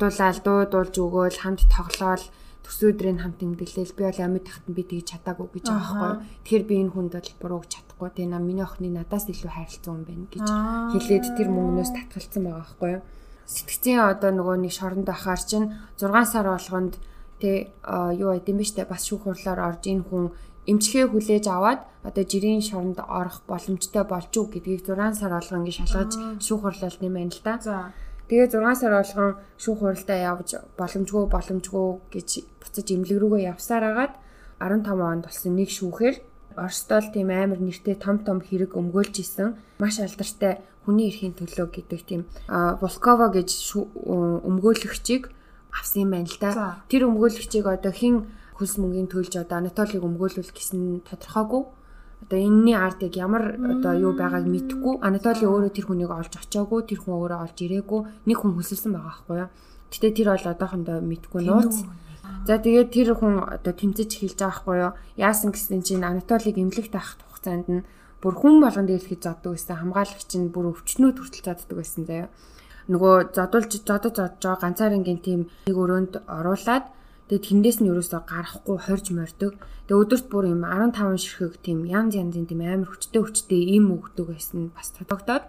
Дуулаад 0.00 0.38
дуу 0.44 0.64
дуулж 0.64 0.94
өгөөл 0.96 1.38
хамт 1.44 1.68
тоглоол 1.68 2.24
төсөөдрийн 2.64 3.20
хамт 3.20 3.44
имдэглээл 3.44 3.96
би 3.96 4.02
бол 4.08 4.20
амьд 4.24 4.46
ахт 4.48 4.64
нь 4.64 4.76
би 4.76 4.82
тэгж 4.88 5.06
чадаагүй 5.12 5.48
гэж 5.52 5.66
байгаа 5.68 5.84
байхгүй 5.84 6.08
юу. 6.08 6.22
Тэгэхээр 6.44 6.64
би 6.68 6.74
энэ 6.80 6.92
хүнд 6.94 7.12
бол 7.16 7.30
бурууг 7.40 7.64
чадахгүй 7.98 8.10
те 8.14 8.26
на 8.26 8.38
миний 8.38 8.62
охины 8.62 8.90
надаас 8.94 9.26
илүү 9.26 9.50
хайрлцсан 9.50 9.94
юм 9.94 10.04
байна 10.06 10.26
гэж 10.30 10.46
хэлээд 10.94 11.24
тэр 11.36 11.48
мөнгнөөс 11.50 11.90
татгалцсан 11.90 12.42
байгаа 12.44 12.62
байхгүй 12.62 12.90
юу. 12.94 13.02
Сэтгцийн 13.46 14.00
одоо 14.06 14.30
нөгөө 14.30 14.56
нэг 14.62 14.72
шоронд 14.72 15.08
ахаар 15.08 15.42
чинь 15.42 15.74
6 15.98 16.32
сар 16.32 16.46
болгонд 16.46 16.94
те 17.40 17.74
юу 18.14 18.28
байд 18.30 18.46
юм 18.46 18.58
бэ 18.58 18.64
штэ? 18.64 18.86
Бас 18.86 19.02
шүүх 19.06 19.26
хурлаар 19.26 19.60
орж 19.66 19.82
энэ 19.90 20.06
хүн 20.06 20.30
эмчгээ 20.68 21.06
хүлээж 21.10 21.44
аваад 21.50 21.80
одоо 22.04 22.24
жирийн 22.24 22.62
шоронд 22.62 23.02
орох 23.02 23.42
боломжтой 23.48 24.04
болж 24.06 24.30
уу 24.36 24.46
гэдгийг 24.46 24.86
6 24.86 25.18
сар 25.18 25.32
болгон 25.34 25.66
ингэ 25.66 25.78
шалгаж 25.82 26.12
шүүх 26.38 26.60
хурлалт 26.62 27.02
юм 27.02 27.14
байна 27.18 27.32
л 27.34 27.42
да. 27.42 27.58
За. 27.58 27.90
Тэгээ 28.28 28.52
6 28.52 28.78
сар 28.78 28.92
болгон 28.94 29.30
шүүх 29.58 29.78
хуралдаа 29.80 30.18
явж 30.32 30.48
боломжгүй 30.76 31.24
боломжгүй 31.32 31.88
гэж 32.12 32.28
буцаж 32.60 32.86
имлэг 32.92 33.18
рүүгээ 33.18 33.48
явсаар 33.48 33.84
агаад 33.90 34.14
15 34.60 35.00
онд 35.00 35.24
болсон 35.24 35.56
нэг 35.56 35.70
шүүхээр 35.72 36.27
Оростол 36.58 37.06
тийм 37.14 37.30
амар 37.30 37.62
нэртэй 37.62 37.94
том 37.94 38.18
том 38.26 38.42
хэрэг 38.42 38.74
өмгөөлж 38.74 39.14
исэн. 39.22 39.56
Маш 39.78 40.02
алдартай 40.02 40.60
хүний 40.84 41.08
эрхийн 41.08 41.36
төлөө 41.38 41.68
гэдэг 41.70 42.00
тийм 42.08 42.22
Волкова 42.48 43.30
гэж 43.30 43.50
өмгөөлөгчийг 44.48 45.30
авсан 45.72 46.02
юм 46.02 46.10
байна 46.16 46.28
л 46.28 46.38
да. 46.40 46.82
Тэр 46.88 47.06
өмгөөлөгчийг 47.08 47.66
одоо 47.68 47.92
хэн 47.92 48.26
хөлс 48.58 48.74
мөнгөний 48.80 49.06
төлж 49.12 49.36
одоо 49.38 49.62
Анатолиг 49.62 50.02
өмгөөлүүл 50.02 50.50
гэсэн 50.50 51.06
тодорхойгүй. 51.06 51.62
Одоо 52.26 52.38
энэний 52.42 52.74
ард 52.74 53.06
яг 53.06 53.14
ямар 53.14 53.54
одоо 53.54 53.94
юу 53.94 54.12
байгааг 54.18 54.48
мэдэхгүй 54.50 54.98
Анатоли 55.06 55.46
өөрөө 55.46 55.70
тэр 55.70 55.86
хүнийг 55.86 56.10
олж 56.10 56.34
очиагүй 56.34 56.82
тэр 56.82 56.98
хүн 57.06 57.14
өөрөө 57.14 57.38
олж 57.46 57.56
ирээгүй. 57.62 58.00
Нэг 58.26 58.36
хүн 58.42 58.58
хөсөлсөн 58.58 58.90
байгаа 58.96 59.12
байхгүй 59.14 59.36
юу? 59.38 59.50
Гэтэ 59.94 60.08
тэр 60.18 60.28
бол 60.34 60.46
одоохондоо 60.50 60.98
мэдгүй 60.98 61.42
нууц. 61.46 61.76
За 62.46 62.60
тэгээд 62.60 62.88
тэр 62.94 63.08
хүн 63.18 63.42
одоо 63.42 63.72
тэмцэж 63.74 64.08
эхэлж 64.14 64.38
байгаа 64.38 64.52
байхгүй 64.52 64.76
юу? 64.78 64.92
Яасан 65.16 65.50
гэсэн 65.50 65.82
чинь 65.82 66.04
Анатолиг 66.04 66.56
эмнэлэгт 66.58 66.94
авах 66.94 67.18
хугацаанд 67.18 67.66
нь 67.66 67.86
бүр 68.22 68.34
хүн 68.34 68.62
болгон 68.62 68.86
дээрлэхэж 68.86 69.20
зоддог 69.22 69.52
байсан. 69.54 69.76
Хамгаалагч 69.78 70.30
нь 70.36 70.52
бүр 70.52 70.74
өвчнүүд 70.74 71.16
хүртэл 71.18 71.46
зоддог 71.46 71.76
байсан 71.78 72.04
заяа. 72.06 72.28
Нөгөө 72.88 73.14
зодулж 73.36 73.72
зодож 73.84 74.14
зодж 74.16 74.42
байгаа 74.42 74.62
ганцаарынгийн 74.64 75.20
тим 75.20 75.40
нэг 75.68 75.76
өрөөнд 75.76 76.12
оруулаад 76.24 76.84
тэгээд 77.28 77.44
тэндээс 77.44 77.78
нь 77.84 77.90
ерөөсөө 77.92 78.20
гарахгүй 78.24 78.76
хорж 78.88 79.06
мордог. 79.12 79.54
Тэгээ 79.88 80.02
өдөрт 80.04 80.26
бүр 80.32 80.44
юм 80.52 80.64
15 80.64 81.16
ширхэг 81.16 81.60
тийм 81.64 81.84
янз 81.84 82.16
янзын 82.16 82.48
тийм 82.48 82.60
амар 82.64 82.88
хүчтэй 82.92 83.20
хүчтэй 83.24 83.62
им 83.76 83.92
өгдөг 83.92 84.32
байсан 84.32 84.72
бас 84.72 84.92
тодогдоод. 84.96 85.48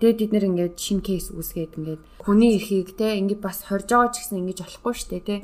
Тэгээд 0.00 0.20
бид 0.20 0.32
нэр 0.32 0.48
ингээд 0.52 0.76
шин 0.80 1.00
кейс 1.00 1.28
үүсгээд 1.32 1.76
ингээд 1.76 2.02
хүний 2.20 2.56
эрхийг 2.56 2.96
те 2.96 3.16
ингээд 3.20 3.40
бас 3.40 3.64
хорж 3.68 3.88
байгаа 3.88 4.12
ч 4.12 4.24
гэсэн 4.24 4.40
ингэж 4.44 4.58
болохгүй 4.64 4.94
штэ 4.96 5.20
те. 5.24 5.36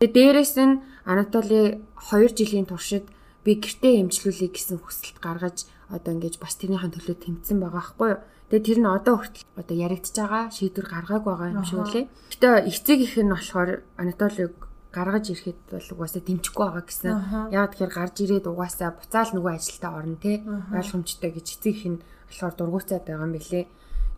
Тэгээд 0.00 0.16
дээрэс 0.16 0.54
нь 0.60 0.80
Анатоли 1.08 1.80
2 1.96 2.32
жилийн 2.32 2.68
туршид 2.68 3.08
би 3.44 3.56
гэртээ 3.56 4.04
эмчлүүлэе 4.04 4.48
гэсэн 4.52 4.78
хүсэлт 4.80 5.18
гаргаж 5.20 5.68
одоо 5.92 6.12
ингэж 6.16 6.40
бас 6.40 6.56
тэрнийхэн 6.56 6.94
төлөө 6.94 7.16
тэмцсэн 7.20 7.58
байгаа 7.60 7.80
байхгүй 7.80 8.08
юу. 8.16 8.20
Тэгээ 8.52 8.68
тэр 8.68 8.78
нь 8.84 8.88
одоо 8.88 9.14
хүртэл 9.16 9.48
одоо 9.60 9.76
яригдчихэж 9.76 10.16
байгаа 10.20 10.44
шийдвэр 10.52 10.86
гаргааг 10.88 11.24
байгаа 11.24 11.48
юм 11.56 11.64
шиг 11.64 11.80
үлээ. 11.84 12.04
Гэтэ 12.36 12.48
эцэг 12.68 12.98
их 13.00 13.16
нь 13.16 13.32
болохоор 13.32 13.70
Анатолиг 13.96 14.52
гаргаж 14.92 15.24
ирэхэд 15.32 15.58
бол 15.72 15.88
угаасаа 15.96 16.22
дэмжихгүй 16.22 16.64
байгаа 16.68 16.84
гэсэн. 16.86 17.12
Яг 17.50 17.72
тэгэхээр 17.72 17.92
гарч 17.96 18.16
ирээд 18.22 18.46
угаасаа 18.46 18.90
буцаал 18.94 19.30
нөгөө 19.32 19.52
ажилдаа 19.56 19.92
орно 19.96 20.16
те 20.20 20.44
ойлгомжтой 20.76 21.30
гэж 21.32 21.46
эцэг 21.56 21.72
их 21.72 21.84
нь 21.88 22.02
болохоор 22.28 22.54
дургуцаад 22.54 23.04
байгаа 23.08 23.26
юм 23.26 23.34
билэ. 23.34 23.66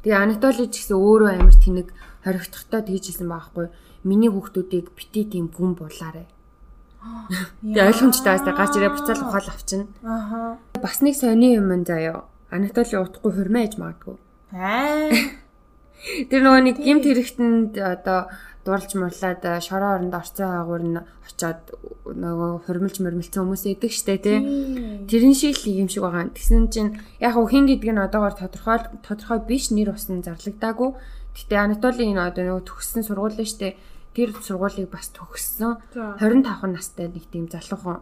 Тэгээ 0.03 0.19
Анатоли 0.21 0.67
ч 0.69 0.85
гэсэн 0.85 0.99
өөрөө 0.99 1.31
амар 1.33 1.57
тэнэг 1.57 1.89
хоригдохтой 2.27 2.83
тэгжсэн 2.85 3.29
байхгүй. 3.31 3.67
Миний 4.05 4.29
хүүхдүүдийг 4.29 4.93
бити 4.93 5.25
тийм 5.25 5.49
гүн 5.49 5.79
булаарэ 5.81 6.29
Тэгээ 7.61 7.89
ойлгомжтой 7.89 8.33
байсаа 8.33 8.55
гарч 8.57 8.73
ирээ 8.77 8.93
буцаал 8.93 9.23
ухаал 9.25 9.49
авчина. 9.49 9.87
Аха. 10.05 10.59
Бас 10.81 11.01
нэг 11.05 11.15
сони 11.17 11.57
юм 11.57 11.69
заяа. 11.85 12.25
Анатоли 12.51 12.97
утахгүй 12.97 13.33
хурмаа 13.33 13.65
ээж 13.65 13.75
магадгүй. 13.77 14.17
Аа. 14.53 15.13
Тэр 16.29 16.41
нөгөө 16.45 16.63
нэг 16.65 16.77
гимт 16.81 17.05
хэрэгтэнд 17.05 17.73
одоо 17.81 18.29
дурлж 18.65 18.91
мурлаад 18.97 19.45
шороо 19.61 20.01
оронд 20.01 20.15
орцсон 20.17 20.51
агуур 20.57 20.83
нь 20.83 20.99
очоод 21.29 21.61
нөгөө 22.09 22.65
хурмилж 22.65 22.97
мөрмөлцсөн 23.05 23.45
хүмүүс 23.45 23.65
идэг 23.69 23.93
штэ 23.93 24.17
тий. 24.25 24.39
Тэрэн 25.05 25.37
шиг 25.37 25.61
л 25.61 25.85
юм 25.85 25.89
шиг 25.93 26.03
байгаа. 26.05 26.33
Тэгсэн 26.33 26.73
чинь 26.73 26.97
яг 27.21 27.37
хин 27.37 27.69
гэдг 27.69 27.93
нь 27.93 28.01
одоогоор 28.01 28.35
тодорхой 28.35 28.81
тодорхой 29.05 29.41
биш 29.45 29.69
нэр 29.69 29.93
усан 29.93 30.25
зарлагдаагүй. 30.25 30.91
Гэтэ 31.37 31.55
Анатолигийн 31.61 32.17
энэ 32.17 32.27
одоо 32.33 32.43
нөгөө 32.49 32.65
төгссөн 32.65 33.05
сургууль 33.05 33.37
штэ 33.37 33.77
тэр 34.17 34.31
сургуулийг 34.39 34.89
бас 34.89 35.11
төгссөн 35.13 35.83
25 35.93 36.71
настай 36.71 37.11
нэг 37.11 37.27
тийм 37.29 37.51
залуухан 37.51 38.01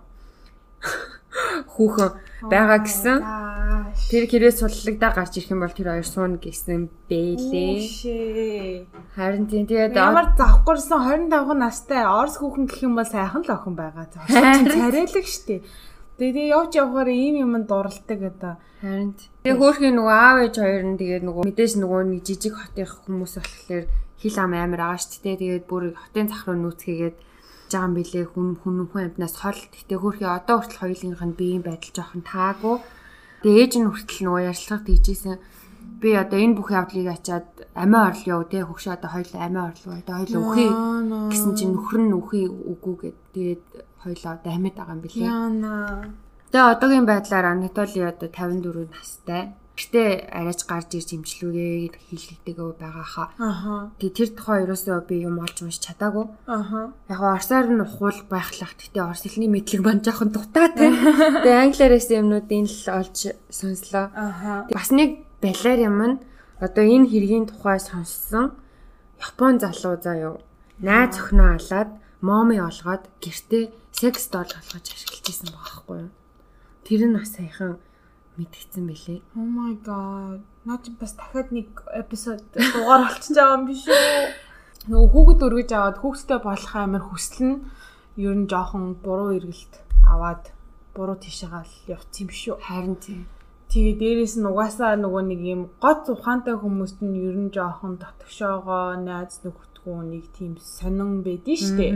хүүхэн 1.72 2.10
байгаа 2.50 2.80
гэсэн. 2.84 3.18
Тэр 4.08 4.24
гэрээ 4.28 4.52
суллагдаа 4.52 5.12
гарч 5.16 5.40
ирэх 5.40 5.52
юм 5.52 5.64
бол 5.64 5.72
тэр 5.72 5.88
хоёр 5.92 6.08
суун 6.08 6.36
гэсэн 6.36 6.88
бэлээ. 7.08 8.88
Харин 9.16 9.46
тийм 9.48 9.64
тэгээд 9.68 9.96
ямар 9.96 10.36
завхгүйсэн 10.36 11.28
25 11.28 11.56
настай 11.56 12.04
орс 12.04 12.36
хүүхэн 12.40 12.66
гэх 12.68 12.84
юм 12.84 12.96
бол 12.96 13.08
сайхан 13.08 13.44
л 13.44 13.52
охин 13.52 13.76
байгаа. 13.76 14.06
Царайлаг 14.12 15.26
штэ. 15.28 15.64
Тэгээ 16.20 16.52
явж 16.52 16.72
явахаар 16.76 17.08
ийм 17.08 17.34
юм 17.40 17.52
дуралдаг 17.64 18.20
одоо. 18.20 18.54
Харин 18.80 19.16
тэгээ 19.16 19.56
хөөрхийн 19.56 19.96
нөгөө 19.96 20.12
аав 20.12 20.38
ээж 20.44 20.56
хоёр 20.60 20.84
нь 20.92 21.00
тэгээд 21.00 21.24
нөгөө 21.24 21.44
мэдээж 21.48 21.72
нөгөө 21.80 22.00
нэг 22.12 22.20
жижиг 22.26 22.54
хотын 22.60 22.88
хүмүүс 22.88 23.34
болохоор 23.40 23.84
хил 24.20 24.36
ам 24.38 24.52
байгаа 24.52 24.98
шүү 25.00 25.20
дээ. 25.24 25.40
Тэгээд 25.40 25.64
бүр 25.66 25.84
хотын 25.96 26.28
зах 26.28 26.44
руу 26.46 26.56
нүүцгээгээд 26.60 27.16
жагаан 27.72 27.94
билээ 27.96 28.26
хүн 28.28 28.48
хүн 28.60 28.76
хүн 28.92 29.02
амтнаас 29.08 29.36
хол. 29.40 29.56
Гэтэ 29.56 29.96
хөөрхи 29.96 30.28
одоо 30.28 30.60
хүртэл 30.60 30.82
хоёулынх 30.84 31.22
нь 31.24 31.38
биеийн 31.40 31.64
байдал 31.64 31.92
жоохон 31.96 32.22
таагүй. 32.22 32.76
Тэгээ 33.42 33.60
ээж 33.64 33.72
нь 33.80 33.88
хүртэл 33.88 34.20
нөгөө 34.28 34.42
ярьцлагад 34.52 34.86
тийжсэн. 34.86 35.40
Би 36.02 36.10
одоо 36.14 36.38
энэ 36.38 36.56
бүх 36.58 36.68
явдлыг 36.70 37.08
ачаад 37.08 37.48
амиа 37.72 38.12
орлоо 38.12 38.44
те 38.46 38.58
хөгшөө 38.68 38.92
одоо 38.92 39.10
хоёул 39.16 39.34
амиа 39.40 39.64
орлоо. 39.72 39.94
Одоо 39.96 40.14
хоёул 40.20 40.36
үхий 40.44 40.70
гэсэн 41.32 41.52
чинь 41.56 41.72
нөхөр 41.72 42.02
нь 42.04 42.16
үхий 42.20 42.46
үгүй 42.46 42.94
гэд 43.00 43.18
тэгээд 43.34 43.64
хоёлоо 44.04 44.32
одоо 44.36 44.50
амьд 44.52 44.76
байгаа 44.76 44.94
юм 44.94 45.02
билээ. 45.02 45.30
Тэгээ 46.52 46.70
одоогийн 46.76 47.06
байдлаар 47.08 47.46
Анатоли 47.48 48.00
одоо 48.04 48.28
54 48.28 48.92
настай 48.92 49.56
Гэтэ 49.72 50.28
арайч 50.28 50.68
гарч 50.68 50.90
ирж 51.00 51.16
имжлүүгээ 51.16 51.96
хийлгдэг 52.12 52.56
байгаа 52.76 53.06
хаа. 53.08 53.28
Аха. 53.40 53.88
Тэгээ 53.96 54.16
тэр 54.16 54.30
тухай 54.36 54.58
ерөөсөө 54.68 55.00
би 55.08 55.24
юм 55.24 55.40
олж 55.40 55.64
унш 55.64 55.80
чадаагүй. 55.80 56.28
Аха. 56.44 56.92
Яг 57.08 57.20
орсоор 57.20 57.66
нь 57.72 57.80
ухуул 57.80 58.20
байхлах. 58.28 58.76
Гэтэ 58.76 59.00
орс 59.00 59.24
хэлний 59.24 59.48
мэдлэг 59.48 59.80
бан 59.80 60.04
жоохон 60.04 60.28
дутаа 60.28 60.68
тий. 60.76 60.92
Тэгээ 61.44 61.64
англиар 61.64 61.92
гэсэн 61.96 62.20
юмнуудын 62.20 62.68
л 62.68 62.84
олж 63.00 63.32
сонслоо. 63.48 64.12
Аха. 64.12 64.68
Бас 64.68 64.92
нэг 64.92 65.24
балер 65.40 65.78
юм 65.80 65.98
нь 66.04 66.20
одоо 66.60 66.84
энэ 66.84 67.08
хэргийн 67.08 67.48
тухай 67.48 67.80
сонссон 67.80 68.52
Япон 69.22 69.58
залуу 69.62 69.96
заяа. 70.02 70.36
Найз 70.78 71.16
охиноо 71.16 71.56
алаад 71.56 71.90
моми 72.20 72.58
олгоод 72.58 73.02
гэртээ 73.22 73.64
секс 73.92 74.26
доол 74.28 74.50
болгож 74.50 74.86
ашиглаж 74.90 75.26
исэн 75.30 75.48
байгаа 75.50 75.62
байхгүй 75.62 75.98
юу? 76.02 76.10
Тэр 76.86 77.00
нь 77.06 77.16
бас 77.18 77.30
саяхан 77.34 77.78
мэдгдсэн 78.38 78.84
байлээ. 78.88 79.20
Oh 79.36 79.44
my 79.44 79.74
god. 79.84 80.40
Наа 80.64 80.78
чи 80.80 80.90
бас 80.96 81.12
дахиад 81.12 81.52
нэг 81.52 81.68
эпизод 81.92 82.40
дугаар 82.54 83.12
олчихж 83.12 83.36
байгаа 83.36 83.56
юм 83.60 83.64
биш 83.68 83.84
үү? 83.84 84.00
Нөгөө 84.88 85.08
хүүхэд 85.12 85.40
өргөж 85.46 85.70
аваад 85.76 85.96
хүүхэдтэй 86.00 86.38
болох 86.42 86.74
амар 86.74 87.04
хүсэл 87.06 87.42
нь 87.46 87.56
ер 88.18 88.34
нь 88.34 88.48
жоохон 88.50 88.98
буруу 89.04 89.30
эргэлт 89.36 89.74
аваад 90.08 90.44
буруу 90.94 91.16
тишээгаал 91.20 91.72
явц 91.86 92.12
юм 92.22 92.30
шүү. 92.32 92.56
Харин 92.60 92.96
тийм. 92.96 93.28
Тэгээ 93.72 93.96
дээрэс 94.00 94.36
нь 94.36 94.48
угаасаа 94.50 95.00
нөгөө 95.00 95.22
нэг 95.32 95.40
юм 95.54 95.62
гоц 95.80 96.04
ухаантай 96.12 96.56
хүмүүст 96.60 97.00
нь 97.00 97.16
ер 97.16 97.36
нь 97.40 97.54
жоохон 97.56 97.96
дотгошоогоо 97.96 99.00
найз 99.00 99.40
нөхөдгөө 99.44 100.00
нэг 100.12 100.24
тийм 100.36 100.60
сонин 100.60 101.24
байдэн 101.24 101.56
штэ. 101.56 101.88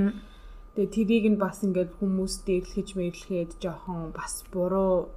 Тэгээ 0.72 0.94
тэрийг 0.96 1.24
нь 1.32 1.40
бас 1.40 1.60
ингээд 1.60 1.92
хүмүүс 2.00 2.34
дээрлэж 2.48 2.88
мэрлэхэд 2.96 3.50
жоохон 3.60 4.16
бас 4.16 4.40
буруу 4.48 5.12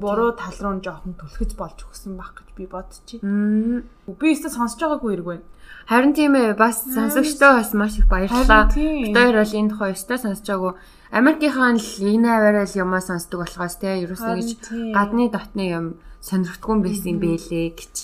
буруу 0.00 0.32
тал 0.32 0.56
руу 0.60 0.74
нь 0.78 0.84
жоохон 0.84 1.14
түлхэж 1.20 1.52
болж 1.56 1.78
өгсөн 1.84 2.16
байх 2.16 2.32
гэж 2.32 2.48
би 2.56 2.64
бодчих. 2.64 3.20
Би 3.20 4.26
өөртөө 4.32 4.52
сонсож 4.52 4.80
байгаагүй 4.80 5.10
хэрэг 5.12 5.28
байна. 5.28 5.46
Харин 5.84 6.12
тийм 6.16 6.32
ээ 6.38 6.56
бас 6.56 6.86
сонсогчтой 6.88 7.60
бас 7.60 7.74
маш 7.76 7.98
их 8.00 8.08
баярлалаа. 8.08 8.72
Хоёр 8.72 9.36
бол 9.36 9.58
энэ 9.60 9.70
тухай 9.70 9.92
өстой 9.92 10.16
сонсож 10.16 10.46
байгаагүй. 10.48 10.74
Америкийнхан 11.12 11.76
л 11.76 11.90
энэ 12.08 12.28
аваараа 12.30 12.64
л 12.64 12.78
юмаа 12.80 13.02
сонсдог 13.04 13.44
болохоос 13.44 13.76
те 13.76 14.00
ерөөсөө 14.06 14.34
гэж 14.38 14.50
гадны 14.96 15.28
дотны 15.28 15.64
юм 15.68 15.86
сонирхтгүй 16.24 16.72
юм 16.72 16.82
байсан 16.86 17.16
бэлээ 17.20 17.68
гэж. 17.76 17.94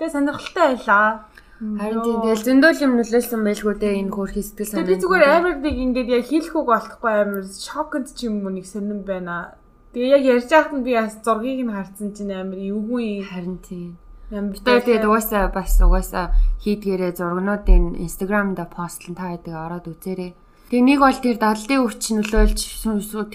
Тэгээ 0.00 0.14
сонирхолтой 0.14 0.66
байлаа. 0.74 1.30
Харин 1.60 2.00
тийм 2.00 2.18
тэгэл 2.24 2.46
зөндөл 2.48 2.80
юм 2.80 2.92
нөлөөлсөн 2.96 3.42
байлгүй 3.44 3.74
дээ 3.76 4.00
энэ 4.00 4.14
хөөрхий 4.16 4.40
сэтгэл 4.40 4.70
санаа. 4.72 4.88
Би 4.88 4.96
зүгээр 4.96 5.24
амар 5.28 5.54
нэг 5.60 5.76
ингээд 5.76 6.08
яг 6.08 6.24
хийх 6.24 6.56
үг 6.56 6.66
болохгүй 6.72 7.12
амар 7.12 7.44
шокнд 7.44 8.08
ч 8.16 8.32
юм 8.32 8.40
уу 8.48 8.56
нэг 8.56 8.64
сонирн 8.64 9.04
байна. 9.04 9.59
Тэгээ 9.90 10.14
яг 10.14 10.22
ярьж 10.22 10.48
байхад 10.50 10.74
нь 10.78 10.86
би 10.86 10.92
бас 10.94 11.18
зургийг 11.24 11.60
нь 11.66 11.74
харсан 11.74 12.14
чинь 12.14 12.30
амар 12.30 12.62
эвгүй 12.62 13.26
харин 13.26 13.58
тийм. 13.58 13.98
Ямар 14.30 14.54
тэгээд 14.54 15.02
угаасаа 15.02 15.50
бас 15.50 15.74
угаасаа 15.82 16.30
хийдгээрээ 16.62 17.18
зургнуудын 17.18 17.98
Instagram-да 17.98 18.70
постлон 18.70 19.18
та 19.18 19.34
гэдэг 19.34 19.50
ороод 19.50 19.90
үзээрэй. 19.90 20.32
Тэгээ 20.70 20.86
нэг 20.86 20.98
бол 21.02 21.18
тэр 21.18 21.36
далдын 21.42 21.82
өвч 21.82 22.02
нөлөөлж 22.14 22.60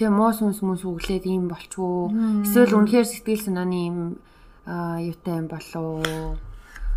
тийм 0.00 0.12
муу 0.16 0.32
сүнс 0.32 0.64
мүнс 0.64 0.88
өглөөд 0.88 1.24
ийм 1.28 1.52
болчихвоо. 1.52 2.08
Эсвэл 2.40 2.72
үнэхээр 2.80 3.04
сэтгэл 3.04 3.44
санааны 3.44 3.76
ийм 3.76 3.98
юутай 4.64 5.36
юм 5.36 5.52
болов 5.52 6.00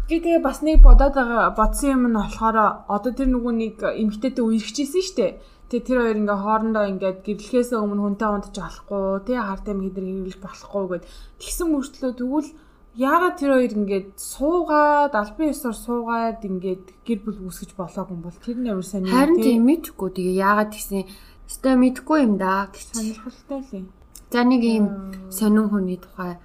Би 0.08 0.18
тэгээ 0.24 0.42
бас 0.42 0.64
нэг 0.66 0.82
бодоод 0.82 1.14
байгаа 1.14 1.54
бодсон 1.54 1.90
юм 1.94 2.04
нь 2.10 2.18
болохоор 2.18 2.88
одоо 2.90 3.12
тэр 3.14 3.30
нөгөө 3.30 3.54
нэг 3.54 3.76
эмгтээтэй 3.84 4.42
үерхчихсэн 4.42 5.04
шүү 5.06 5.16
дээ. 5.22 5.32
Тэгээ 5.70 5.86
тэр 5.86 5.98
хоёр 6.02 6.18
ингээ 6.26 6.40
хоорондоо 6.42 6.86
ингээд 6.90 7.20
гэрлэхээс 7.26 7.70
өмнө 7.78 8.02
хүнтэй 8.02 8.30
унтж 8.30 8.56
болохгүй, 8.58 9.04
тий 9.30 9.38
хартай 9.38 9.76
мэдэр 9.78 10.06
гэрлэх 10.06 10.42
болохгүй 10.42 10.86
гэд 10.90 11.06
тэгсэн 11.38 11.68
мөртлөө 11.70 12.12
тэгвэл 12.18 12.50
яагаад 12.98 13.36
тэр 13.38 13.52
хоёр 13.54 13.74
ингээд 13.78 14.08
суугаад 14.18 15.14
албан 15.14 15.54
ёсоор 15.54 15.78
суугаад 15.78 16.42
ингээд 16.42 16.86
гэр 17.06 17.20
бүл 17.22 17.40
үүсгэж 17.46 17.78
болоогүй 17.78 18.18
юм 18.18 18.24
бол 18.26 18.38
тэр 18.42 18.58
нь 18.58 18.70
ямар 18.74 18.82
сайн 18.82 19.06
юм 19.06 19.14
Харин 19.14 19.38
тийм 19.40 19.62
мэдхгүй 19.70 20.10
тэгээ 20.10 20.42
яагаад 20.42 20.74
тэгсэн 20.74 21.06
өстой 21.46 21.76
мэдхгүй 21.78 22.20
юм 22.26 22.34
да 22.42 22.68
гэж 22.74 22.88
сонирхолтой 22.94 23.60
л 23.62 23.74
юм. 23.78 23.86
За 24.34 24.42
нэг 24.42 24.62
юм 24.66 24.86
сонин 25.30 25.70
хүний 25.70 26.02
тухай 26.02 26.42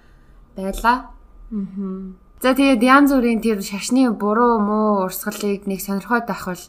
байла. 0.56 1.16
Аа. 1.48 2.12
За 2.44 2.52
тэгээд 2.52 2.82
янз 2.84 3.10
бүрийн 3.12 3.40
тэр 3.40 3.64
шашны 3.64 4.08
буруу 4.12 4.60
муу 4.60 5.08
урсгалыг 5.08 5.64
нэг 5.64 5.80
сонирхоод 5.80 6.28
авах 6.28 6.52
бол 6.52 6.64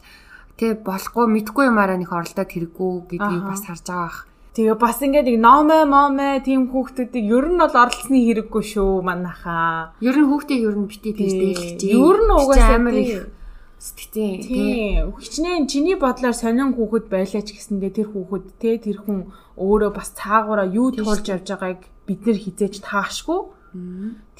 Тэ 0.56 0.80
болохгүй 0.80 1.26
мэдгүй 1.28 1.64
юмараа 1.68 2.00
нэг 2.00 2.10
оролдоод 2.12 2.48
хэрэггүй 2.48 2.92
гэдгийг 3.12 3.44
бас 3.44 3.62
харж 3.68 3.84
байгаа 3.86 4.08
бах. 4.08 4.18
Тэгээ 4.56 4.76
бас 4.80 4.98
ингээд 5.04 5.28
нэг 5.28 5.38
номэ 5.44 5.78
момэ 5.84 6.40
тийм 6.40 6.72
хүүхдүүдийг 6.72 7.28
ер 7.28 7.46
нь 7.52 7.60
бол 7.60 7.76
оролцсны 7.76 8.18
хэрэггүй 8.24 8.64
шүү 8.64 9.04
манайхаа. 9.04 9.92
Ер 10.00 10.16
нь 10.16 10.28
хүүхдийг 10.32 10.62
ер 10.64 10.76
нь 10.80 10.88
битээ 10.88 11.12
тийж 11.12 11.32
дээлгэж. 11.36 11.80
Ер 11.92 12.18
нь 12.24 12.32
угаасаа 12.32 12.80
амар 12.80 12.96
их 12.96 13.28
сэтгцэн 13.76 14.40
Тийм. 14.48 15.12
Хичнээн 15.20 15.68
чиний 15.68 15.96
бодлоор 16.00 16.32
сонин 16.32 16.72
хүүхэд 16.72 17.12
байлаа 17.12 17.42
ч 17.44 17.52
гэсэндээ 17.52 17.92
тэр 17.92 18.08
хүүхэд 18.16 18.46
те 18.56 18.80
тэр 18.80 19.04
хүн 19.04 19.28
өөрөө 19.60 19.92
бас 19.92 20.16
цаагаараа 20.16 20.72
юу 20.72 20.88
туулж 20.96 21.28
явж 21.28 21.52
байгааг 21.52 21.84
бид 22.08 22.20
нэр 22.24 22.38
хизээж 22.40 22.80
таашгүй. 22.80 23.40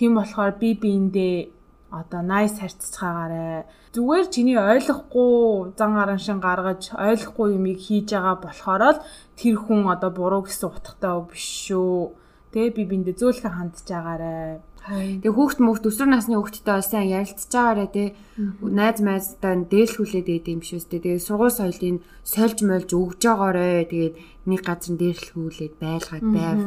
Тийм 0.01 0.17
болохоор 0.17 0.57
би 0.57 0.73
биэндээ 0.81 1.56
одоо 1.97 2.21
nice 2.21 2.61
харьццаагаарэ. 2.61 3.65
Зүгээр 3.97 4.27
чиний 4.29 4.59
ойлгохгүй 4.61 5.73
зан 5.79 5.93
гаран 5.97 6.21
шин 6.21 6.39
гаргаж 6.45 6.93
ойлгохгүй 6.93 7.57
юмыг 7.57 7.81
хийж 7.81 8.13
байгаа 8.13 8.37
болохоор 8.45 8.83
л 8.93 9.05
тэр 9.41 9.57
хүн 9.57 9.89
одоо 9.89 10.11
буруу 10.13 10.43
гэсэн 10.45 10.69
утгатай 10.69 11.17
биш 11.33 11.73
шүү. 11.73 12.13
Тэ 12.53 12.71
би 12.77 12.85
биэндээ 12.85 13.17
зөөлхөн 13.17 13.57
хандж 13.57 13.89
байгаарэ. 13.89 14.61
Тэгээ 14.87 15.35
хүүхд 15.35 15.59
мөхт 15.59 15.85
өсвөр 15.91 16.15
насны 16.15 16.39
хүүхдтэй 16.39 16.79
сайн 16.79 17.11
ярилцж 17.11 17.51
байгаарэ 17.51 17.87
те 17.91 18.05
найз 18.63 19.03
майзтай 19.03 19.67
дээрлхүүлээд 19.67 20.27
байд 20.31 20.47
юм 20.47 20.63
шүү 20.63 20.79
дээ. 20.87 21.19
Тэгээ 21.19 21.27
сургууль 21.27 21.59
соёлыг 21.59 22.07
сольж 22.23 22.59
мольж 22.63 22.91
өгж 22.95 23.21
байгаарэ. 23.27 23.91
Тэгээд 23.91 24.15
нэг 24.47 24.61
газар 24.63 24.95
дээрлхүүлээд 24.95 25.75
байлгаад 25.83 26.27
байв. 26.31 26.59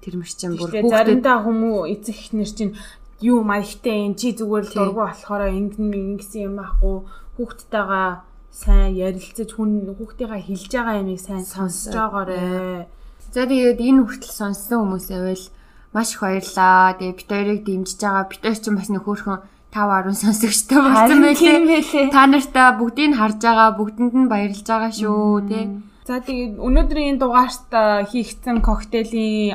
Тэр 0.00 0.14
мөр 0.16 0.32
чинь 0.32 0.56
бүр 0.56 0.72
хүүхдэд 0.72 0.88
заримдаа 0.88 1.36
хүмүүс 1.44 1.84
эцэг 1.92 2.16
эхнэр 2.16 2.48
чинь 2.56 2.72
юу 3.20 3.44
маягтай 3.44 4.08
энэ 4.08 4.16
чи 4.16 4.32
зүгээр 4.32 4.64
л 4.64 4.74
дургу 4.74 5.04
болохоор 5.04 5.52
ингэн 5.52 5.92
ингэсэн 6.16 6.48
юм 6.48 6.56
аахгүй 6.64 6.96
хүүхдтэйгээ 7.36 8.10
сайн 8.50 8.90
ярилцаж 8.96 9.50
хүн 9.54 9.94
хүүхдийнхаа 9.94 10.40
хэлж 10.40 10.70
байгаа 10.72 11.00
юмыг 11.00 11.20
сайн 11.20 11.44
сонсож 11.44 11.94
байгаарэ. 11.94 12.88
За 13.30 13.46
тэгээд 13.46 13.78
энэ 13.78 14.02
хүртэл 14.08 14.34
сонссон 14.34 14.78
хүмүүсээ 14.90 15.20
байл 15.22 15.46
маш 15.94 16.08
их 16.14 16.20
баярлаа. 16.24 16.98
Тэгээ 16.98 17.14
бит 17.14 17.28
хоёрыг 17.30 17.60
дэмжиж 17.62 18.00
байгаа 18.02 18.24
бит 18.26 18.42
хоёр 18.42 18.58
ч 18.58 18.66
бас 18.74 18.88
нэг 18.90 19.04
хөөрхөн 19.06 19.38
5 19.70 20.10
10 20.10 20.18
сонсогчтой 20.18 20.78
болсон 20.82 21.18
байлээ. 21.22 22.10
Та 22.10 22.26
нартаа 22.26 22.68
бүгдийг 22.74 23.14
харж 23.14 23.38
байгаа 23.38 23.70
бүгдэнд 23.78 24.14
нь 24.18 24.30
баярлж 24.30 24.66
байгаа 24.66 24.90
шүү 24.90 25.46
тий. 25.46 25.64
За 26.10 26.18
тэгээд 26.18 26.58
өнөөдрийн 26.58 27.22
дугаарт 27.22 27.70
хийгдсэн 28.10 28.66
коктейлийн 28.66 29.54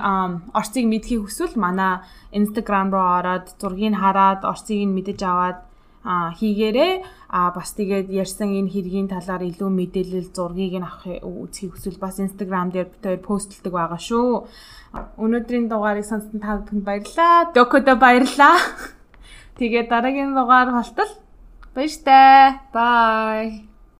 орцыг 0.56 0.88
мэдхийг 0.88 1.28
хүсвэл 1.28 1.60
манай 1.60 2.00
Instagram 2.32 2.96
руу 2.96 3.20
ороод 3.20 3.60
зургийг 3.60 4.00
хараад 4.00 4.48
орцыг 4.48 4.80
нь 4.88 4.96
мэдэж 4.96 5.20
аваад 5.28 5.60
хийгээрээ 6.40 6.94
а 7.28 7.52
бас 7.52 7.76
тэгээд 7.76 8.08
ярьсан 8.08 8.56
энэ 8.56 8.72
хэргийн 8.72 9.12
талаар 9.12 9.44
илүү 9.44 9.68
мэдээлэл 9.68 10.32
зургийг 10.32 10.80
нь 10.80 10.88
авах 10.88 11.04
үзхийг 11.28 11.76
хүсвэл 11.76 12.00
бас 12.00 12.24
Instagram 12.24 12.72
дээр 12.72 12.88
бид 12.88 13.04
хоёр 13.04 13.22
постлдог 13.28 13.74
байгаа 13.76 14.00
шүү. 14.00 14.48
Өнөөдрийн 15.20 15.68
дугаарыг 15.68 16.08
сонссон 16.08 16.40
та 16.40 16.64
бүхэнд 16.64 16.88
баярлалаа. 16.88 17.52
Докодо 17.52 18.00
баярлалаа. 18.00 18.56
Тэгээд 19.60 19.92
дараагийн 19.92 20.32
дугаар 20.32 20.72
болтол 20.72 21.12
баяр 21.76 21.96
таа. 22.08 22.64
Bye. 22.72 23.75